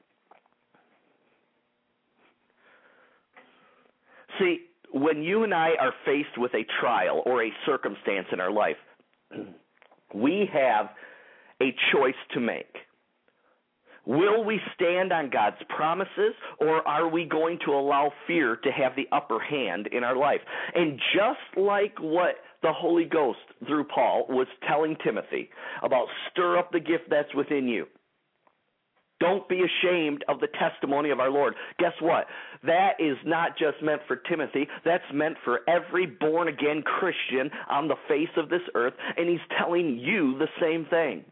See, 4.41 4.61
when 4.93 5.23
you 5.23 5.45
and 5.45 5.55
I 5.55 5.71
are 5.79 5.93
faced 6.05 6.37
with 6.37 6.53
a 6.55 6.65
trial 6.81 7.23
or 7.27 7.45
a 7.45 7.53
circumstance 7.67 8.27
in 8.33 8.41
our 8.41 8.51
life, 8.51 8.77
we 10.15 10.49
have 10.53 10.91
a 11.63 11.75
choice 11.93 12.15
to 12.35 12.41
make. 12.41 12.75
Will 14.07 14.43
we 14.45 14.59
stand 14.75 15.13
on 15.13 15.31
God's 15.31 15.63
promises 15.69 16.35
or 16.59 16.87
are 16.89 17.07
we 17.07 17.25
going 17.27 17.59
to 17.67 17.73
allow 17.73 18.11
fear 18.27 18.57
to 18.57 18.73
have 18.73 18.97
the 18.97 19.07
upper 19.13 19.39
hand 19.39 19.89
in 19.93 20.03
our 20.03 20.17
life? 20.17 20.41
And 20.75 20.99
just 21.15 21.57
like 21.57 21.97
what 22.01 22.37
the 22.63 22.73
Holy 22.73 23.05
Ghost 23.05 23.39
through 23.67 23.85
Paul 23.85 24.27
was 24.29 24.47
telling 24.67 24.97
Timothy 25.05 25.51
about 25.83 26.07
stir 26.31 26.59
up 26.59 26.73
the 26.73 26.81
gift 26.81 27.05
that's 27.11 27.35
within 27.35 27.69
you. 27.69 27.87
Don't 29.21 29.47
be 29.49 29.63
ashamed 29.63 30.25
of 30.29 30.41
the 30.41 30.49
testimony 30.59 31.11
of 31.11 31.21
our 31.21 31.31
Lord. 31.31 31.55
Guess 31.79 31.93
what? 32.01 32.27
That 32.65 32.93
is 32.99 33.17
not 33.25 33.59
just 33.59 33.83
meant 33.83 34.01
for 34.09 34.17
Timothy, 34.17 34.67
that's 34.85 35.05
meant 35.13 35.37
for 35.45 35.61
every 35.69 36.07
born 36.07 36.49
again 36.49 36.83
Christian 36.83 37.51
on 37.69 37.87
the 37.89 37.97
face 38.09 38.31
of 38.37 38.49
this 38.49 38.63
earth, 38.75 38.95
and 39.17 39.29
he's 39.29 39.39
telling 39.59 39.99
you 39.99 40.39
the 40.39 40.49
same 40.61 40.87
thing. 40.87 41.25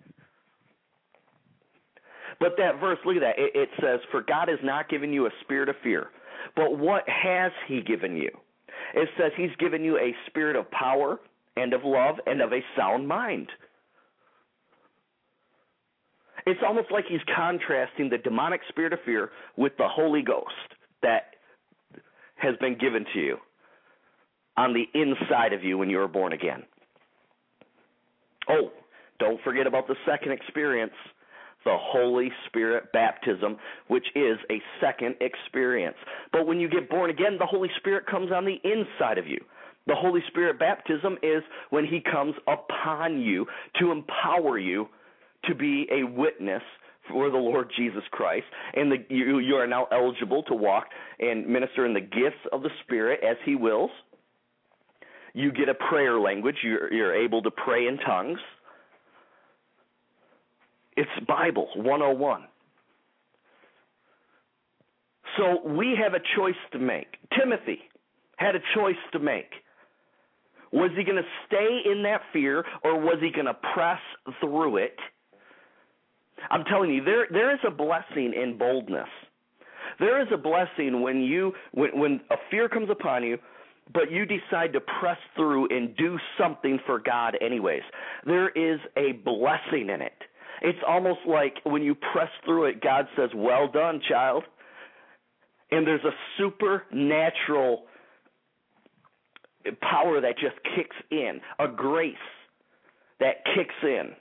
But 2.41 2.53
that 2.59 2.79
verse, 2.79 2.99
look 3.05 3.17
at 3.17 3.21
that. 3.23 3.39
It, 3.39 3.53
it 3.55 3.69
says, 3.81 4.01
For 4.11 4.23
God 4.23 4.49
has 4.49 4.61
not 4.63 4.89
given 4.89 5.13
you 5.13 5.27
a 5.27 5.31
spirit 5.43 5.69
of 5.69 5.75
fear. 5.83 6.09
But 6.55 6.79
what 6.79 7.05
has 7.09 7.53
He 7.67 7.81
given 7.81 8.17
you? 8.17 8.31
It 8.95 9.09
says 9.19 9.33
He's 9.37 9.55
given 9.59 9.83
you 9.83 9.97
a 9.97 10.15
spirit 10.27 10.57
of 10.57 10.71
power 10.71 11.19
and 11.57 11.73
of 11.73 11.81
love 11.85 12.17
and 12.27 12.41
of 12.41 12.53
a 12.53 12.61
sound 12.77 13.09
mind. 13.09 13.49
It's 16.47 16.61
almost 16.67 16.89
like 16.91 17.05
He's 17.09 17.21
contrasting 17.35 18.11
the 18.11 18.19
demonic 18.19 18.61
spirit 18.69 18.93
of 18.93 19.01
fear 19.05 19.31
with 19.57 19.73
the 19.79 19.89
Holy 19.89 20.23
Ghost 20.23 20.47
that 21.03 21.35
has 22.37 22.55
been 22.61 22.79
given 22.79 23.05
to 23.15 23.21
you 23.21 23.37
on 24.57 24.75
the 24.75 24.87
inside 24.99 25.53
of 25.53 25.63
you 25.63 25.79
when 25.79 25.91
you 25.91 25.99
were 25.99 26.09
born 26.09 26.33
again. 26.33 26.63
Oh, 28.49 28.71
don't 29.19 29.41
forget 29.43 29.67
about 29.67 29.87
the 29.89 29.97
second 30.07 30.33
experience 30.33 30.93
the 31.65 31.77
Holy 31.79 32.31
Spirit 32.47 32.93
baptism, 32.93 33.59
which 33.89 34.07
is 34.15 34.39
a 34.51 34.63
second 34.81 35.17
experience. 35.21 35.97
But 36.33 36.47
when 36.47 36.61
you 36.61 36.69
get 36.69 36.89
born 36.89 37.11
again, 37.11 37.37
the 37.39 37.47
Holy 37.47 37.69
Spirit 37.79 38.07
comes 38.07 38.31
on 38.33 38.45
the 38.45 38.57
inside 38.65 39.19
of 39.19 39.27
you. 39.27 39.39
The 39.87 39.95
Holy 39.95 40.21
Spirit 40.29 40.59
baptism 40.59 41.19
is 41.23 41.43
when 41.71 41.85
He 41.85 42.01
comes 42.01 42.35
upon 42.47 43.21
you 43.21 43.47
to 43.81 43.91
empower 43.91 44.59
you 44.59 44.89
to 45.45 45.55
be 45.55 45.89
a 45.91 46.05
witness 46.05 46.63
for 47.11 47.31
the 47.31 47.39
Lord 47.39 47.71
Jesus 47.77 48.03
Christ, 48.11 48.47
and 48.75 48.93
the, 48.93 48.97
you, 49.09 49.39
you 49.39 49.55
are 49.55 49.67
now 49.67 49.87
eligible 49.91 50.43
to 50.45 50.55
walk 50.55 50.87
and 51.19 51.47
minister 51.47 51.87
in 51.87 51.95
the 51.95 52.01
gifts 52.01 52.41
of 52.53 52.63
the 52.63 52.71
Spirit 52.85 53.21
as 53.29 53.37
He 53.45 53.55
wills. 53.55 53.91
You 55.33 55.53
get 55.53 55.69
a 55.69 55.75
prayer 55.75 56.19
language. 56.19 56.57
You're, 56.63 56.93
you're 56.93 57.15
able 57.15 57.43
to 57.43 57.51
pray 57.51 57.87
in 57.87 57.99
tongues. 57.99 58.39
It's 60.97 61.11
Bible 61.27 61.69
101. 61.77 62.45
So 65.37 65.63
we 65.65 65.97
have 66.03 66.15
a 66.15 66.21
choice 66.37 66.57
to 66.73 66.79
make. 66.79 67.07
Timothy 67.39 67.79
had 68.37 68.57
a 68.57 68.61
choice 68.75 68.97
to 69.13 69.19
make. 69.19 69.51
Was 70.73 70.91
he 70.97 71.05
going 71.05 71.17
to 71.17 71.29
stay 71.47 71.91
in 71.91 72.03
that 72.03 72.23
fear 72.33 72.65
or 72.83 72.99
was 72.99 73.19
he 73.21 73.31
going 73.31 73.47
to 73.47 73.57
press 73.75 74.01
through 74.41 74.79
it? 74.79 74.97
I'm 76.51 76.65
telling 76.65 76.91
you, 76.91 77.05
there 77.05 77.27
there 77.31 77.53
is 77.53 77.61
a 77.67 77.71
blessing 77.71 78.35
in 78.35 78.57
boldness. 78.59 79.09
There 79.99 80.21
is 80.21 80.29
a 80.33 80.37
blessing 80.37 81.03
when 81.03 81.23
you 81.23 81.53
when 81.73 81.99
when 81.99 82.21
a 82.31 82.37
fear 82.51 82.69
comes 82.69 82.91
upon 82.91 83.25
you, 83.25 83.39
but 83.93 84.11
you 84.11 84.27
decide 84.27 84.73
to 84.75 84.81
press 85.01 85.19
through 85.35 85.69
and 85.75 85.97
do 85.97 86.19
something 86.39 86.79
for 86.87 86.99
God 86.99 87.37
anyways. 87.41 87.83
There 88.27 88.49
is 88.51 88.81
a 88.97 89.13
blessing 89.25 89.91
in 89.91 90.03
it. 90.03 90.13
It's 90.63 90.79
almost 90.87 91.21
like 91.27 91.55
when 91.65 91.83
you 91.83 91.95
press 91.95 92.31
through 92.45 92.67
it, 92.67 92.83
God 92.83 93.07
says, 93.17 93.31
Well 93.35 93.69
done, 93.71 94.01
child. 94.09 94.45
And 95.71 95.87
there's 95.87 96.05
a 96.05 96.15
supernatural 96.39 97.85
power 99.83 100.21
that 100.21 100.39
just 100.39 100.57
kicks 100.77 100.97
in, 101.11 101.41
a 101.59 101.69
grace 101.69 102.15
that 103.21 103.45
kicks 103.55 103.75
in 103.83 104.13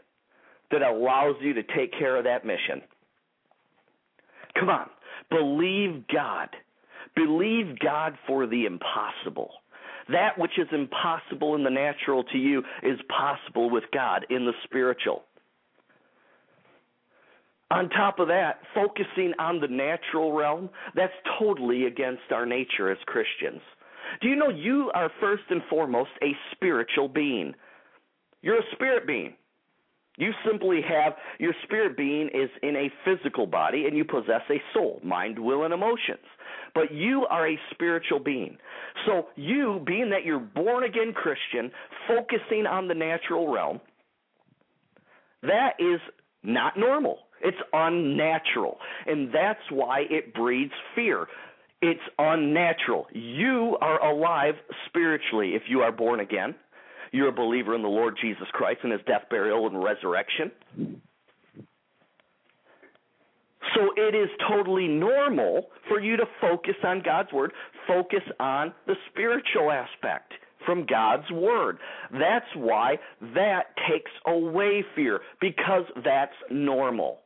that 0.71 0.81
allows 0.81 1.35
you 1.41 1.53
to 1.53 1.63
take 1.63 1.91
care 1.97 2.17
of 2.17 2.23
that 2.25 2.45
mission. 2.45 2.81
Come 4.59 4.69
on, 4.69 4.89
believe 5.29 6.03
God. 6.13 6.49
Believe 7.15 7.79
God 7.79 8.17
for 8.27 8.45
the 8.45 8.65
impossible. 8.65 9.51
That 10.09 10.37
which 10.37 10.57
is 10.57 10.67
impossible 10.71 11.55
in 11.55 11.63
the 11.63 11.69
natural 11.69 12.23
to 12.25 12.37
you 12.37 12.63
is 12.83 12.99
possible 13.09 13.69
with 13.69 13.83
God 13.93 14.25
in 14.29 14.45
the 14.45 14.53
spiritual. 14.63 15.23
On 17.69 17.89
top 17.89 18.19
of 18.19 18.29
that, 18.29 18.59
focusing 18.73 19.33
on 19.39 19.59
the 19.59 19.67
natural 19.67 20.31
realm, 20.31 20.69
that's 20.95 21.11
totally 21.37 21.85
against 21.85 22.31
our 22.31 22.45
nature 22.45 22.89
as 22.89 22.97
Christians. 23.05 23.61
Do 24.21 24.29
you 24.29 24.37
know 24.37 24.49
you 24.49 24.89
are 24.93 25.11
first 25.19 25.43
and 25.49 25.61
foremost 25.69 26.11
a 26.21 26.31
spiritual 26.53 27.09
being? 27.09 27.53
You're 28.41 28.59
a 28.59 28.71
spirit 28.73 29.05
being. 29.05 29.33
You 30.17 30.31
simply 30.45 30.81
have 30.81 31.13
your 31.39 31.53
spirit 31.63 31.95
being 31.95 32.29
is 32.33 32.49
in 32.63 32.75
a 32.75 32.91
physical 33.05 33.45
body 33.45 33.85
and 33.85 33.95
you 33.95 34.03
possess 34.03 34.41
a 34.49 34.61
soul, 34.73 34.99
mind, 35.03 35.37
will, 35.37 35.63
and 35.63 35.73
emotions. 35.73 36.25
But 36.73 36.91
you 36.91 37.25
are 37.29 37.47
a 37.47 37.59
spiritual 37.71 38.19
being. 38.19 38.57
So, 39.05 39.27
you, 39.35 39.81
being 39.85 40.09
that 40.09 40.25
you're 40.25 40.39
born 40.39 40.83
again 40.83 41.13
Christian, 41.13 41.71
focusing 42.07 42.65
on 42.65 42.87
the 42.87 42.95
natural 42.95 43.51
realm, 43.51 43.79
that 45.43 45.73
is 45.79 45.99
not 46.43 46.77
normal. 46.77 47.19
It's 47.41 47.57
unnatural. 47.71 48.79
And 49.05 49.29
that's 49.31 49.61
why 49.69 50.05
it 50.09 50.33
breeds 50.33 50.73
fear. 50.95 51.27
It's 51.81 52.01
unnatural. 52.17 53.05
You 53.11 53.77
are 53.81 54.03
alive 54.03 54.55
spiritually 54.87 55.51
if 55.53 55.63
you 55.67 55.81
are 55.81 55.91
born 55.91 56.19
again. 56.19 56.55
You're 57.11 57.29
a 57.29 57.31
believer 57.31 57.75
in 57.75 57.81
the 57.81 57.87
Lord 57.87 58.17
Jesus 58.21 58.47
Christ 58.53 58.79
and 58.83 58.91
his 58.91 59.01
death, 59.07 59.23
burial, 59.29 59.67
and 59.67 59.83
resurrection. 59.83 60.51
So 63.75 63.91
it 63.95 64.15
is 64.15 64.29
totally 64.49 64.87
normal 64.87 65.67
for 65.87 65.99
you 65.99 66.17
to 66.17 66.25
focus 66.41 66.75
on 66.83 67.01
God's 67.03 67.31
Word, 67.31 67.51
focus 67.87 68.23
on 68.39 68.73
the 68.87 68.95
spiritual 69.11 69.71
aspect 69.71 70.33
from 70.65 70.85
God's 70.85 71.29
Word. 71.31 71.77
That's 72.11 72.45
why 72.55 72.97
that 73.33 73.75
takes 73.89 74.11
away 74.25 74.83
fear, 74.95 75.21
because 75.39 75.83
that's 76.03 76.33
normal. 76.49 77.19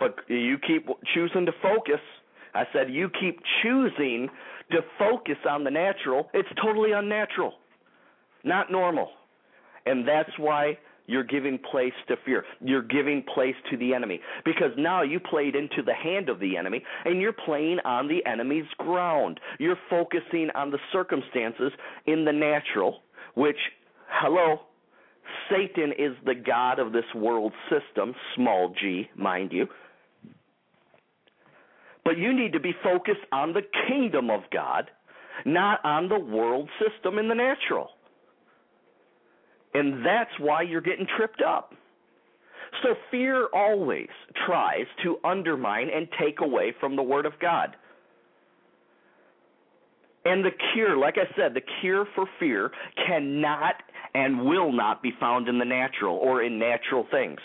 But 0.00 0.16
you 0.28 0.58
keep 0.66 0.88
choosing 1.14 1.46
to 1.46 1.52
focus. 1.62 2.00
I 2.54 2.64
said 2.72 2.92
you 2.92 3.08
keep 3.20 3.40
choosing 3.62 4.28
to 4.70 4.80
focus 4.98 5.36
on 5.48 5.64
the 5.64 5.70
natural. 5.70 6.28
It's 6.34 6.48
totally 6.62 6.92
unnatural, 6.92 7.54
not 8.44 8.70
normal. 8.70 9.10
And 9.86 10.06
that's 10.06 10.30
why 10.38 10.78
you're 11.06 11.24
giving 11.24 11.58
place 11.58 11.92
to 12.08 12.16
fear. 12.24 12.44
You're 12.60 12.82
giving 12.82 13.22
place 13.34 13.54
to 13.70 13.76
the 13.76 13.92
enemy. 13.94 14.20
Because 14.44 14.70
now 14.78 15.02
you 15.02 15.20
played 15.20 15.54
into 15.54 15.82
the 15.84 15.94
hand 15.94 16.28
of 16.28 16.40
the 16.40 16.56
enemy 16.56 16.82
and 17.04 17.20
you're 17.20 17.34
playing 17.34 17.78
on 17.84 18.08
the 18.08 18.24
enemy's 18.26 18.64
ground. 18.78 19.38
You're 19.58 19.78
focusing 19.90 20.48
on 20.54 20.70
the 20.70 20.78
circumstances 20.92 21.72
in 22.06 22.24
the 22.24 22.32
natural, 22.32 23.00
which, 23.34 23.58
hello, 24.08 24.60
Satan 25.50 25.92
is 25.98 26.12
the 26.24 26.34
God 26.34 26.78
of 26.78 26.92
this 26.92 27.04
world 27.14 27.52
system, 27.68 28.14
small 28.34 28.74
g, 28.80 29.08
mind 29.16 29.52
you. 29.52 29.66
But 32.04 32.18
you 32.18 32.34
need 32.34 32.52
to 32.52 32.60
be 32.60 32.74
focused 32.82 33.24
on 33.32 33.52
the 33.52 33.62
kingdom 33.88 34.30
of 34.30 34.42
God, 34.52 34.90
not 35.44 35.84
on 35.84 36.08
the 36.08 36.18
world 36.18 36.68
system 36.78 37.18
in 37.18 37.28
the 37.28 37.34
natural. 37.34 37.88
And 39.72 40.04
that's 40.04 40.30
why 40.38 40.62
you're 40.62 40.80
getting 40.80 41.06
tripped 41.16 41.42
up. 41.42 41.74
So 42.82 42.94
fear 43.10 43.48
always 43.52 44.08
tries 44.46 44.86
to 45.02 45.18
undermine 45.24 45.88
and 45.94 46.08
take 46.20 46.40
away 46.40 46.74
from 46.78 46.96
the 46.96 47.02
Word 47.02 47.26
of 47.26 47.32
God. 47.40 47.76
And 50.24 50.44
the 50.44 50.50
cure, 50.72 50.96
like 50.96 51.16
I 51.18 51.34
said, 51.36 51.54
the 51.54 51.62
cure 51.80 52.06
for 52.14 52.26
fear 52.40 52.70
cannot 53.06 53.74
and 54.14 54.44
will 54.44 54.72
not 54.72 55.02
be 55.02 55.12
found 55.20 55.48
in 55.48 55.58
the 55.58 55.64
natural 55.64 56.16
or 56.16 56.42
in 56.42 56.58
natural 56.58 57.06
things. 57.10 57.40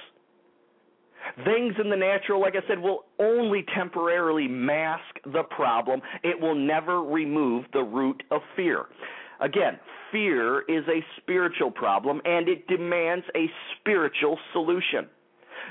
Things 1.45 1.75
in 1.81 1.89
the 1.89 1.95
natural, 1.95 2.41
like 2.41 2.55
I 2.55 2.67
said, 2.67 2.79
will 2.79 3.05
only 3.19 3.65
temporarily 3.75 4.47
mask 4.47 5.03
the 5.25 5.43
problem. 5.43 6.01
It 6.23 6.39
will 6.39 6.55
never 6.55 7.03
remove 7.03 7.65
the 7.73 7.83
root 7.83 8.21
of 8.31 8.41
fear. 8.55 8.85
Again, 9.39 9.79
fear 10.11 10.61
is 10.61 10.83
a 10.87 11.03
spiritual 11.21 11.71
problem 11.71 12.21
and 12.25 12.49
it 12.49 12.67
demands 12.67 13.25
a 13.35 13.49
spiritual 13.79 14.37
solution. 14.53 15.07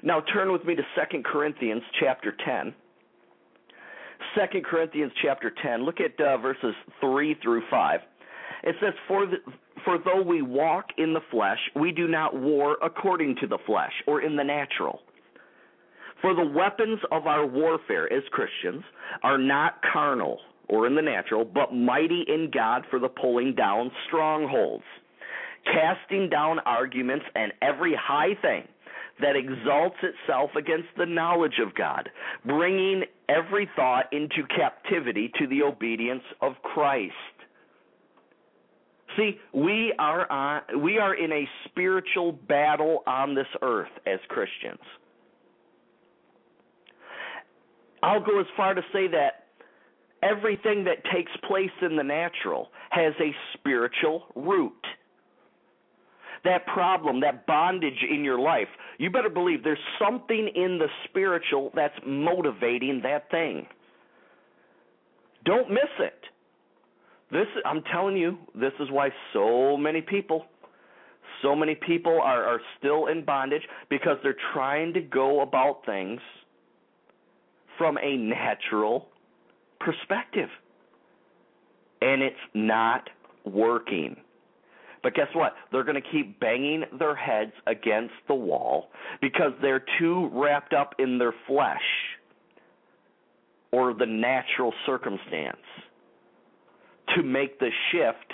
Now 0.03 0.23
turn 0.33 0.53
with 0.53 0.65
me 0.65 0.75
to 0.75 0.83
2 0.83 1.23
Corinthians 1.25 1.83
chapter 2.01 2.35
10. 2.45 2.75
2 4.35 4.61
Corinthians 4.63 5.13
chapter 5.23 5.53
10, 5.63 5.85
look 5.85 5.99
at 6.01 6.21
uh, 6.25 6.39
verses 6.39 6.75
3 7.01 7.37
through 7.43 7.63
5. 7.71 8.01
It 8.65 8.75
says, 8.81 8.95
for, 9.07 9.27
the, 9.27 9.37
for 9.85 9.99
though 9.99 10.23
we 10.23 10.43
walk 10.43 10.87
in 10.99 11.13
the 11.15 11.21
flesh, 11.31 11.59
we 11.77 11.93
do 11.93 12.09
not 12.09 12.35
war 12.35 12.77
according 12.83 13.37
to 13.41 13.47
the 13.47 13.59
flesh 13.67 13.93
or 14.07 14.21
in 14.21 14.37
the 14.37 14.45
natural. 14.45 15.01
For 16.21 16.35
the 16.35 16.45
weapons 16.45 16.99
of 17.13 17.27
our 17.27 17.47
warfare 17.47 18.13
as 18.13 18.23
Christians 18.31 18.83
are 19.23 19.39
not 19.39 19.81
carnal 19.93 20.41
or 20.69 20.87
in 20.87 20.95
the 20.95 21.03
natural, 21.03 21.45
but 21.45 21.73
mighty 21.73 22.25
in 22.29 22.51
God 22.53 22.85
for 22.91 22.99
the 22.99 23.09
pulling 23.09 23.55
down 23.55 23.91
strongholds, 24.07 24.85
casting 25.65 26.29
down 26.29 26.59
arguments 26.61 27.25
and 27.35 27.53
every 27.63 27.95
high 27.95 28.35
thing 28.43 28.65
that 29.21 29.37
exalts 29.37 29.97
itself 30.03 30.51
against 30.57 30.89
the 30.97 31.07
knowledge 31.07 31.59
of 31.65 31.75
God, 31.75 32.09
bringing 32.45 33.05
every 33.29 33.69
thought 33.75 34.05
into 34.13 34.47
captivity 34.55 35.31
to 35.39 35.47
the 35.47 35.63
obedience 35.63 36.23
of 36.41 36.53
Christ. 36.63 37.13
See, 39.17 39.39
we 39.53 39.93
are 39.99 40.31
on 40.31 40.83
we 40.83 40.99
are 40.99 41.15
in 41.15 41.33
a 41.33 41.49
spiritual 41.65 42.33
battle 42.33 43.03
on 43.07 43.35
this 43.35 43.47
earth 43.63 43.91
as 44.07 44.21
Christians. 44.29 44.79
I'll 48.03 48.21
go 48.21 48.41
as 48.41 48.47
far 48.57 48.75
to 48.75 48.83
say 48.93 49.09
that 49.09 49.45
everything 50.23 50.85
that 50.85 51.05
takes 51.13 51.33
place 51.47 51.71
in 51.83 51.97
the 51.97 52.03
natural 52.03 52.69
has 52.91 53.13
a 53.21 53.35
spiritual 53.55 54.25
root. 54.35 54.73
That 56.45 56.67
problem, 56.67 57.21
that 57.21 57.47
bondage 57.47 58.05
in 58.09 58.23
your 58.23 58.39
life, 58.39 58.69
you 58.99 59.11
better 59.11 59.29
believe 59.29 59.65
there's 59.65 59.79
something 59.99 60.51
in 60.55 60.79
the 60.79 60.87
spiritual 61.09 61.73
that's 61.75 61.99
motivating 62.07 63.01
that 63.03 63.31
thing. 63.31 63.67
Don't 65.45 65.71
miss 65.71 65.91
it. 65.99 66.15
This 67.31 67.47
I'm 67.67 67.83
telling 67.93 68.17
you, 68.17 68.39
this 68.55 68.73
is 68.81 68.89
why 68.91 69.11
so 69.33 69.77
many 69.77 70.01
people 70.01 70.47
so 71.43 71.55
many 71.55 71.75
people 71.75 72.21
are, 72.21 72.45
are 72.45 72.61
still 72.79 73.07
in 73.07 73.25
bondage 73.25 73.63
because 73.89 74.17
they're 74.23 74.37
trying 74.53 74.93
to 74.95 75.01
go 75.01 75.41
about 75.41 75.85
things 75.87 76.21
from 77.79 77.97
a 77.99 78.17
natural 78.17 79.09
perspective. 79.81 80.49
And 82.03 82.23
it's 82.23 82.37
not 82.55 83.09
working. 83.45 84.17
But 85.03 85.15
guess 85.15 85.29
what? 85.33 85.55
They're 85.71 85.85
going 85.85 86.01
to 86.01 86.11
keep 86.13 86.41
banging 86.41 86.85
their 86.99 87.15
heads 87.15 87.53
against 87.67 88.15
the 88.27 88.35
wall 88.35 88.91
because 89.21 89.53
they're 89.63 89.85
too 89.99 90.29
wrapped 90.33 90.75
up 90.75 90.95
in 90.99 91.19
their 91.19 91.35
flesh 91.47 91.81
or 93.71 93.95
the 93.95 94.07
natural 94.07 94.73
circumstance 94.87 95.57
to 97.15 97.23
make 97.23 97.59
the 97.59 97.71
shift 97.93 98.33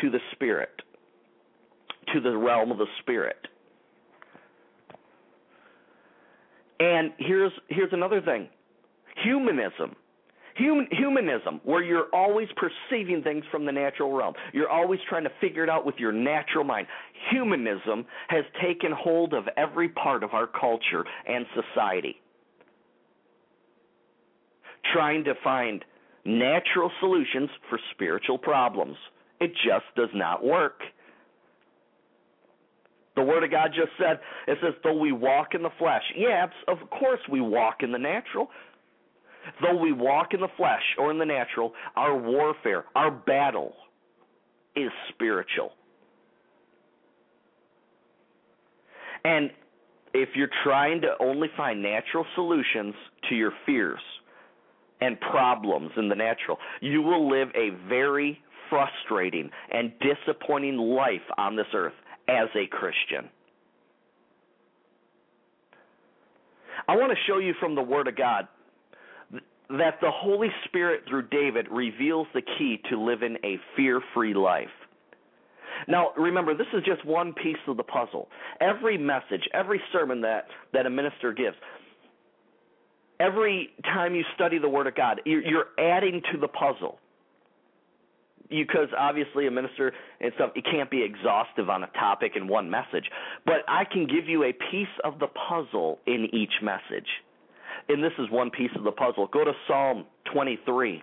to 0.00 0.10
the 0.10 0.20
spirit, 0.32 0.82
to 2.12 2.20
the 2.20 2.36
realm 2.36 2.70
of 2.70 2.78
the 2.78 2.86
spirit. 3.00 3.46
And 6.80 7.12
here's 7.18 7.52
here's 7.68 7.92
another 7.92 8.20
thing. 8.20 8.48
Humanism. 9.22 9.94
Human, 10.56 10.88
humanism, 10.90 11.60
where 11.64 11.82
you're 11.82 12.08
always 12.12 12.48
perceiving 12.56 13.22
things 13.22 13.44
from 13.50 13.64
the 13.64 13.72
natural 13.72 14.12
realm. 14.12 14.34
You're 14.52 14.68
always 14.68 14.98
trying 15.08 15.24
to 15.24 15.30
figure 15.40 15.62
it 15.62 15.70
out 15.70 15.86
with 15.86 15.94
your 15.98 16.12
natural 16.12 16.64
mind. 16.64 16.86
Humanism 17.30 18.04
has 18.28 18.44
taken 18.60 18.92
hold 18.92 19.32
of 19.32 19.44
every 19.56 19.88
part 19.88 20.24
of 20.24 20.34
our 20.34 20.46
culture 20.46 21.04
and 21.26 21.46
society. 21.54 22.16
Trying 24.92 25.24
to 25.24 25.34
find 25.44 25.84
natural 26.24 26.90
solutions 26.98 27.48
for 27.68 27.78
spiritual 27.92 28.36
problems. 28.36 28.96
It 29.40 29.52
just 29.54 29.86
does 29.96 30.10
not 30.14 30.44
work. 30.44 30.80
The 33.20 33.26
Word 33.26 33.44
of 33.44 33.50
God 33.50 33.72
just 33.74 33.92
said, 33.98 34.18
it 34.48 34.56
says, 34.62 34.72
though 34.82 34.96
we 34.96 35.12
walk 35.12 35.48
in 35.54 35.62
the 35.62 35.70
flesh. 35.78 36.02
Yeah, 36.16 36.46
of 36.68 36.78
course 36.88 37.20
we 37.30 37.42
walk 37.42 37.82
in 37.82 37.92
the 37.92 37.98
natural. 37.98 38.48
Though 39.60 39.76
we 39.76 39.92
walk 39.92 40.32
in 40.32 40.40
the 40.40 40.48
flesh 40.56 40.80
or 40.98 41.10
in 41.10 41.18
the 41.18 41.26
natural, 41.26 41.74
our 41.96 42.16
warfare, 42.16 42.86
our 42.94 43.10
battle 43.10 43.74
is 44.74 44.88
spiritual. 45.10 45.72
And 49.22 49.50
if 50.14 50.30
you're 50.34 50.48
trying 50.64 51.02
to 51.02 51.10
only 51.20 51.48
find 51.58 51.82
natural 51.82 52.24
solutions 52.34 52.94
to 53.28 53.34
your 53.34 53.52
fears 53.66 54.00
and 55.02 55.20
problems 55.20 55.90
in 55.98 56.08
the 56.08 56.14
natural, 56.14 56.56
you 56.80 57.02
will 57.02 57.30
live 57.30 57.48
a 57.54 57.68
very 57.86 58.38
frustrating 58.70 59.50
and 59.70 59.92
disappointing 60.00 60.78
life 60.78 61.20
on 61.36 61.54
this 61.54 61.66
earth 61.74 61.92
as 62.30 62.48
a 62.54 62.66
Christian. 62.66 63.28
I 66.86 66.96
want 66.96 67.12
to 67.12 67.18
show 67.26 67.38
you 67.38 67.54
from 67.60 67.74
the 67.74 67.82
Word 67.82 68.08
of 68.08 68.16
God 68.16 68.46
that 69.70 70.00
the 70.00 70.10
Holy 70.10 70.48
Spirit, 70.64 71.02
through 71.08 71.28
David, 71.28 71.66
reveals 71.70 72.26
the 72.34 72.42
key 72.42 72.80
to 72.90 73.00
living 73.00 73.36
a 73.44 73.58
fear 73.76 74.00
free 74.14 74.34
life. 74.34 74.68
Now, 75.86 76.10
remember, 76.16 76.54
this 76.54 76.66
is 76.74 76.82
just 76.84 77.04
one 77.04 77.32
piece 77.32 77.56
of 77.66 77.76
the 77.76 77.82
puzzle. 77.82 78.28
Every 78.60 78.98
message, 78.98 79.48
every 79.54 79.80
sermon 79.92 80.20
that, 80.22 80.46
that 80.72 80.86
a 80.86 80.90
minister 80.90 81.32
gives, 81.32 81.56
every 83.18 83.70
time 83.84 84.14
you 84.14 84.24
study 84.34 84.58
the 84.58 84.68
Word 84.68 84.86
of 84.86 84.94
God, 84.94 85.20
you're, 85.24 85.42
you're 85.42 85.68
adding 85.78 86.22
to 86.32 86.38
the 86.38 86.48
puzzle 86.48 86.98
because 88.50 88.88
obviously 88.98 89.46
a 89.46 89.50
minister 89.50 89.92
and 90.20 90.32
stuff 90.34 90.50
it 90.54 90.64
can't 90.64 90.90
be 90.90 91.02
exhaustive 91.02 91.70
on 91.70 91.84
a 91.84 91.88
topic 91.88 92.32
in 92.36 92.48
one 92.48 92.68
message. 92.68 93.08
But 93.46 93.62
i 93.68 93.84
can 93.84 94.06
give 94.06 94.28
you 94.28 94.44
a 94.44 94.52
piece 94.52 94.94
of 95.04 95.18
the 95.18 95.28
puzzle 95.48 95.98
in 96.06 96.28
each 96.32 96.52
message. 96.62 97.08
And 97.88 98.04
this 98.04 98.12
is 98.18 98.30
one 98.30 98.50
piece 98.50 98.70
of 98.76 98.84
the 98.84 98.92
puzzle. 98.92 99.28
Go 99.32 99.44
to 99.44 99.52
psalm 99.66 100.04
23 100.32 101.02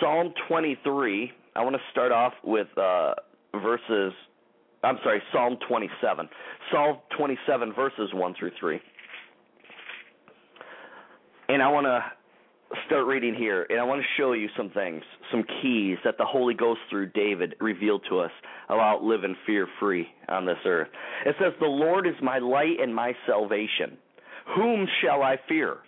psalm 0.00 0.32
23 0.48 1.32
i 1.56 1.62
want 1.62 1.74
to 1.74 1.82
start 1.90 2.12
off 2.12 2.32
with 2.44 2.68
uh 2.76 3.14
verses 3.54 4.12
i'm 4.84 4.98
sorry 5.02 5.20
psalm 5.32 5.56
27 5.68 6.28
psalm 6.70 6.98
27 7.16 7.72
verses 7.72 8.10
1 8.12 8.34
through 8.38 8.50
3 8.58 8.80
and 11.48 11.62
i 11.62 11.68
want 11.68 11.86
to 11.86 12.00
start 12.86 13.06
reading 13.06 13.34
here, 13.34 13.66
and 13.70 13.80
I 13.80 13.84
want 13.84 14.02
to 14.02 14.20
show 14.20 14.32
you 14.32 14.48
some 14.56 14.70
things, 14.70 15.02
some 15.30 15.44
keys 15.62 15.96
that 16.04 16.18
the 16.18 16.24
Holy 16.24 16.54
Ghost 16.54 16.80
through 16.90 17.10
David 17.10 17.54
revealed 17.60 18.02
to 18.10 18.20
us 18.20 18.30
about 18.68 19.02
living 19.02 19.36
fear 19.46 19.66
free 19.80 20.06
on 20.28 20.44
this 20.44 20.58
earth. 20.66 20.88
It 21.24 21.34
says, 21.40 21.52
The 21.60 21.66
Lord 21.66 22.06
is 22.06 22.14
my 22.22 22.38
light 22.38 22.76
and 22.82 22.94
my 22.94 23.12
salvation. 23.26 23.96
Whom 24.54 24.86
shall 25.02 25.22
I 25.22 25.36
fear? 25.48 25.78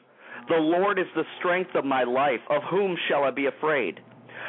The 0.49 0.57
Lord 0.57 0.99
is 0.99 1.07
the 1.15 1.25
strength 1.39 1.75
of 1.75 1.85
my 1.85 2.05
life. 2.05 2.41
Of 2.49 2.63
whom 2.71 2.97
shall 3.09 3.25
I 3.25 3.31
be 3.31 3.47
afraid? 3.47 4.01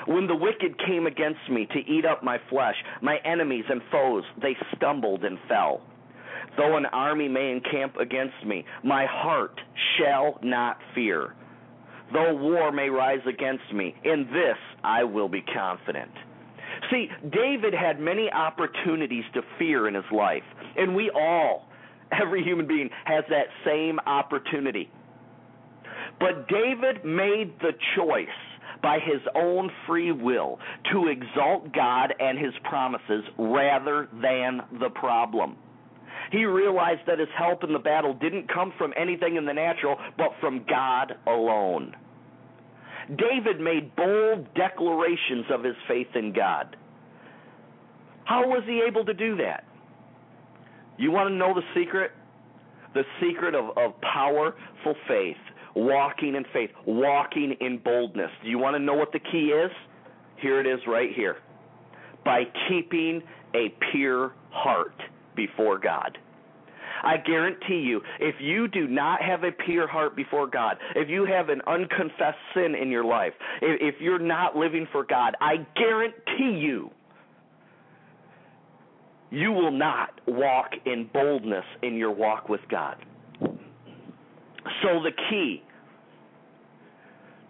When 0.08 0.28
the 0.28 0.36
wicked 0.36 0.80
came 0.86 1.08
against 1.08 1.50
me 1.50 1.68
to 1.74 1.80
eat 1.80 2.06
up 2.06 2.24
my 2.24 2.38
flesh, 2.50 2.76
my 3.02 3.18
enemies 3.26 3.66
and 3.70 3.82
foes, 3.92 4.24
they 4.42 4.56
stumbled 4.76 5.24
and 5.24 5.38
fell. 5.48 5.82
Though 6.58 6.78
an 6.78 6.86
army 6.88 7.28
may 7.28 7.52
encamp 7.52 7.98
against 7.98 8.46
me, 8.46 8.66
my 8.84 9.06
heart 9.06 9.60
shall 9.98 10.40
not 10.42 10.78
fear 10.96 11.36
though 12.14 12.36
war 12.36 12.72
may 12.72 12.90
rise 12.90 13.22
against 13.28 13.72
me. 13.74 13.96
In 14.04 14.28
this 14.32 14.58
I 14.84 15.04
will 15.04 15.30
be 15.30 15.42
confident. 15.42 16.12
See, 16.90 17.10
David 17.32 17.74
had 17.74 18.00
many 18.00 18.30
opportunities 18.32 19.24
to 19.34 19.42
fear 19.60 19.88
in 19.88 19.94
his 19.94 20.06
life, 20.12 20.44
and 20.78 20.96
we 20.96 21.12
all, 21.12 21.68
every 22.12 22.44
human 22.44 22.68
being, 22.68 22.90
has 23.06 23.24
that 23.30 23.48
same 23.66 24.00
opportunity. 24.06 24.90
But 26.20 26.48
David 26.48 27.06
made 27.06 27.54
the 27.60 27.72
choice 27.96 28.28
by 28.82 29.00
his 29.00 29.22
own 29.36 29.70
free 29.88 30.12
will 30.12 30.60
to 30.92 31.08
exalt 31.08 31.72
God 31.74 32.14
and 32.20 32.38
his 32.38 32.54
promises 32.64 33.24
rather 33.38 34.08
than 34.22 34.62
the 34.80 34.90
problem. 34.90 35.56
He 36.32 36.46
realized 36.46 37.02
that 37.08 37.20
his 37.20 37.28
help 37.38 37.64
in 37.64 37.74
the 37.74 37.80
battle 37.80 38.14
didn't 38.14 38.52
come 38.52 38.74
from 38.78 38.94
anything 38.98 39.36
in 39.36 39.46
the 39.46 39.54
natural, 39.54 39.98
but 40.18 40.30
from 40.40 40.66
God 40.68 41.14
alone. 41.28 41.96
David 43.10 43.60
made 43.60 43.96
bold 43.96 44.54
declarations 44.54 45.46
of 45.52 45.64
his 45.64 45.76
faith 45.88 46.08
in 46.16 46.34
God. 46.34 46.76
How 48.26 48.48
was 48.48 48.64
he 48.66 48.84
able 48.88 49.06
to 49.06 49.14
do 49.14 49.36
that? 49.38 49.66
You 50.98 51.12
want 51.12 51.30
to 51.30 51.36
know 51.36 51.54
the 51.54 51.64
secret? 51.76 52.12
The 52.94 53.04
secret 53.22 53.56
of, 53.56 53.78
of 53.78 54.00
powerful 54.02 54.96
faith, 55.08 55.38
walking 55.76 56.36
in 56.36 56.46
faith, 56.54 56.70
walking 56.86 57.56
in 57.60 57.80
boldness. 57.80 58.30
Do 58.44 58.50
you 58.50 58.58
want 58.58 58.76
to 58.76 58.80
know 58.80 58.94
what 58.94 59.12
the 59.12 59.20
key 59.20 59.48
is? 59.48 59.72
Here 60.38 60.60
it 60.60 60.68
is 60.68 60.80
right 60.88 61.10
here. 61.16 61.38
By 62.24 62.44
keeping 62.68 63.22
a 63.56 63.74
pure 63.92 64.34
heart 64.52 65.02
before 65.36 65.80
God. 65.80 66.18
I 67.04 67.18
guarantee 67.18 67.80
you, 67.80 68.02
if 68.20 68.36
you 68.40 68.68
do 68.68 68.88
not 68.88 69.22
have 69.22 69.44
a 69.44 69.52
pure 69.52 69.88
heart 69.88 70.16
before 70.16 70.48
God, 70.48 70.78
if 70.96 71.10
you 71.10 71.26
have 71.26 71.50
an 71.50 71.62
unconfessed 71.68 72.38
sin 72.54 72.76
in 72.76 72.90
your 72.90 73.04
life, 73.04 73.34
if, 73.62 73.96
if 73.96 74.02
you're 74.02 74.20
not 74.20 74.56
living 74.56 74.88
for 74.92 75.04
God, 75.04 75.36
I 75.42 75.66
guarantee 75.76 76.60
you, 76.60 76.92
you 79.32 79.52
will 79.52 79.72
not 79.72 80.20
walk 80.28 80.72
in 80.86 81.10
boldness 81.14 81.66
in 81.82 81.96
your 81.96 82.12
walk 82.12 82.50
with 82.50 82.62
God. 82.70 82.98
So 84.84 85.02
the 85.02 85.12
key 85.30 85.64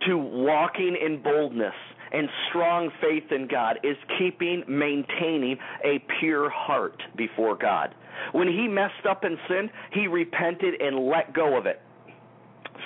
to 0.07 0.17
walking 0.17 0.97
in 1.03 1.21
boldness 1.21 1.73
and 2.11 2.27
strong 2.49 2.89
faith 3.01 3.31
in 3.31 3.47
God 3.47 3.79
is 3.83 3.97
keeping, 4.17 4.63
maintaining 4.67 5.57
a 5.83 6.03
pure 6.19 6.49
heart 6.49 7.01
before 7.15 7.55
God. 7.55 7.95
When 8.33 8.47
he 8.47 8.67
messed 8.67 9.05
up 9.09 9.23
and 9.23 9.37
sinned, 9.47 9.69
he 9.93 10.07
repented 10.07 10.81
and 10.81 11.07
let 11.07 11.33
go 11.33 11.57
of 11.57 11.65
it. 11.65 11.81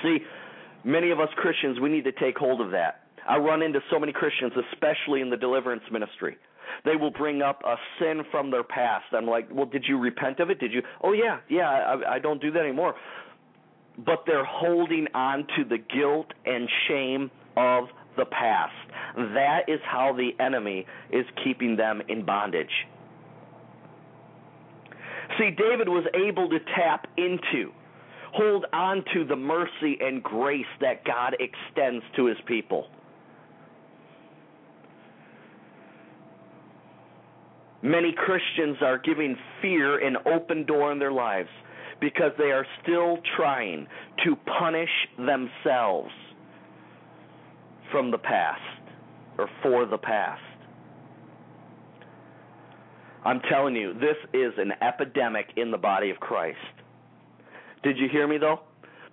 See, 0.03 0.19
many 0.83 1.11
of 1.11 1.19
us 1.19 1.29
Christians, 1.37 1.79
we 1.79 1.89
need 1.89 2.03
to 2.03 2.11
take 2.11 2.37
hold 2.37 2.61
of 2.61 2.71
that. 2.71 3.01
I 3.27 3.37
run 3.37 3.61
into 3.61 3.79
so 3.91 3.99
many 3.99 4.13
Christians, 4.13 4.53
especially 4.71 5.21
in 5.21 5.29
the 5.29 5.37
deliverance 5.37 5.83
ministry. 5.91 6.37
They 6.83 6.95
will 6.95 7.11
bring 7.11 7.41
up 7.41 7.61
a 7.65 7.75
sin 7.99 8.23
from 8.31 8.51
their 8.51 8.63
past. 8.63 9.05
I'm 9.13 9.25
like, 9.25 9.47
well, 9.51 9.65
did 9.65 9.85
you 9.87 9.97
repent 9.97 10.39
of 10.39 10.49
it? 10.49 10.59
Did 10.59 10.71
you? 10.71 10.81
Oh 11.03 11.13
yeah, 11.13 11.39
yeah. 11.49 11.69
I, 11.69 12.15
I 12.15 12.19
don't 12.19 12.41
do 12.41 12.51
that 12.51 12.59
anymore. 12.59 12.95
But 13.97 14.23
they're 14.27 14.45
holding 14.45 15.07
on 15.13 15.47
to 15.57 15.63
the 15.63 15.77
guilt 15.77 16.27
and 16.45 16.69
shame 16.87 17.31
of 17.55 17.85
the 18.17 18.25
past. 18.25 18.73
That 19.15 19.61
is 19.67 19.79
how 19.83 20.13
the 20.15 20.31
enemy 20.43 20.85
is 21.11 21.25
keeping 21.43 21.75
them 21.75 22.01
in 22.07 22.25
bondage. 22.25 22.71
See, 25.37 25.51
David 25.51 25.89
was 25.89 26.05
able 26.13 26.49
to 26.49 26.59
tap 26.75 27.07
into, 27.17 27.71
hold 28.33 28.65
on 28.73 29.03
to 29.13 29.25
the 29.25 29.35
mercy 29.35 29.97
and 29.99 30.21
grace 30.21 30.65
that 30.81 31.03
God 31.03 31.35
extends 31.39 32.03
to 32.15 32.25
his 32.25 32.37
people. 32.45 32.87
Many 37.81 38.13
Christians 38.13 38.77
are 38.81 38.97
giving 38.97 39.35
fear 39.61 40.05
an 40.05 40.17
open 40.25 40.65
door 40.65 40.91
in 40.91 40.99
their 40.99 41.11
lives 41.11 41.49
because 42.01 42.31
they 42.37 42.51
are 42.51 42.65
still 42.81 43.19
trying 43.35 43.87
to 44.23 44.35
punish 44.59 44.89
themselves 45.17 46.11
from 47.95 48.11
the 48.11 48.17
past 48.17 48.59
or 49.37 49.47
for 49.63 49.85
the 49.85 49.97
past. 49.97 50.41
I'm 53.23 53.39
telling 53.49 53.73
you, 53.73 53.93
this 53.93 54.17
is 54.33 54.51
an 54.57 54.73
epidemic 54.81 55.45
in 55.55 55.71
the 55.71 55.77
body 55.77 56.09
of 56.09 56.17
Christ. 56.17 56.57
Did 57.83 57.97
you 57.97 58.09
hear 58.11 58.27
me 58.27 58.37
though? 58.37 58.59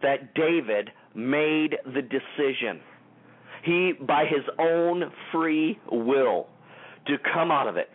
That 0.03 0.35
David 0.35 0.91
made 1.15 1.77
the 1.95 2.03
decision. 2.03 2.81
He, 3.63 3.93
by 4.01 4.25
his 4.25 4.43
own 4.59 5.05
free 5.31 5.79
will, 5.93 6.49
to 7.07 7.19
come 7.33 7.53
out 7.53 7.69
of 7.69 7.77
it. 7.77 7.89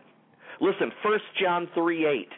Listen, 0.62 0.90
1 1.04 1.20
John 1.42 1.68
3 1.74 2.06
8. 2.06 2.30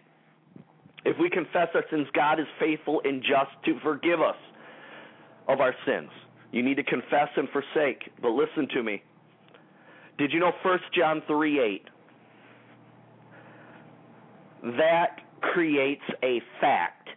If 1.06 1.18
we 1.20 1.30
confess 1.30 1.68
our 1.76 1.84
sins, 1.92 2.08
God 2.16 2.40
is 2.40 2.48
faithful 2.60 3.00
and 3.06 3.22
just 3.22 3.64
to 3.66 3.80
forgive 3.84 4.22
us 4.22 4.38
of 5.48 5.60
our 5.60 5.76
sins. 5.86 6.10
You 6.52 6.64
need 6.64 6.76
to 6.76 6.84
confess 6.84 7.30
and 7.36 7.48
forsake. 7.50 8.10
But 8.22 8.30
listen 8.30 8.68
to 8.74 8.84
me. 8.84 9.02
Did 10.18 10.34
you 10.34 10.40
know 10.40 10.52
1 10.64 10.80
John 10.98 11.22
3 11.28 11.60
8? 11.60 11.90
That 14.78 15.22
creates 15.42 16.02
a 16.22 16.42
fact, 16.60 17.10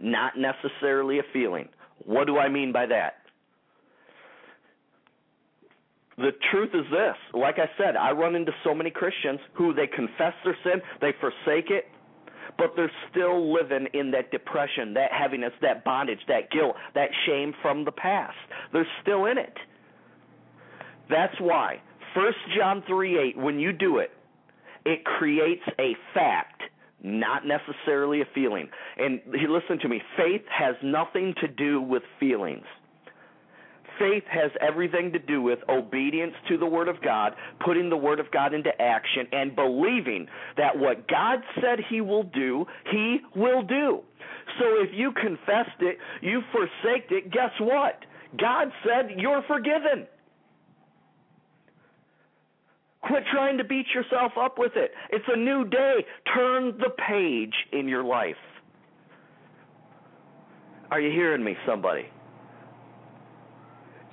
not 0.00 0.32
necessarily 0.38 1.18
a 1.18 1.22
feeling. 1.32 1.68
What 2.06 2.26
do 2.26 2.38
I 2.38 2.48
mean 2.48 2.72
by 2.72 2.86
that? 2.86 3.16
The 6.16 6.30
truth 6.50 6.70
is 6.72 6.84
this. 6.90 7.16
Like 7.34 7.56
I 7.58 7.68
said, 7.76 7.96
I 7.96 8.12
run 8.12 8.36
into 8.36 8.52
so 8.62 8.74
many 8.74 8.90
Christians 8.90 9.40
who 9.54 9.74
they 9.74 9.86
confess 9.86 10.32
their 10.44 10.56
sin, 10.62 10.80
they 11.00 11.12
forsake 11.20 11.70
it, 11.70 11.86
but 12.58 12.72
they're 12.76 12.92
still 13.10 13.52
living 13.52 13.86
in 13.92 14.10
that 14.12 14.30
depression, 14.30 14.94
that 14.94 15.12
heaviness, 15.12 15.52
that 15.62 15.84
bondage, 15.84 16.20
that 16.28 16.50
guilt, 16.50 16.76
that 16.94 17.10
shame 17.26 17.52
from 17.62 17.84
the 17.84 17.92
past. 17.92 18.36
They're 18.72 18.86
still 19.02 19.26
in 19.26 19.38
it. 19.38 19.54
That's 21.08 21.34
why 21.40 21.80
1 22.14 22.32
John 22.56 22.82
3 22.86 23.18
8, 23.18 23.38
when 23.38 23.58
you 23.58 23.72
do 23.72 23.98
it, 23.98 24.10
it 24.84 25.04
creates 25.04 25.64
a 25.78 25.96
fact, 26.12 26.62
not 27.02 27.42
necessarily 27.46 28.20
a 28.20 28.26
feeling. 28.34 28.68
And 28.96 29.20
listen 29.26 29.78
to 29.80 29.88
me 29.88 30.00
faith 30.16 30.42
has 30.50 30.76
nothing 30.82 31.34
to 31.40 31.48
do 31.48 31.80
with 31.80 32.02
feelings. 32.20 32.64
Faith 33.98 34.24
has 34.30 34.50
everything 34.60 35.12
to 35.12 35.18
do 35.18 35.42
with 35.42 35.58
obedience 35.68 36.34
to 36.48 36.56
the 36.58 36.66
Word 36.66 36.88
of 36.88 37.00
God, 37.02 37.34
putting 37.64 37.90
the 37.90 37.96
Word 37.96 38.20
of 38.20 38.30
God 38.32 38.54
into 38.54 38.70
action, 38.80 39.26
and 39.32 39.54
believing 39.54 40.26
that 40.56 40.76
what 40.76 41.06
God 41.08 41.40
said 41.60 41.78
He 41.88 42.00
will 42.00 42.24
do, 42.24 42.66
He 42.90 43.18
will 43.36 43.62
do. 43.62 44.00
So 44.58 44.64
if 44.82 44.90
you 44.92 45.12
confessed 45.12 45.80
it, 45.80 45.98
you 46.20 46.42
forsaked 46.52 47.12
it, 47.12 47.30
guess 47.30 47.52
what? 47.60 48.04
God 48.38 48.68
said 48.84 49.18
you're 49.18 49.42
forgiven. 49.46 50.06
Quit 53.02 53.22
trying 53.32 53.58
to 53.58 53.64
beat 53.64 53.86
yourself 53.94 54.32
up 54.40 54.58
with 54.58 54.72
it. 54.76 54.92
It's 55.10 55.24
a 55.28 55.36
new 55.36 55.64
day. 55.68 56.06
Turn 56.34 56.78
the 56.78 56.90
page 57.06 57.54
in 57.72 57.86
your 57.86 58.02
life. 58.02 58.34
Are 60.90 61.00
you 61.00 61.10
hearing 61.10 61.44
me, 61.44 61.54
somebody? 61.66 62.06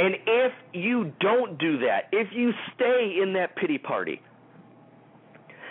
And 0.02 0.16
if 0.26 0.52
you 0.74 1.14
don't 1.20 1.60
do 1.60 1.78
that, 1.80 2.06
if 2.12 2.30
you 2.34 2.52
stay 2.74 3.20
in 3.22 3.34
that 3.34 3.56
pity 3.56 3.78
party, 3.78 4.20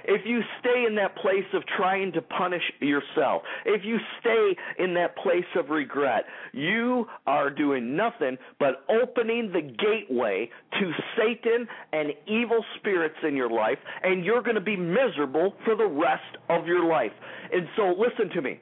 if 0.04 0.22
you 0.24 0.40
stay 0.60 0.84
in 0.86 0.94
that 0.94 1.16
place 1.16 1.44
of 1.52 1.64
trying 1.76 2.12
to 2.12 2.22
punish 2.22 2.62
yourself, 2.80 3.42
if 3.66 3.84
you 3.84 3.98
stay 4.20 4.56
in 4.78 4.94
that 4.94 5.16
place 5.16 5.44
of 5.56 5.70
regret, 5.70 6.26
you 6.52 7.06
are 7.26 7.50
doing 7.50 7.96
nothing 7.96 8.38
but 8.60 8.84
opening 8.88 9.50
the 9.52 9.62
gateway 9.62 10.48
to 10.78 10.92
Satan 11.16 11.66
and 11.92 12.12
evil 12.28 12.64
spirits 12.78 13.16
in 13.26 13.34
your 13.34 13.50
life, 13.50 13.78
and 14.04 14.24
you're 14.24 14.42
going 14.42 14.54
to 14.54 14.60
be 14.60 14.76
miserable 14.76 15.54
for 15.64 15.74
the 15.74 15.88
rest 15.88 16.36
of 16.48 16.68
your 16.68 16.86
life. 16.86 17.12
And 17.52 17.66
so, 17.76 17.92
listen 17.98 18.32
to 18.36 18.42
me. 18.42 18.60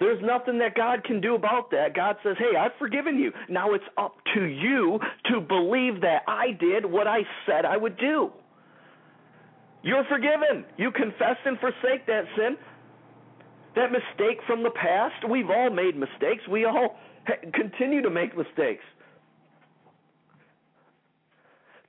There's 0.00 0.20
nothing 0.22 0.58
that 0.58 0.74
God 0.74 1.04
can 1.04 1.20
do 1.20 1.34
about 1.34 1.70
that. 1.72 1.94
God 1.94 2.16
says, 2.24 2.34
Hey, 2.38 2.56
I've 2.58 2.72
forgiven 2.78 3.18
you. 3.18 3.32
Now 3.50 3.74
it's 3.74 3.84
up 3.98 4.16
to 4.34 4.44
you 4.44 4.98
to 5.30 5.40
believe 5.42 6.00
that 6.00 6.22
I 6.26 6.52
did 6.58 6.86
what 6.86 7.06
I 7.06 7.18
said 7.46 7.66
I 7.66 7.76
would 7.76 7.98
do. 7.98 8.32
You're 9.82 10.04
forgiven. 10.04 10.64
You 10.78 10.90
confess 10.90 11.36
and 11.44 11.58
forsake 11.60 12.06
that 12.06 12.24
sin. 12.34 12.56
That 13.76 13.92
mistake 13.92 14.40
from 14.46 14.62
the 14.62 14.70
past. 14.70 15.28
We've 15.28 15.50
all 15.50 15.70
made 15.70 15.96
mistakes. 15.96 16.48
We 16.50 16.64
all 16.64 16.96
continue 17.52 18.00
to 18.00 18.10
make 18.10 18.36
mistakes. 18.36 18.82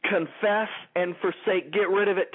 Confess 0.03 0.69
and 0.97 1.15
forsake. 1.21 1.71
Get 1.71 1.89
rid 1.89 2.09
of 2.09 2.17
it. 2.17 2.31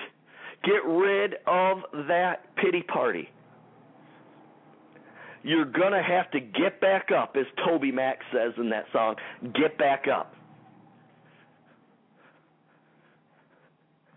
Get 0.64 0.84
rid 0.86 1.34
of 1.46 1.78
that 2.08 2.56
pity 2.56 2.82
party 2.82 3.28
you're 5.46 5.64
going 5.64 5.92
to 5.92 6.02
have 6.02 6.28
to 6.32 6.40
get 6.40 6.80
back 6.80 7.10
up, 7.16 7.36
as 7.38 7.46
TobyMac 7.64 8.16
says 8.32 8.52
in 8.58 8.68
that 8.70 8.86
song. 8.92 9.14
Get 9.54 9.78
back 9.78 10.06
up. 10.12 10.34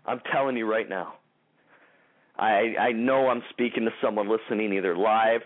I'm 0.04 0.20
telling 0.32 0.56
you 0.56 0.68
right 0.68 0.88
now. 0.88 1.14
I 2.36 2.74
I 2.80 2.92
know 2.92 3.28
I'm 3.28 3.42
speaking 3.50 3.84
to 3.84 3.92
someone 4.02 4.28
listening 4.28 4.72
either 4.72 4.96
live 4.96 5.42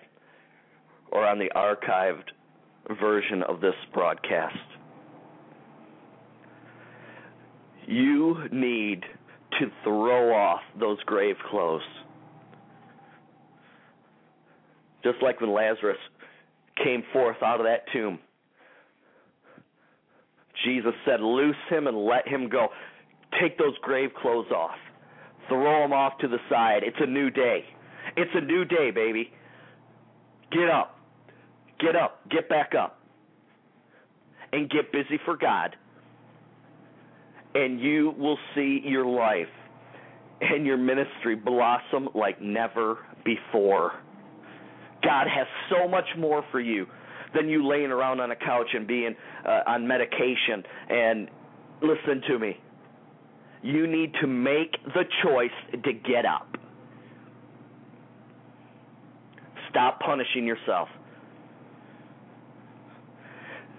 or 1.13 1.27
on 1.27 1.39
the 1.39 1.51
archived 1.55 2.31
version 2.99 3.43
of 3.43 3.61
this 3.61 3.75
broadcast. 3.93 4.57
You 7.87 8.39
need 8.51 9.03
to 9.61 9.67
throw 9.83 10.35
off 10.35 10.61
those 10.81 10.99
grave 11.05 11.37
clothes. 11.51 11.83
Just 15.05 15.23
like 15.23 15.41
when 15.41 15.53
Lazarus 15.53 15.99
came 16.83 17.05
forth 17.13 17.37
out 17.43 17.61
of 17.61 17.67
that 17.67 17.85
tomb. 17.93 18.19
Jesus 20.65 20.95
said, 21.05 21.21
Loose 21.21 21.57
him 21.69 21.87
and 21.87 22.05
let 22.05 22.27
him 22.27 22.49
go. 22.49 22.69
Take 23.41 23.59
those 23.59 23.77
grave 23.83 24.11
clothes 24.21 24.51
off. 24.51 24.77
Throw 25.49 25.83
them 25.83 25.93
off 25.93 26.19
to 26.21 26.29
the 26.29 26.39
side. 26.49 26.83
It's 26.83 26.97
a 27.01 27.07
new 27.07 27.31
day. 27.31 27.65
It's 28.17 28.31
a 28.35 28.41
new 28.41 28.65
day, 28.65 28.91
baby. 28.91 29.31
Get 30.51 30.71
up. 30.71 30.99
Get 31.81 31.97
up. 31.97 32.21
Get 32.31 32.49
back 32.49 32.73
up. 32.79 33.01
And 34.53 34.71
get 34.71 34.93
busy 34.93 35.19
for 35.25 35.37
God. 35.37 35.77
And 37.55 37.81
you 37.81 38.15
will 38.19 38.39
see 38.55 38.81
your 38.85 39.05
life 39.05 39.49
and 40.41 40.67
your 40.67 40.77
ministry 40.77 41.35
blossom 41.35 42.09
like 42.15 42.41
never 42.41 42.99
before. 43.25 43.93
God 45.05 45.27
has 45.29 45.47
so 45.71 45.89
much 45.89 46.07
more 46.19 46.45
for 46.51 46.61
you 46.61 46.87
than 47.35 47.49
you 47.49 47.67
laying 47.67 47.91
around 47.91 48.21
on 48.21 48.31
a 48.31 48.37
couch 48.37 48.69
and 48.75 48.87
being 48.87 49.15
uh, 49.47 49.61
on 49.67 49.87
medication. 49.87 50.63
And 50.89 51.29
listen 51.83 52.23
to 52.29 52.39
me. 52.39 52.57
You 53.63 53.87
need 53.87 54.13
to 54.21 54.27
make 54.27 54.73
the 54.95 55.05
choice 55.23 55.51
to 55.73 55.93
get 55.93 56.25
up. 56.27 56.57
Stop 59.71 60.01
punishing 60.01 60.47
yourself 60.47 60.89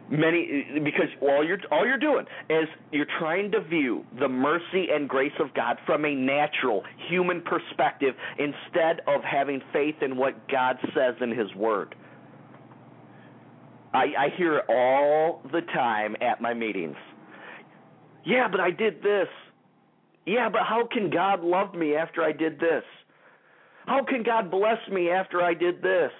many 0.09 0.65
because 0.83 1.07
all 1.21 1.43
you're 1.43 1.59
all 1.71 1.85
you're 1.85 1.97
doing 1.97 2.25
is 2.49 2.67
you're 2.91 3.07
trying 3.19 3.51
to 3.51 3.61
view 3.61 4.05
the 4.19 4.27
mercy 4.27 4.87
and 4.93 5.09
grace 5.09 5.33
of 5.39 5.53
God 5.53 5.77
from 5.85 6.05
a 6.05 6.13
natural 6.13 6.83
human 7.09 7.41
perspective 7.41 8.13
instead 8.37 9.01
of 9.07 9.23
having 9.23 9.61
faith 9.73 9.95
in 10.01 10.15
what 10.15 10.47
God 10.49 10.77
says 10.93 11.15
in 11.21 11.31
his 11.31 11.53
word. 11.55 11.95
I, 13.93 14.03
I 14.17 14.27
hear 14.37 14.57
it 14.57 14.65
all 14.69 15.41
the 15.51 15.61
time 15.73 16.15
at 16.21 16.41
my 16.41 16.53
meetings. 16.53 16.97
Yeah, 18.25 18.47
but 18.49 18.59
I 18.59 18.71
did 18.71 19.01
this. 19.01 19.27
Yeah, 20.25 20.49
but 20.49 20.61
how 20.67 20.87
can 20.91 21.09
God 21.09 21.43
love 21.43 21.73
me 21.73 21.95
after 21.95 22.21
I 22.21 22.31
did 22.31 22.59
this? 22.59 22.83
How 23.85 24.03
can 24.03 24.23
God 24.23 24.51
bless 24.51 24.79
me 24.91 25.11
after 25.11 25.41
I 25.41 25.53
did 25.53 25.81
this? 25.81 26.11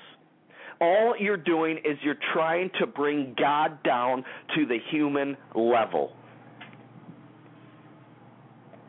All 0.82 1.16
you're 1.20 1.38
doing 1.38 1.78
is 1.78 1.98
you're 2.04 2.18
trying 2.34 2.70
to 2.80 2.88
bring 2.88 3.34
God 3.38 3.82
down 3.84 4.24
to 4.56 4.66
the 4.66 4.78
human 4.92 5.38
level. 5.56 6.12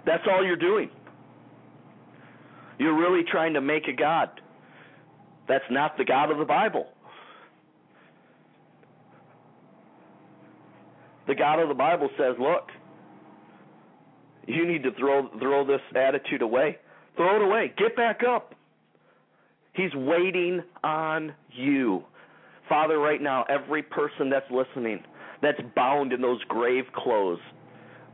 That's 0.05 0.25
all 0.31 0.45
you're 0.45 0.57
doing. 0.57 0.91
You're 2.79 2.97
really 2.97 3.25
trying 3.31 3.55
to 3.55 3.61
make 3.61 3.89
a 3.89 3.93
God. 3.93 4.29
That's 5.49 5.65
not 5.71 5.97
the 5.97 6.05
God 6.05 6.31
of 6.31 6.39
the 6.39 6.45
Bible. 6.45 6.87
The 11.27 11.35
God 11.35 11.61
of 11.61 11.69
the 11.69 11.75
Bible 11.75 12.09
says, 12.17 12.37
look, 12.39 12.69
you 14.47 14.67
need 14.67 14.83
to 14.85 14.93
throw 14.93 15.29
throw 15.41 15.67
this 15.67 15.81
attitude 15.95 16.43
away. 16.43 16.79
Throw 17.17 17.37
it 17.37 17.43
away. 17.43 17.73
Get 17.77 17.97
back 17.97 18.21
up. 18.29 18.55
He's 19.77 19.95
waiting 19.95 20.63
on 20.83 21.35
you. 21.51 22.05
Father, 22.69 22.99
right 22.99 23.21
now, 23.21 23.45
every 23.49 23.83
person 23.83 24.31
that's 24.31 24.51
listening, 24.51 25.03
that's 25.43 25.61
bound 25.75 26.13
in 26.13 26.21
those 26.21 26.43
grave 26.49 26.85
clothes 26.95 27.39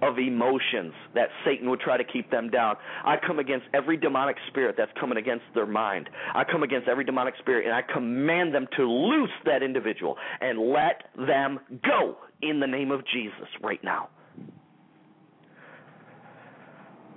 of 0.03 0.19
emotions 0.19 0.93
that 1.15 1.29
Satan 1.45 1.71
would 1.71 1.79
try 1.79 1.97
to 1.97 2.05
keep 2.05 2.29
them 2.31 2.51
down. 2.51 2.75
I 3.05 3.17
come 3.25 3.39
against 3.39 3.67
every 3.73 3.97
demonic 3.97 4.37
spirit 4.49 4.75
that's 4.77 4.91
coming 4.99 5.17
against 5.17 5.45
their 5.55 5.67
mind. 5.67 6.11
I 6.35 6.43
come 6.43 6.65
against 6.65 6.89
every 6.89 7.05
demonic 7.05 7.35
spirit 7.39 7.67
and 7.67 7.75
I 7.75 7.83
command 7.83 8.53
them 8.53 8.67
to 8.77 8.83
loose 8.83 9.31
that 9.45 9.63
individual 9.63 10.17
and 10.41 10.59
let 10.73 11.05
them 11.17 11.61
go 11.87 12.17
in 12.43 12.59
the 12.59 12.67
name 12.67 12.91
of 12.91 13.03
Jesus 13.13 13.49
right 13.63 13.83
now. 13.85 14.09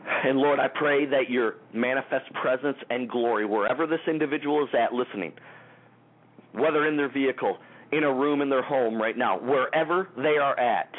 And 0.07 0.37
Lord, 0.37 0.59
I 0.59 0.67
pray 0.67 1.05
that 1.05 1.29
your 1.29 1.55
manifest 1.73 2.31
presence 2.33 2.77
and 2.89 3.09
glory, 3.09 3.45
wherever 3.45 3.87
this 3.87 3.99
individual 4.07 4.63
is 4.63 4.69
at 4.77 4.93
listening, 4.93 5.33
whether 6.53 6.87
in 6.87 6.95
their 6.95 7.11
vehicle, 7.11 7.57
in 7.91 8.03
a 8.03 8.13
room 8.13 8.41
in 8.41 8.49
their 8.49 8.63
home 8.63 9.01
right 9.01 9.17
now, 9.17 9.39
wherever 9.39 10.09
they 10.15 10.37
are 10.37 10.59
at, 10.59 10.89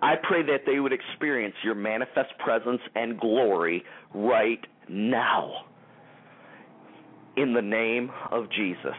I 0.00 0.14
pray 0.22 0.42
that 0.46 0.62
they 0.66 0.80
would 0.80 0.92
experience 0.92 1.54
your 1.62 1.76
manifest 1.76 2.36
presence 2.44 2.80
and 2.96 3.18
glory 3.20 3.84
right 4.12 4.64
now. 4.88 5.66
In 7.36 7.54
the 7.54 7.62
name 7.62 8.10
of 8.30 8.50
Jesus. 8.50 8.96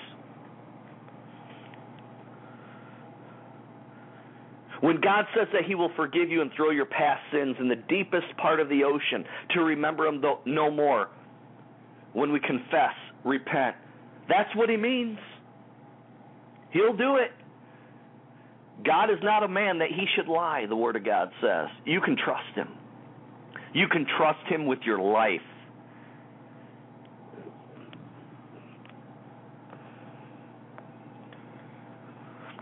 When 4.84 5.00
God 5.00 5.24
says 5.34 5.48
that 5.54 5.64
He 5.66 5.76
will 5.76 5.92
forgive 5.96 6.30
you 6.30 6.42
and 6.42 6.52
throw 6.58 6.72
your 6.72 6.86
past 6.86 7.22
sins 7.32 7.56
in 7.58 7.70
the 7.70 7.78
deepest 7.88 8.36
part 8.36 8.60
of 8.60 8.68
the 8.68 8.84
ocean 8.84 9.24
to 9.52 9.62
remember 9.62 10.04
them 10.04 10.22
no 10.46 10.70
more, 10.70 11.08
when 12.12 12.34
we 12.34 12.42
confess, 12.42 12.92
repent, 13.24 13.78
that's 14.28 14.54
what 14.58 14.68
He 14.68 14.76
means. 14.76 15.18
He'll 16.72 16.98
do 16.98 17.16
it. 17.16 17.32
God 18.86 19.10
is 19.10 19.20
not 19.24 19.44
a 19.44 19.48
man 19.48 19.80
that 19.80 19.88
He 19.88 20.06
should 20.18 20.28
lie, 20.28 20.66
the 20.68 20.76
Word 20.76 20.98
of 20.98 21.06
God 21.06 21.32
says. 21.40 21.68
You 21.86 22.02
can 22.02 22.18
trust 22.18 22.54
Him. 22.54 22.68
You 23.74 23.88
can 23.88 24.06
trust 24.18 24.46
Him 24.50 24.66
with 24.66 24.80
your 24.86 25.00
life. 25.00 25.40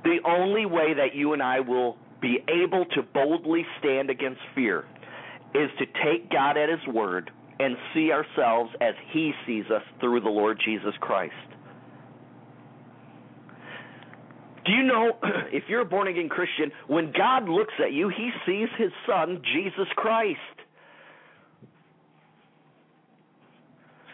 The 0.04 0.20
only 0.24 0.68
way 0.68 0.94
that 0.94 1.16
you 1.16 1.34
and 1.34 1.42
I 1.42 1.62
will 1.62 1.98
be 2.22 2.40
able 2.48 2.86
to 2.86 3.02
boldly 3.14 3.66
stand 3.80 4.10
against 4.10 4.40
fear 4.56 4.86
is 5.54 5.70
to 5.80 5.86
take 6.04 6.30
God 6.30 6.58
at 6.58 6.70
His 6.70 6.94
word 6.94 7.32
and 7.60 7.76
see 7.94 8.12
ourselves 8.12 8.72
as 8.80 8.94
He 9.12 9.32
sees 9.46 9.66
us 9.66 9.84
through 10.00 10.22
the 10.22 10.30
Lord 10.30 10.60
Jesus 10.64 10.94
Christ. 11.00 11.34
Do 14.66 14.72
you 14.72 14.84
know, 14.84 15.18
if 15.52 15.64
you're 15.68 15.82
a 15.82 15.86
born 15.86 16.08
again 16.08 16.30
Christian, 16.30 16.72
when 16.88 17.12
God 17.18 17.50
looks 17.50 17.74
at 17.84 17.92
you, 17.92 18.10
He 18.10 18.32
sees 18.46 18.70
His 18.78 18.92
Son, 19.08 19.42
Jesus 19.54 19.88
Christ. 19.96 20.40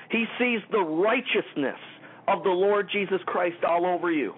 He 0.09 0.25
sees 0.39 0.59
the 0.71 0.79
righteousness 0.79 1.79
of 2.27 2.43
the 2.43 2.49
Lord 2.49 2.89
Jesus 2.91 3.19
Christ 3.25 3.57
all 3.67 3.85
over 3.85 4.11
you. 4.11 4.33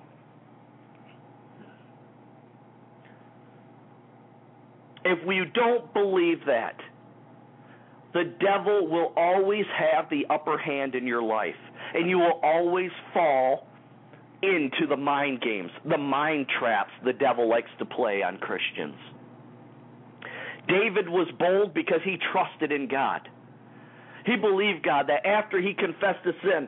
If 5.05 5.25
we 5.25 5.43
don't 5.53 5.93
believe 5.93 6.45
that, 6.45 6.75
the 8.13 8.33
devil 8.39 8.87
will 8.87 9.13
always 9.15 9.65
have 9.77 10.09
the 10.09 10.25
upper 10.29 10.57
hand 10.57 10.95
in 10.95 11.05
your 11.05 11.21
life, 11.21 11.55
and 11.93 12.09
you 12.09 12.17
will 12.17 12.39
always 12.43 12.91
fall 13.13 13.67
into 14.41 14.87
the 14.87 14.97
mind 14.97 15.41
games, 15.41 15.69
the 15.89 15.97
mind 15.97 16.47
traps 16.59 16.91
the 17.03 17.13
devil 17.13 17.49
likes 17.49 17.69
to 17.77 17.85
play 17.85 18.23
on 18.23 18.37
Christians. 18.37 18.95
David 20.67 21.09
was 21.09 21.27
bold 21.37 21.73
because 21.73 21.99
he 22.03 22.17
trusted 22.31 22.71
in 22.71 22.87
God. 22.87 23.27
He 24.25 24.35
believed 24.35 24.83
God 24.83 25.07
that 25.07 25.25
after 25.25 25.59
he 25.59 25.73
confessed 25.73 26.23
his 26.23 26.35
sin, 26.43 26.67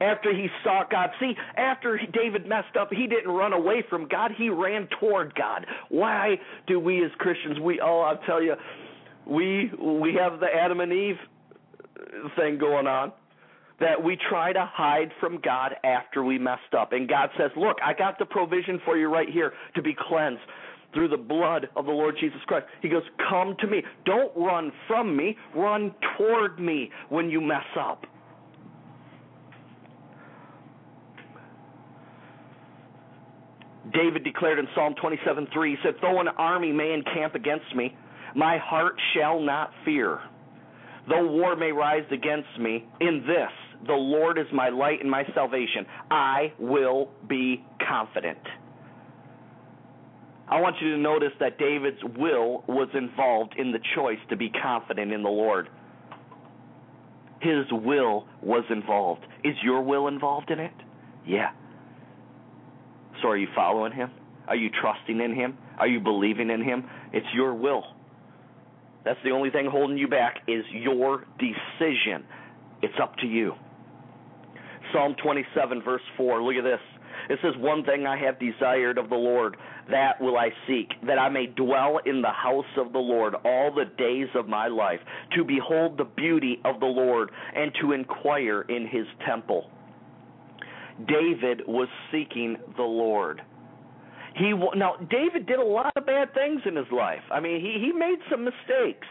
after 0.00 0.34
he 0.34 0.48
sought 0.64 0.90
God. 0.90 1.10
See, 1.20 1.34
after 1.56 2.00
David 2.12 2.46
messed 2.46 2.76
up, 2.78 2.88
he 2.92 3.06
didn't 3.06 3.30
run 3.30 3.52
away 3.52 3.84
from 3.88 4.08
God, 4.08 4.32
he 4.36 4.48
ran 4.48 4.88
toward 5.00 5.34
God. 5.34 5.66
Why 5.88 6.36
do 6.66 6.80
we 6.80 7.04
as 7.04 7.10
Christians 7.18 7.58
we 7.60 7.80
oh, 7.80 8.00
I'll 8.00 8.24
tell 8.26 8.42
you, 8.42 8.54
we 9.26 9.70
we 9.80 10.14
have 10.14 10.40
the 10.40 10.48
Adam 10.52 10.80
and 10.80 10.92
Eve 10.92 11.16
thing 12.36 12.58
going 12.58 12.86
on 12.86 13.12
that 13.80 14.02
we 14.02 14.18
try 14.28 14.52
to 14.52 14.68
hide 14.72 15.12
from 15.20 15.40
God 15.40 15.74
after 15.84 16.24
we 16.24 16.38
messed 16.38 16.74
up. 16.76 16.92
And 16.92 17.08
God 17.08 17.30
says, 17.38 17.50
"Look, 17.56 17.76
I 17.84 17.92
got 17.92 18.18
the 18.18 18.26
provision 18.26 18.80
for 18.84 18.96
you 18.96 19.08
right 19.08 19.28
here 19.28 19.52
to 19.74 19.82
be 19.82 19.94
cleansed." 20.08 20.42
through 20.94 21.08
the 21.08 21.16
blood 21.16 21.68
of 21.76 21.84
the 21.84 21.92
Lord 21.92 22.16
Jesus 22.18 22.40
Christ. 22.46 22.66
He 22.80 22.88
goes, 22.88 23.02
Come 23.28 23.56
to 23.60 23.66
me. 23.66 23.82
Don't 24.06 24.32
run 24.34 24.72
from 24.86 25.14
me, 25.14 25.36
run 25.54 25.94
toward 26.16 26.58
me 26.58 26.90
when 27.10 27.28
you 27.28 27.42
mess 27.42 27.66
up. 27.78 28.06
David 33.92 34.24
declared 34.24 34.58
in 34.58 34.68
Psalm 34.74 34.94
27:3, 35.02 35.70
he 35.70 35.76
said, 35.82 35.94
Though 36.00 36.20
an 36.20 36.28
army 36.28 36.72
may 36.72 36.92
encamp 36.92 37.34
against 37.34 37.74
me, 37.74 37.96
my 38.34 38.58
heart 38.58 38.94
shall 39.14 39.40
not 39.40 39.72
fear. 39.84 40.20
Though 41.08 41.26
war 41.26 41.56
may 41.56 41.72
rise 41.72 42.04
against 42.10 42.58
me, 42.58 42.84
in 43.00 43.24
this 43.26 43.86
the 43.86 43.94
Lord 43.94 44.38
is 44.38 44.46
my 44.52 44.68
light 44.68 45.00
and 45.00 45.10
my 45.10 45.24
salvation. 45.34 45.86
I 46.10 46.52
will 46.58 47.10
be 47.28 47.64
confident. 47.86 48.38
I 50.48 50.60
want 50.60 50.76
you 50.80 50.92
to 50.92 50.98
notice 50.98 51.32
that 51.40 51.58
David's 51.58 52.02
will 52.16 52.64
was 52.66 52.88
involved 52.94 53.54
in 53.58 53.70
the 53.70 53.78
choice 53.94 54.18
to 54.30 54.36
be 54.36 54.50
confident 54.50 55.12
in 55.12 55.22
the 55.22 55.28
Lord. 55.28 55.68
His 57.40 57.66
will 57.70 58.26
was 58.42 58.64
involved. 58.70 59.24
Is 59.44 59.54
your 59.62 59.82
will 59.82 60.08
involved 60.08 60.50
in 60.50 60.58
it? 60.58 60.72
Yeah. 61.26 61.50
So 63.22 63.28
are 63.28 63.36
you 63.36 63.48
following 63.54 63.92
him? 63.92 64.10
Are 64.46 64.56
you 64.56 64.70
trusting 64.80 65.20
in 65.20 65.34
him? 65.34 65.58
Are 65.78 65.86
you 65.86 66.00
believing 66.00 66.50
in 66.50 66.62
him? 66.62 66.84
It's 67.12 67.26
your 67.34 67.54
will. 67.54 67.84
That's 69.04 69.18
the 69.24 69.30
only 69.30 69.50
thing 69.50 69.68
holding 69.70 69.96
you 69.96 70.08
back 70.08 70.36
is 70.48 70.64
your 70.70 71.26
decision. 71.38 72.24
It's 72.82 72.94
up 73.02 73.16
to 73.16 73.26
you. 73.26 73.52
Psalm 74.92 75.14
27 75.22 75.82
verse 75.82 76.02
4. 76.16 76.42
Look 76.42 76.56
at 76.56 76.64
this. 76.64 76.80
It 77.28 77.38
says, 77.42 77.52
One 77.58 77.84
thing 77.84 78.06
I 78.06 78.16
have 78.18 78.38
desired 78.38 78.96
of 78.96 79.10
the 79.10 79.16
Lord, 79.16 79.56
that 79.90 80.20
will 80.20 80.36
I 80.36 80.50
seek, 80.66 80.88
that 81.06 81.18
I 81.18 81.28
may 81.28 81.46
dwell 81.46 82.00
in 82.06 82.22
the 82.22 82.30
house 82.30 82.64
of 82.76 82.92
the 82.92 82.98
Lord 82.98 83.34
all 83.44 83.72
the 83.74 83.84
days 83.84 84.28
of 84.34 84.48
my 84.48 84.68
life, 84.68 85.00
to 85.36 85.44
behold 85.44 85.98
the 85.98 86.04
beauty 86.04 86.60
of 86.64 86.80
the 86.80 86.86
Lord, 86.86 87.30
and 87.54 87.72
to 87.80 87.92
inquire 87.92 88.62
in 88.62 88.86
his 88.86 89.06
temple. 89.26 89.70
David 91.06 91.62
was 91.66 91.88
seeking 92.10 92.56
the 92.76 92.82
Lord. 92.82 93.42
He 94.34 94.52
now 94.76 94.96
David 95.10 95.46
did 95.46 95.58
a 95.58 95.64
lot 95.64 95.92
of 95.96 96.06
bad 96.06 96.32
things 96.34 96.62
in 96.64 96.76
his 96.76 96.90
life. 96.92 97.22
I 97.30 97.40
mean, 97.40 97.60
he 97.60 97.84
he 97.84 97.92
made 97.92 98.18
some 98.30 98.44
mistakes. 98.44 99.06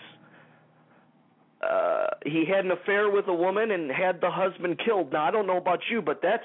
Uh, 1.61 2.07
he 2.25 2.45
had 2.45 2.65
an 2.65 2.71
affair 2.71 3.09
with 3.09 3.27
a 3.27 3.33
woman 3.33 3.71
and 3.71 3.91
had 3.91 4.21
the 4.21 4.29
husband 4.29 4.79
killed. 4.83 5.11
Now 5.11 5.25
I 5.25 5.31
don't 5.31 5.47
know 5.47 5.57
about 5.57 5.79
you, 5.89 6.01
but 6.01 6.21
that's 6.21 6.43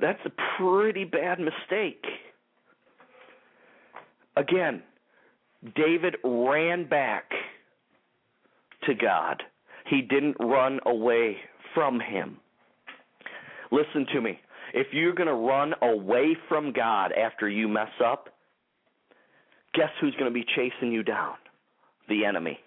that's 0.00 0.20
a 0.24 0.30
pretty 0.58 1.04
bad 1.04 1.38
mistake. 1.38 2.04
Again, 4.36 4.82
David 5.76 6.16
ran 6.24 6.88
back 6.88 7.30
to 8.84 8.94
God. 8.94 9.42
He 9.88 10.00
didn't 10.00 10.36
run 10.40 10.80
away 10.86 11.36
from 11.74 12.00
him. 12.00 12.38
Listen 13.72 14.06
to 14.12 14.20
me. 14.20 14.38
If 14.74 14.88
you're 14.92 15.14
going 15.14 15.28
to 15.28 15.34
run 15.34 15.74
away 15.82 16.36
from 16.48 16.72
God 16.72 17.12
after 17.12 17.48
you 17.48 17.66
mess 17.66 17.90
up, 18.04 18.28
guess 19.74 19.88
who's 20.00 20.14
going 20.14 20.30
to 20.30 20.34
be 20.34 20.44
chasing 20.54 20.92
you 20.92 21.02
down? 21.02 21.34
The 22.08 22.24
enemy. 22.26 22.60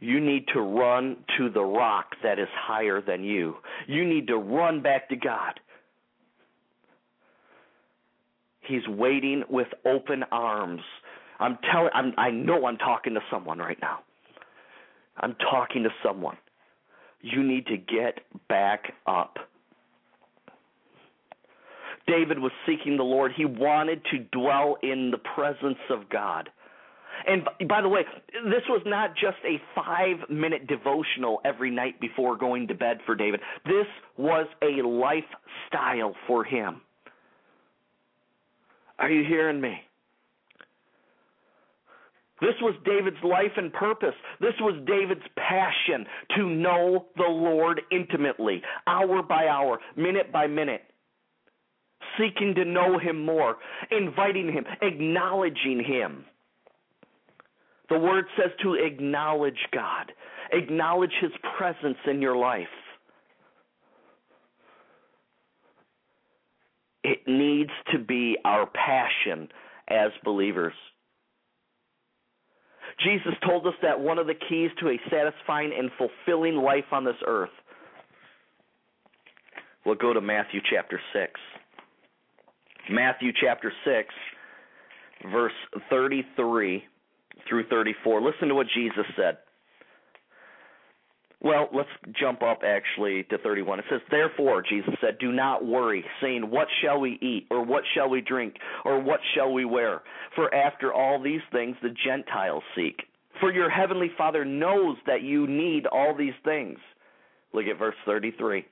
You 0.00 0.20
need 0.20 0.46
to 0.54 0.60
run 0.60 1.18
to 1.38 1.50
the 1.50 1.62
rock 1.62 2.06
that 2.22 2.38
is 2.38 2.48
higher 2.54 3.00
than 3.00 3.22
you. 3.24 3.56
You 3.86 4.06
need 4.06 4.26
to 4.28 4.36
run 4.36 4.82
back 4.82 5.08
to 5.10 5.16
God. 5.16 5.60
He's 8.60 8.86
waiting 8.88 9.44
with 9.48 9.68
open 9.84 10.24
arms. 10.32 10.82
I'm 11.38 11.58
telling 11.70 11.90
I'm 11.94 12.12
I 12.18 12.30
know 12.30 12.66
I'm 12.66 12.78
talking 12.78 13.14
to 13.14 13.20
someone 13.30 13.58
right 13.58 13.78
now. 13.80 14.00
I'm 15.18 15.34
talking 15.50 15.82
to 15.84 15.90
someone. 16.04 16.36
You 17.32 17.42
need 17.42 17.66
to 17.66 17.76
get 17.76 18.20
back 18.48 18.92
up. 19.06 19.36
David 22.06 22.38
was 22.38 22.52
seeking 22.66 22.96
the 22.96 23.02
Lord. 23.02 23.32
He 23.36 23.44
wanted 23.44 24.00
to 24.12 24.18
dwell 24.30 24.76
in 24.82 25.10
the 25.10 25.18
presence 25.34 25.78
of 25.90 26.08
God. 26.08 26.48
And 27.26 27.42
by 27.68 27.80
the 27.80 27.88
way, 27.88 28.02
this 28.44 28.62
was 28.68 28.82
not 28.86 29.14
just 29.14 29.38
a 29.44 29.60
five 29.74 30.30
minute 30.30 30.68
devotional 30.68 31.40
every 31.44 31.70
night 31.70 32.00
before 32.00 32.36
going 32.36 32.68
to 32.68 32.74
bed 32.74 32.98
for 33.04 33.16
David. 33.16 33.40
This 33.64 33.86
was 34.16 34.46
a 34.62 34.86
lifestyle 34.86 36.14
for 36.28 36.44
him. 36.44 36.82
Are 38.98 39.10
you 39.10 39.24
hearing 39.26 39.60
me? 39.60 39.85
This 42.40 42.54
was 42.60 42.74
David's 42.84 43.22
life 43.24 43.52
and 43.56 43.72
purpose. 43.72 44.14
This 44.40 44.54
was 44.60 44.82
David's 44.86 45.26
passion 45.36 46.06
to 46.36 46.46
know 46.46 47.06
the 47.16 47.22
Lord 47.22 47.80
intimately, 47.90 48.62
hour 48.86 49.22
by 49.22 49.46
hour, 49.48 49.78
minute 49.96 50.30
by 50.32 50.46
minute, 50.46 50.82
seeking 52.18 52.54
to 52.56 52.64
know 52.64 52.98
Him 52.98 53.24
more, 53.24 53.56
inviting 53.90 54.52
Him, 54.52 54.64
acknowledging 54.82 55.82
Him. 55.82 56.26
The 57.88 57.98
Word 57.98 58.26
says 58.36 58.50
to 58.62 58.74
acknowledge 58.74 59.58
God, 59.72 60.12
acknowledge 60.52 61.12
His 61.20 61.32
presence 61.56 61.98
in 62.06 62.20
your 62.20 62.36
life. 62.36 62.66
It 67.02 67.20
needs 67.26 67.70
to 67.92 67.98
be 67.98 68.36
our 68.44 68.66
passion 68.66 69.48
as 69.88 70.10
believers. 70.24 70.74
Jesus 73.04 73.34
told 73.46 73.66
us 73.66 73.74
that 73.82 74.00
one 74.00 74.18
of 74.18 74.26
the 74.26 74.34
keys 74.34 74.70
to 74.80 74.88
a 74.88 75.00
satisfying 75.10 75.72
and 75.76 75.90
fulfilling 75.98 76.56
life 76.56 76.84
on 76.92 77.04
this 77.04 77.16
earth. 77.26 77.50
We'll 79.84 79.96
go 79.96 80.12
to 80.12 80.20
Matthew 80.20 80.60
chapter 80.68 81.00
6. 81.12 81.32
Matthew 82.90 83.32
chapter 83.40 83.72
6, 83.84 84.08
verse 85.30 85.52
33 85.90 86.84
through 87.48 87.66
34. 87.68 88.22
Listen 88.22 88.48
to 88.48 88.54
what 88.54 88.66
Jesus 88.74 89.04
said. 89.16 89.38
Well, 91.42 91.68
let's 91.74 91.88
jump 92.18 92.42
up 92.42 92.62
actually 92.64 93.24
to 93.24 93.38
31. 93.38 93.80
It 93.80 93.84
says, 93.90 94.00
Therefore, 94.10 94.62
Jesus 94.62 94.94
said, 95.00 95.18
Do 95.18 95.32
not 95.32 95.64
worry, 95.64 96.04
saying, 96.20 96.50
What 96.50 96.66
shall 96.82 96.98
we 96.98 97.18
eat, 97.20 97.46
or 97.50 97.64
what 97.64 97.82
shall 97.94 98.08
we 98.08 98.20
drink, 98.20 98.54
or 98.84 99.00
what 99.00 99.20
shall 99.34 99.52
we 99.52 99.64
wear? 99.64 100.02
For 100.34 100.52
after 100.54 100.92
all 100.92 101.22
these 101.22 101.42
things 101.52 101.76
the 101.82 101.94
Gentiles 102.04 102.62
seek. 102.74 103.02
For 103.40 103.52
your 103.52 103.68
heavenly 103.68 104.10
Father 104.16 104.44
knows 104.44 104.96
that 105.06 105.22
you 105.22 105.46
need 105.46 105.86
all 105.86 106.14
these 106.16 106.34
things. 106.42 106.78
Look 107.52 107.66
at 107.66 107.78
verse 107.78 107.94
33. 108.06 108.64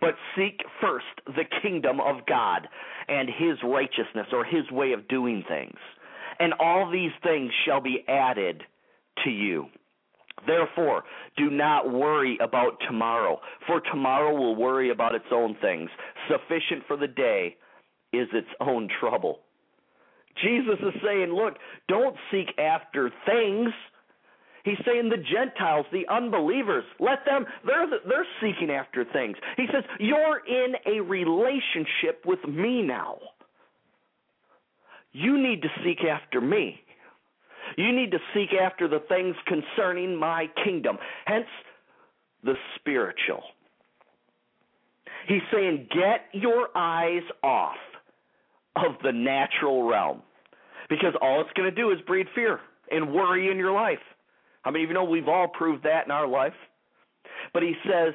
But 0.00 0.14
seek 0.36 0.60
first 0.80 1.06
the 1.26 1.44
kingdom 1.62 2.00
of 2.00 2.24
God 2.26 2.68
and 3.08 3.28
his 3.28 3.58
righteousness, 3.64 4.28
or 4.32 4.44
his 4.44 4.70
way 4.70 4.92
of 4.92 5.08
doing 5.08 5.42
things. 5.48 5.76
And 6.38 6.52
all 6.60 6.90
these 6.90 7.10
things 7.24 7.50
shall 7.64 7.80
be 7.80 8.04
added 8.06 8.62
to 9.24 9.30
you. 9.30 9.66
Therefore, 10.46 11.04
do 11.36 11.50
not 11.50 11.92
worry 11.92 12.38
about 12.40 12.78
tomorrow, 12.86 13.40
for 13.66 13.80
tomorrow 13.80 14.34
will 14.34 14.56
worry 14.56 14.90
about 14.90 15.14
its 15.14 15.24
own 15.32 15.56
things. 15.60 15.90
Sufficient 16.28 16.84
for 16.86 16.96
the 16.96 17.06
day 17.06 17.56
is 18.12 18.28
its 18.32 18.48
own 18.60 18.88
trouble. 19.00 19.40
Jesus 20.42 20.78
is 20.80 20.94
saying, 21.04 21.32
look, 21.32 21.54
don't 21.88 22.16
seek 22.30 22.48
after 22.58 23.10
things. 23.26 23.70
He's 24.64 24.78
saying 24.84 25.08
the 25.08 25.16
Gentiles, 25.16 25.86
the 25.92 26.06
unbelievers, 26.08 26.84
let 27.00 27.24
them, 27.24 27.46
they're, 27.64 27.86
they're 28.06 28.26
seeking 28.40 28.70
after 28.70 29.04
things. 29.04 29.36
He 29.56 29.66
says, 29.72 29.82
You're 29.98 30.42
in 30.46 30.74
a 30.86 31.00
relationship 31.00 32.24
with 32.26 32.40
me 32.46 32.82
now. 32.82 33.16
You 35.12 35.40
need 35.42 35.62
to 35.62 35.68
seek 35.84 36.04
after 36.04 36.40
me. 36.40 36.80
You 37.76 37.92
need 37.92 38.10
to 38.12 38.18
seek 38.34 38.50
after 38.60 38.88
the 38.88 39.00
things 39.08 39.36
concerning 39.46 40.16
my 40.16 40.48
kingdom. 40.64 40.98
Hence, 41.26 41.46
the 42.42 42.54
spiritual. 42.76 43.42
He's 45.26 45.42
saying, 45.52 45.88
get 45.90 46.26
your 46.32 46.68
eyes 46.74 47.22
off 47.42 47.76
of 48.76 48.92
the 49.02 49.12
natural 49.12 49.88
realm. 49.88 50.22
Because 50.88 51.14
all 51.20 51.40
it's 51.42 51.50
going 51.54 51.68
to 51.68 51.74
do 51.74 51.90
is 51.90 51.98
breed 52.06 52.26
fear 52.34 52.60
and 52.90 53.12
worry 53.12 53.50
in 53.50 53.58
your 53.58 53.72
life. 53.72 53.98
How 54.62 54.70
many 54.70 54.84
of 54.84 54.90
you 54.90 54.94
know 54.94 55.04
we've 55.04 55.28
all 55.28 55.48
proved 55.48 55.84
that 55.84 56.06
in 56.06 56.10
our 56.10 56.26
life? 56.26 56.54
But 57.52 57.62
he 57.62 57.74
says, 57.84 58.14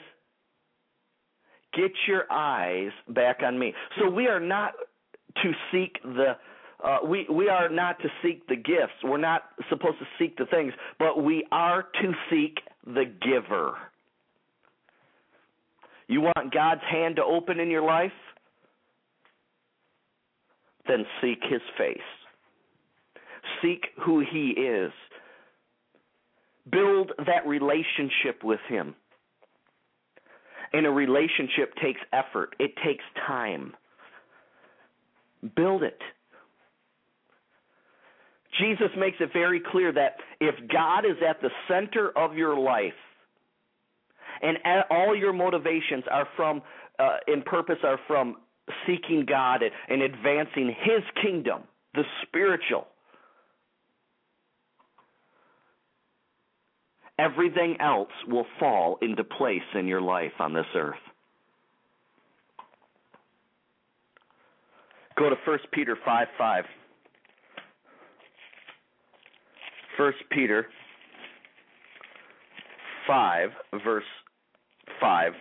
get 1.73 1.91
your 2.07 2.23
eyes 2.31 2.91
back 3.09 3.41
on 3.43 3.59
me. 3.59 3.73
So 3.99 4.09
we 4.09 4.27
are 4.27 4.39
not 4.39 4.73
to 5.43 5.51
seek 5.71 6.01
the 6.03 6.33
uh, 6.83 6.97
we 7.07 7.25
we 7.31 7.47
are 7.47 7.69
not 7.69 7.99
to 7.99 8.09
seek 8.21 8.45
the 8.47 8.55
gifts. 8.55 8.93
We're 9.03 9.17
not 9.17 9.43
supposed 9.69 9.99
to 9.99 10.05
seek 10.19 10.37
the 10.37 10.45
things, 10.45 10.73
but 10.99 11.23
we 11.23 11.45
are 11.51 11.83
to 11.83 12.13
seek 12.29 12.59
the 12.85 13.05
giver. 13.21 13.73
You 16.07 16.21
want 16.21 16.53
God's 16.53 16.81
hand 16.89 17.15
to 17.15 17.23
open 17.23 17.59
in 17.59 17.71
your 17.71 17.83
life? 17.83 18.11
Then 20.87 21.05
seek 21.21 21.39
his 21.49 21.61
face. 21.77 21.97
Seek 23.61 23.85
who 24.05 24.19
he 24.19 24.49
is. 24.49 24.91
Build 26.69 27.11
that 27.25 27.47
relationship 27.47 28.43
with 28.43 28.59
him. 28.67 28.95
And 30.73 30.85
a 30.85 30.91
relationship 30.91 31.73
takes 31.81 32.01
effort, 32.11 32.55
it 32.59 32.73
takes 32.83 33.03
time. 33.25 33.73
Build 35.55 35.83
it. 35.83 35.99
Jesus 38.59 38.89
makes 38.97 39.17
it 39.19 39.31
very 39.33 39.61
clear 39.71 39.91
that 39.93 40.17
if 40.39 40.55
God 40.71 41.05
is 41.05 41.17
at 41.27 41.41
the 41.41 41.49
center 41.67 42.11
of 42.17 42.35
your 42.35 42.57
life, 42.57 42.93
and 44.41 44.57
all 44.89 45.15
your 45.15 45.33
motivations 45.33 46.03
are 46.11 46.27
from 46.35 46.61
uh, 46.99 47.17
in 47.27 47.41
purpose 47.41 47.77
are 47.83 47.99
from 48.07 48.35
seeking 48.85 49.25
God 49.27 49.61
and, 49.63 49.71
and 49.89 50.01
advancing 50.01 50.75
His 50.83 51.03
kingdom, 51.21 51.63
the 51.93 52.03
spiritual. 52.23 52.87
Everything 57.19 57.77
else 57.79 58.09
will 58.27 58.45
fall 58.59 58.97
into 59.01 59.23
place 59.23 59.61
in 59.75 59.87
your 59.87 60.01
life 60.01 60.31
on 60.39 60.53
this 60.53 60.65
earth. 60.75 60.95
Go 65.17 65.29
to 65.29 65.35
1 65.45 65.59
Peter 65.71 65.95
5 66.03 66.27
5. 66.37 66.65
First 69.97 70.17
Peter 70.31 70.67
five, 73.07 73.49
verse 73.83 74.03
five. 74.99 75.33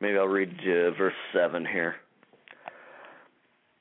Maybe 0.00 0.18
I'll 0.18 0.26
read 0.26 0.50
uh, 0.50 0.90
verse 0.96 1.14
seven 1.32 1.64
here. 1.64 1.96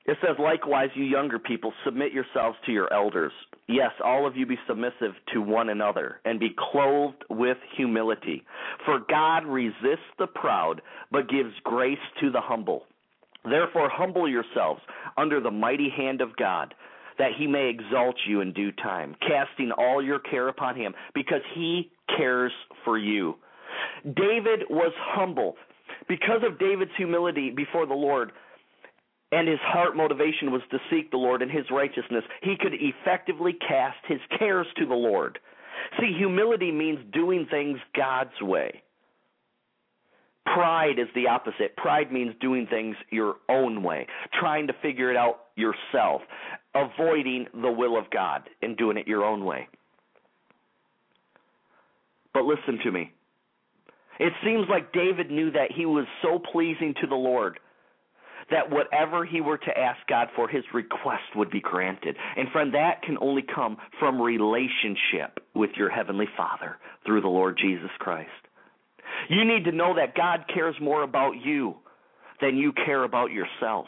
It 0.06 0.18
says, 0.22 0.38
Likewise, 0.40 0.90
you 0.96 1.04
younger 1.04 1.38
people, 1.38 1.74
submit 1.84 2.14
yourselves 2.14 2.58
to 2.66 2.72
your 2.72 2.92
elders. 2.94 3.34
Yes, 3.68 3.92
all 4.04 4.26
of 4.26 4.38
you 4.38 4.46
be 4.46 4.58
submissive 4.66 5.14
to 5.34 5.42
one 5.42 5.68
another, 5.68 6.22
and 6.24 6.40
be 6.40 6.56
clothed 6.72 7.26
with 7.30 7.58
humility. 7.76 8.44
For 8.86 9.00
God 9.10 9.46
resists 9.46 10.08
the 10.18 10.28
proud, 10.28 10.82
but 11.12 11.30
gives 11.30 11.54
grace 11.66 11.98
to 12.22 12.32
the 12.32 12.40
humble. 12.40 12.84
Therefore, 13.44 13.90
humble 13.92 14.30
yourselves 14.30 14.82
under 15.18 15.42
the 15.42 15.52
mighty 15.52 15.90
hand 15.90 16.22
of 16.22 16.38
God 16.38 16.74
that 17.18 17.32
he 17.38 17.48
may 17.48 17.70
exalt 17.70 18.16
you 18.28 18.42
in 18.42 18.54
due 18.54 18.72
time, 18.72 19.16
casting 19.22 19.72
all 19.72 20.04
your 20.04 20.20
care 20.20 20.48
upon 20.48 20.76
him, 20.76 20.94
because 21.14 21.42
he 21.56 21.92
cares 22.16 22.52
for 22.86 22.98
you. 22.98 23.36
David 24.04 24.64
was 24.70 24.94
humble. 24.98 25.56
Because 26.08 26.42
of 26.46 26.60
David's 26.60 26.92
humility 26.96 27.50
before 27.50 27.86
the 27.86 27.94
Lord, 27.94 28.32
and 29.32 29.48
his 29.48 29.60
heart 29.62 29.96
motivation 29.96 30.52
was 30.52 30.62
to 30.72 30.78
seek 30.90 31.12
the 31.12 31.18
Lord 31.18 31.42
and 31.42 31.52
his 31.52 31.66
righteousness, 31.72 32.24
he 32.42 32.56
could 32.60 32.74
effectively 32.74 33.54
cast 33.54 33.98
his 34.08 34.20
cares 34.40 34.68
to 34.78 34.86
the 34.86 34.96
Lord. 34.96 35.40
See, 36.00 36.14
humility 36.18 36.72
means 36.72 37.00
doing 37.12 37.46
things 37.50 37.80
God's 37.96 38.42
way. 38.42 38.84
Pride 40.54 41.00
is 41.00 41.08
the 41.14 41.28
opposite. 41.28 41.76
Pride 41.76 42.12
means 42.12 42.34
doing 42.40 42.68
things 42.68 42.96
your 43.10 43.36
own 43.50 43.84
way, 43.84 44.08
trying 44.40 44.68
to 44.68 44.74
figure 44.82 45.12
it 45.12 45.18
out 45.18 45.40
yourself, 45.56 46.22
avoiding 46.74 47.48
the 47.54 47.72
will 47.72 47.98
of 47.98 48.10
God 48.12 48.50
and 48.62 48.78
doing 48.78 48.98
it 48.98 49.08
your 49.08 49.26
own 49.26 49.44
way. 49.44 49.68
But 52.34 52.44
listen 52.46 52.80
to 52.84 52.92
me. 52.92 53.12
It 54.20 54.34
seems 54.44 54.66
like 54.70 54.94
David 54.94 55.30
knew 55.32 55.52
that 55.52 55.72
he 55.76 55.86
was 55.86 56.06
so 56.22 56.40
pleasing 56.52 56.94
to 57.02 57.08
the 57.08 57.16
Lord 57.16 57.60
that 58.50 58.70
whatever 58.70 59.26
he 59.26 59.42
were 59.42 59.58
to 59.58 59.78
ask 59.78 60.00
God 60.08 60.30
for, 60.36 60.48
his 60.48 60.64
request 60.74 61.36
would 61.36 61.52
be 61.52 61.60
granted. 61.60 62.16
And 62.38 62.50
friend, 62.52 62.74
that 62.74 63.02
can 63.02 63.18
only 63.20 63.44
come 63.44 63.78
from 64.00 64.22
relationship 64.22 65.40
with 65.54 65.72
your 65.76 65.90
Heavenly 65.90 66.28
Father 66.38 66.78
through 67.06 67.22
the 67.22 67.28
Lord 67.28 67.58
Jesus 67.62 67.90
Christ. 68.00 68.30
You 69.30 69.46
need 69.46 69.66
to 69.66 69.72
know 69.72 69.96
that 69.96 70.16
God 70.16 70.46
cares 70.54 70.76
more 70.82 71.04
about 71.04 71.34
you 71.44 71.76
than 72.42 72.58
you 72.58 72.72
care 72.74 73.04
about 73.04 73.32
yourself. 73.32 73.88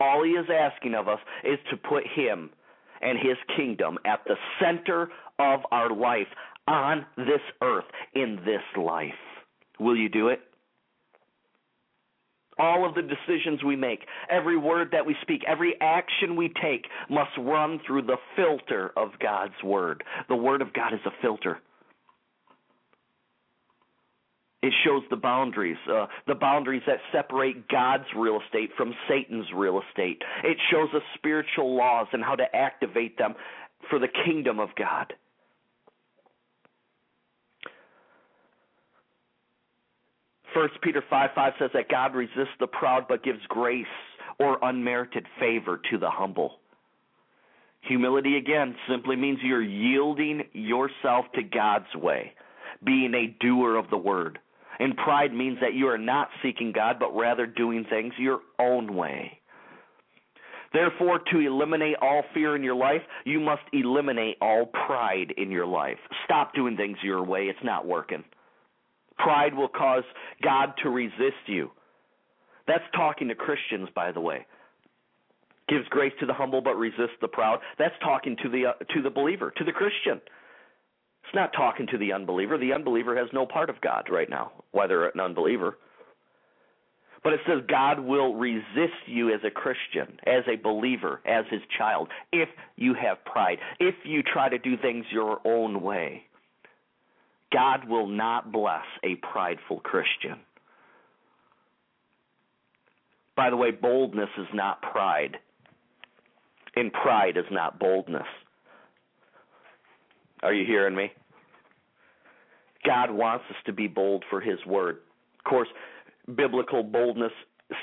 All 0.00 0.24
he 0.24 0.30
is 0.30 0.46
asking 0.50 0.94
of 0.94 1.08
us 1.08 1.20
is 1.44 1.58
to 1.70 1.76
put 1.76 2.04
him 2.06 2.50
and 3.00 3.18
his 3.18 3.36
kingdom 3.56 3.98
at 4.04 4.20
the 4.26 4.36
center 4.60 5.10
of 5.38 5.60
our 5.70 5.94
life 5.94 6.28
on 6.68 7.06
this 7.16 7.40
earth 7.62 7.84
in 8.14 8.36
this 8.44 8.62
life. 8.76 9.12
Will 9.78 9.96
you 9.96 10.08
do 10.08 10.28
it? 10.28 10.40
All 12.58 12.88
of 12.88 12.94
the 12.94 13.02
decisions 13.02 13.62
we 13.62 13.76
make, 13.76 14.00
every 14.30 14.56
word 14.56 14.88
that 14.92 15.04
we 15.04 15.14
speak, 15.20 15.42
every 15.46 15.74
action 15.80 16.36
we 16.36 16.50
take 16.62 16.86
must 17.10 17.32
run 17.38 17.80
through 17.86 18.02
the 18.02 18.16
filter 18.34 18.92
of 18.96 19.10
God's 19.20 19.62
Word. 19.62 20.02
The 20.30 20.36
Word 20.36 20.62
of 20.62 20.72
God 20.72 20.94
is 20.94 21.00
a 21.04 21.10
filter. 21.20 21.58
It 24.62 24.72
shows 24.84 25.02
the 25.10 25.16
boundaries, 25.16 25.76
uh, 25.90 26.06
the 26.26 26.34
boundaries 26.34 26.82
that 26.86 26.98
separate 27.12 27.68
God's 27.68 28.06
real 28.16 28.40
estate 28.44 28.70
from 28.76 28.94
Satan's 29.08 29.46
real 29.54 29.80
estate. 29.88 30.22
It 30.44 30.56
shows 30.70 30.88
us 30.94 31.02
spiritual 31.14 31.76
laws 31.76 32.06
and 32.12 32.24
how 32.24 32.34
to 32.34 32.44
activate 32.54 33.18
them 33.18 33.34
for 33.90 33.98
the 33.98 34.08
kingdom 34.24 34.58
of 34.58 34.70
God. 34.76 35.12
First 40.54 40.80
Peter 40.80 41.04
5 41.08 41.30
5 41.34 41.52
says 41.58 41.70
that 41.74 41.90
God 41.90 42.14
resists 42.14 42.56
the 42.58 42.66
proud 42.66 43.06
but 43.08 43.22
gives 43.22 43.44
grace 43.48 43.84
or 44.38 44.58
unmerited 44.62 45.26
favor 45.38 45.80
to 45.90 45.98
the 45.98 46.08
humble. 46.10 46.60
Humility, 47.82 48.36
again, 48.36 48.74
simply 48.88 49.16
means 49.16 49.38
you're 49.42 49.62
yielding 49.62 50.44
yourself 50.52 51.26
to 51.34 51.42
God's 51.42 51.94
way, 51.94 52.32
being 52.82 53.14
a 53.14 53.36
doer 53.38 53.76
of 53.76 53.90
the 53.90 53.98
word. 53.98 54.38
And 54.78 54.96
pride 54.96 55.32
means 55.32 55.58
that 55.60 55.74
you 55.74 55.88
are 55.88 55.98
not 55.98 56.28
seeking 56.42 56.72
God, 56.72 56.96
but 56.98 57.16
rather 57.16 57.46
doing 57.46 57.84
things 57.88 58.12
your 58.18 58.40
own 58.58 58.94
way. 58.94 59.40
Therefore, 60.72 61.20
to 61.32 61.38
eliminate 61.38 61.96
all 62.02 62.22
fear 62.34 62.54
in 62.54 62.62
your 62.62 62.74
life, 62.74 63.00
you 63.24 63.40
must 63.40 63.62
eliminate 63.72 64.36
all 64.40 64.66
pride 64.66 65.32
in 65.36 65.50
your 65.50 65.66
life. 65.66 65.98
Stop 66.24 66.54
doing 66.54 66.76
things 66.76 66.98
your 67.02 67.24
way, 67.24 67.44
it's 67.44 67.58
not 67.64 67.86
working. 67.86 68.24
Pride 69.18 69.54
will 69.54 69.68
cause 69.68 70.04
God 70.42 70.74
to 70.82 70.90
resist 70.90 71.46
you. 71.46 71.70
That's 72.66 72.84
talking 72.94 73.28
to 73.28 73.34
Christians, 73.34 73.88
by 73.94 74.12
the 74.12 74.20
way. 74.20 74.46
Gives 75.68 75.88
grace 75.88 76.12
to 76.20 76.26
the 76.26 76.34
humble 76.34 76.60
but 76.60 76.74
resists 76.74 77.16
the 77.20 77.28
proud. 77.28 77.60
That's 77.78 77.94
talking 78.02 78.36
to 78.42 78.48
the 78.48 78.66
uh, 78.66 78.72
to 78.94 79.02
the 79.02 79.10
believer, 79.10 79.52
to 79.56 79.64
the 79.64 79.72
Christian. 79.72 80.20
It's 81.26 81.34
not 81.34 81.52
talking 81.52 81.88
to 81.88 81.98
the 81.98 82.12
unbeliever. 82.12 82.56
The 82.56 82.72
unbeliever 82.72 83.16
has 83.16 83.28
no 83.32 83.46
part 83.46 83.68
of 83.68 83.80
God 83.80 84.06
right 84.10 84.30
now, 84.30 84.52
whether 84.70 85.06
an 85.06 85.18
unbeliever. 85.18 85.76
But 87.24 87.32
it 87.32 87.40
says 87.48 87.62
God 87.68 87.98
will 87.98 88.36
resist 88.36 89.08
you 89.08 89.34
as 89.34 89.40
a 89.44 89.50
Christian, 89.50 90.20
as 90.24 90.44
a 90.46 90.54
believer, 90.54 91.20
as 91.26 91.44
his 91.50 91.62
child, 91.76 92.08
if 92.32 92.48
you 92.76 92.94
have 92.94 93.24
pride, 93.24 93.58
if 93.80 93.96
you 94.04 94.22
try 94.22 94.48
to 94.48 94.58
do 94.58 94.76
things 94.76 95.04
your 95.10 95.40
own 95.44 95.82
way. 95.82 96.22
God 97.52 97.88
will 97.88 98.06
not 98.06 98.52
bless 98.52 98.84
a 99.02 99.16
prideful 99.16 99.80
Christian. 99.80 100.38
By 103.36 103.50
the 103.50 103.56
way, 103.56 103.72
boldness 103.72 104.30
is 104.38 104.48
not 104.54 104.80
pride, 104.80 105.38
and 106.76 106.92
pride 106.92 107.36
is 107.36 107.44
not 107.50 107.80
boldness. 107.80 108.26
Are 110.42 110.52
you 110.52 110.66
hearing 110.66 110.94
me? 110.94 111.10
God 112.84 113.10
wants 113.10 113.44
us 113.50 113.56
to 113.66 113.72
be 113.72 113.88
bold 113.88 114.24
for 114.30 114.40
His 114.40 114.58
word. 114.66 114.98
Of 115.38 115.44
course, 115.44 115.68
biblical 116.36 116.82
boldness 116.82 117.32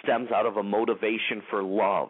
stems 0.04 0.32
out 0.32 0.46
of 0.46 0.58
a 0.58 0.64
motivation 0.64 1.42
for 1.50 1.64
love 1.64 2.10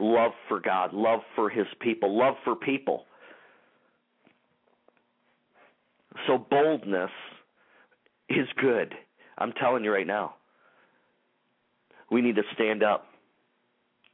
love 0.00 0.32
for 0.48 0.60
God, 0.60 0.92
love 0.92 1.20
for 1.34 1.48
His 1.48 1.66
people, 1.80 2.16
love 2.16 2.34
for 2.44 2.56
people. 2.56 3.04
So 6.26 6.38
boldness 6.38 7.10
is 8.28 8.46
good. 8.60 8.94
I'm 9.36 9.52
telling 9.52 9.84
you 9.84 9.92
right 9.92 10.06
now. 10.06 10.34
We 12.10 12.22
need 12.22 12.36
to 12.36 12.42
stand 12.54 12.82
up 12.82 13.06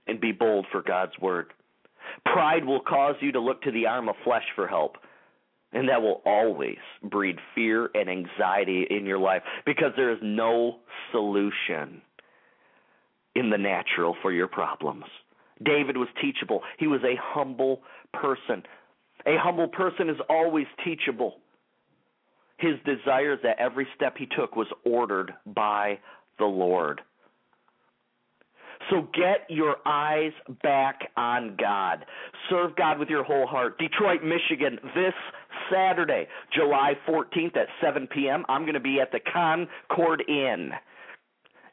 and 0.06 0.20
be 0.20 0.32
bold 0.32 0.66
for 0.72 0.82
God's 0.82 1.12
word. 1.20 1.52
Pride 2.24 2.64
will 2.64 2.80
cause 2.80 3.16
you 3.20 3.32
to 3.32 3.40
look 3.40 3.62
to 3.62 3.70
the 3.70 3.86
arm 3.86 4.08
of 4.08 4.16
flesh 4.24 4.44
for 4.54 4.66
help. 4.66 4.96
And 5.72 5.88
that 5.88 6.02
will 6.02 6.20
always 6.26 6.78
breed 7.02 7.36
fear 7.54 7.90
and 7.94 8.10
anxiety 8.10 8.86
in 8.90 9.06
your 9.06 9.18
life 9.18 9.42
because 9.64 9.92
there 9.96 10.10
is 10.10 10.18
no 10.20 10.78
solution 11.12 12.02
in 13.36 13.50
the 13.50 13.58
natural 13.58 14.16
for 14.20 14.32
your 14.32 14.48
problems. 14.48 15.04
David 15.64 15.96
was 15.96 16.08
teachable. 16.20 16.62
He 16.78 16.88
was 16.88 17.00
a 17.04 17.14
humble 17.22 17.82
person. 18.12 18.64
A 19.26 19.36
humble 19.38 19.68
person 19.68 20.08
is 20.08 20.16
always 20.28 20.66
teachable 20.84 21.36
his 22.60 22.74
desires 22.84 23.38
that 23.42 23.58
every 23.58 23.86
step 23.96 24.16
he 24.16 24.26
took 24.26 24.54
was 24.54 24.66
ordered 24.84 25.32
by 25.46 25.98
the 26.38 26.44
Lord. 26.44 27.00
So 28.90 29.02
get 29.14 29.46
your 29.48 29.76
eyes 29.86 30.32
back 30.62 31.10
on 31.16 31.56
God. 31.58 32.04
Serve 32.48 32.74
God 32.76 32.98
with 32.98 33.08
your 33.08 33.24
whole 33.24 33.46
heart. 33.46 33.78
Detroit, 33.78 34.22
Michigan, 34.24 34.78
this 34.94 35.14
Saturday, 35.70 36.26
July 36.54 36.94
14th 37.08 37.56
at 37.56 37.68
7 37.82 38.08
p.m., 38.08 38.44
I'm 38.48 38.62
going 38.62 38.74
to 38.74 38.80
be 38.80 39.00
at 39.00 39.12
the 39.12 39.20
Concord 39.20 40.22
Inn 40.28 40.72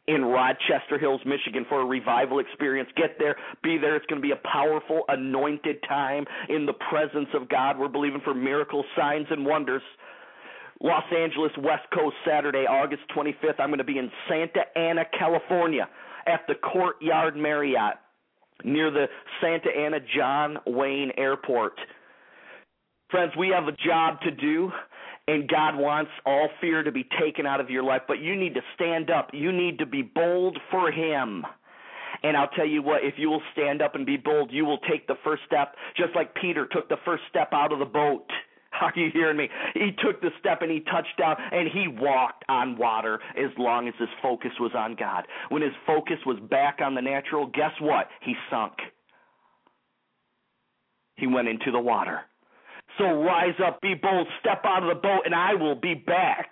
in 0.08 0.24
Rochester 0.24 0.98
Hills, 1.00 1.22
Michigan 1.26 1.66
for 1.68 1.82
a 1.82 1.86
revival 1.86 2.40
experience. 2.40 2.90
Get 2.96 3.18
there, 3.20 3.36
be 3.62 3.78
there. 3.78 3.96
It's 3.96 4.06
going 4.06 4.22
to 4.22 4.26
be 4.26 4.32
a 4.32 4.48
powerful, 4.52 5.04
anointed 5.10 5.84
time 5.88 6.26
in 6.50 6.66
the 6.66 6.74
presence 6.74 7.28
of 7.34 7.50
God. 7.50 7.78
We're 7.78 7.90
believing 7.90 8.22
for 8.24 8.34
miracles, 8.34 8.86
signs, 8.96 9.28
and 9.30 9.46
wonders. 9.46 9.82
Los 10.82 11.04
Angeles 11.12 11.52
West 11.58 11.90
Coast 11.94 12.16
Saturday, 12.26 12.66
August 12.70 13.02
25th. 13.16 13.60
I'm 13.60 13.70
going 13.70 13.80
to 13.80 13.84
be 13.84 13.98
in 13.98 14.12
Santa 14.30 14.62
Ana, 14.76 15.04
California 15.18 15.90
at 16.26 16.42
the 16.48 16.56
Courtyard 16.56 17.36
Marriott 17.36 17.96
near 18.64 18.92
the 18.92 19.06
Santa 19.42 19.70
Ana 19.70 20.00
John 20.16 20.58
Wayne 20.66 21.12
Airport. 21.18 21.74
Friends, 23.10 23.32
we 23.38 23.50
have 23.50 23.68
a 23.68 23.72
job 23.72 24.20
to 24.22 24.32
do, 24.32 24.70
and 25.30 25.48
God 25.48 25.78
wants 25.78 26.12
all 26.26 26.50
fear 26.60 26.84
to 26.84 26.92
be 26.92 27.08
taken 27.22 27.46
out 27.46 27.62
of 27.62 27.70
your 27.70 27.84
life, 27.84 28.02
but 28.06 28.20
you 28.20 28.36
need 28.36 28.54
to 28.56 28.62
stand 28.76 29.10
up. 29.10 29.30
You 29.34 29.54
need 29.54 29.80
to 29.80 29.86
be 29.86 30.02
bold 30.02 30.58
for 30.70 30.92
Him. 30.92 31.46
And 32.24 32.36
I'll 32.36 32.50
tell 32.50 32.66
you 32.66 32.82
what, 32.82 33.04
if 33.04 33.14
you 33.18 33.30
will 33.30 33.42
stand 33.54 33.82
up 33.82 33.96
and 33.96 34.06
be 34.06 34.18
bold, 34.18 34.52
you 34.52 34.66
will 34.66 34.80
take 34.90 35.08
the 35.08 35.16
first 35.24 35.44
step, 35.46 35.76
just 35.96 36.16
like 36.16 36.36
Peter 36.36 36.68
took 36.70 36.90
the 36.90 36.98
first 37.06 37.24
step 37.30 37.50
out 37.54 37.72
of 37.72 37.80
the 37.80 37.86
boat. 37.86 38.26
Are 38.82 38.92
you 38.96 39.10
hearing 39.14 39.38
me? 39.38 39.48
He 39.74 39.92
took 40.04 40.22
the 40.22 40.32
step 40.40 40.62
and 40.62 40.70
he 40.70 40.82
touched 40.82 41.18
down 41.18 41.38
and 41.52 41.70
he 41.72 41.88
walked 41.88 42.44
on 42.50 42.78
water 42.78 43.20
as 43.38 43.52
long 43.58 43.88
as 43.88 43.94
his 43.98 44.10
focus 44.22 44.52
was 44.60 44.72
on 44.76 44.96
God. 44.96 45.26
When 45.50 45.62
his 45.62 45.72
focus 45.86 46.18
was 46.26 46.38
back 46.50 46.80
on 46.82 46.94
the 46.94 47.02
natural, 47.02 47.48
guess 47.48 47.72
what? 47.80 48.08
He 48.22 48.36
sunk. 48.50 48.74
He 51.16 51.28
went 51.28 51.48
into 51.48 51.72
the 51.72 51.80
water. 51.80 52.22
So 52.98 53.24
rise 53.24 53.56
up, 53.66 53.82
be 53.82 53.94
bold, 53.94 54.28
step 54.40 54.62
out 54.66 54.84
of 54.84 54.90
the 54.90 55.02
boat, 55.02 55.22
and 55.26 55.36
I 55.36 55.54
will 55.54 55.76
be 55.76 55.94
back 55.94 56.50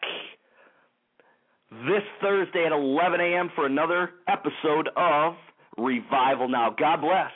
this 1.72 2.04
Thursday 2.22 2.66
at 2.66 2.72
11 2.72 3.20
a.m. 3.20 3.50
for 3.56 3.66
another 3.66 4.12
episode 4.28 4.89
of 4.96 5.34
Revival 5.78 6.48
Now. 6.48 6.74
God 6.78 7.02
bless. 7.02 7.32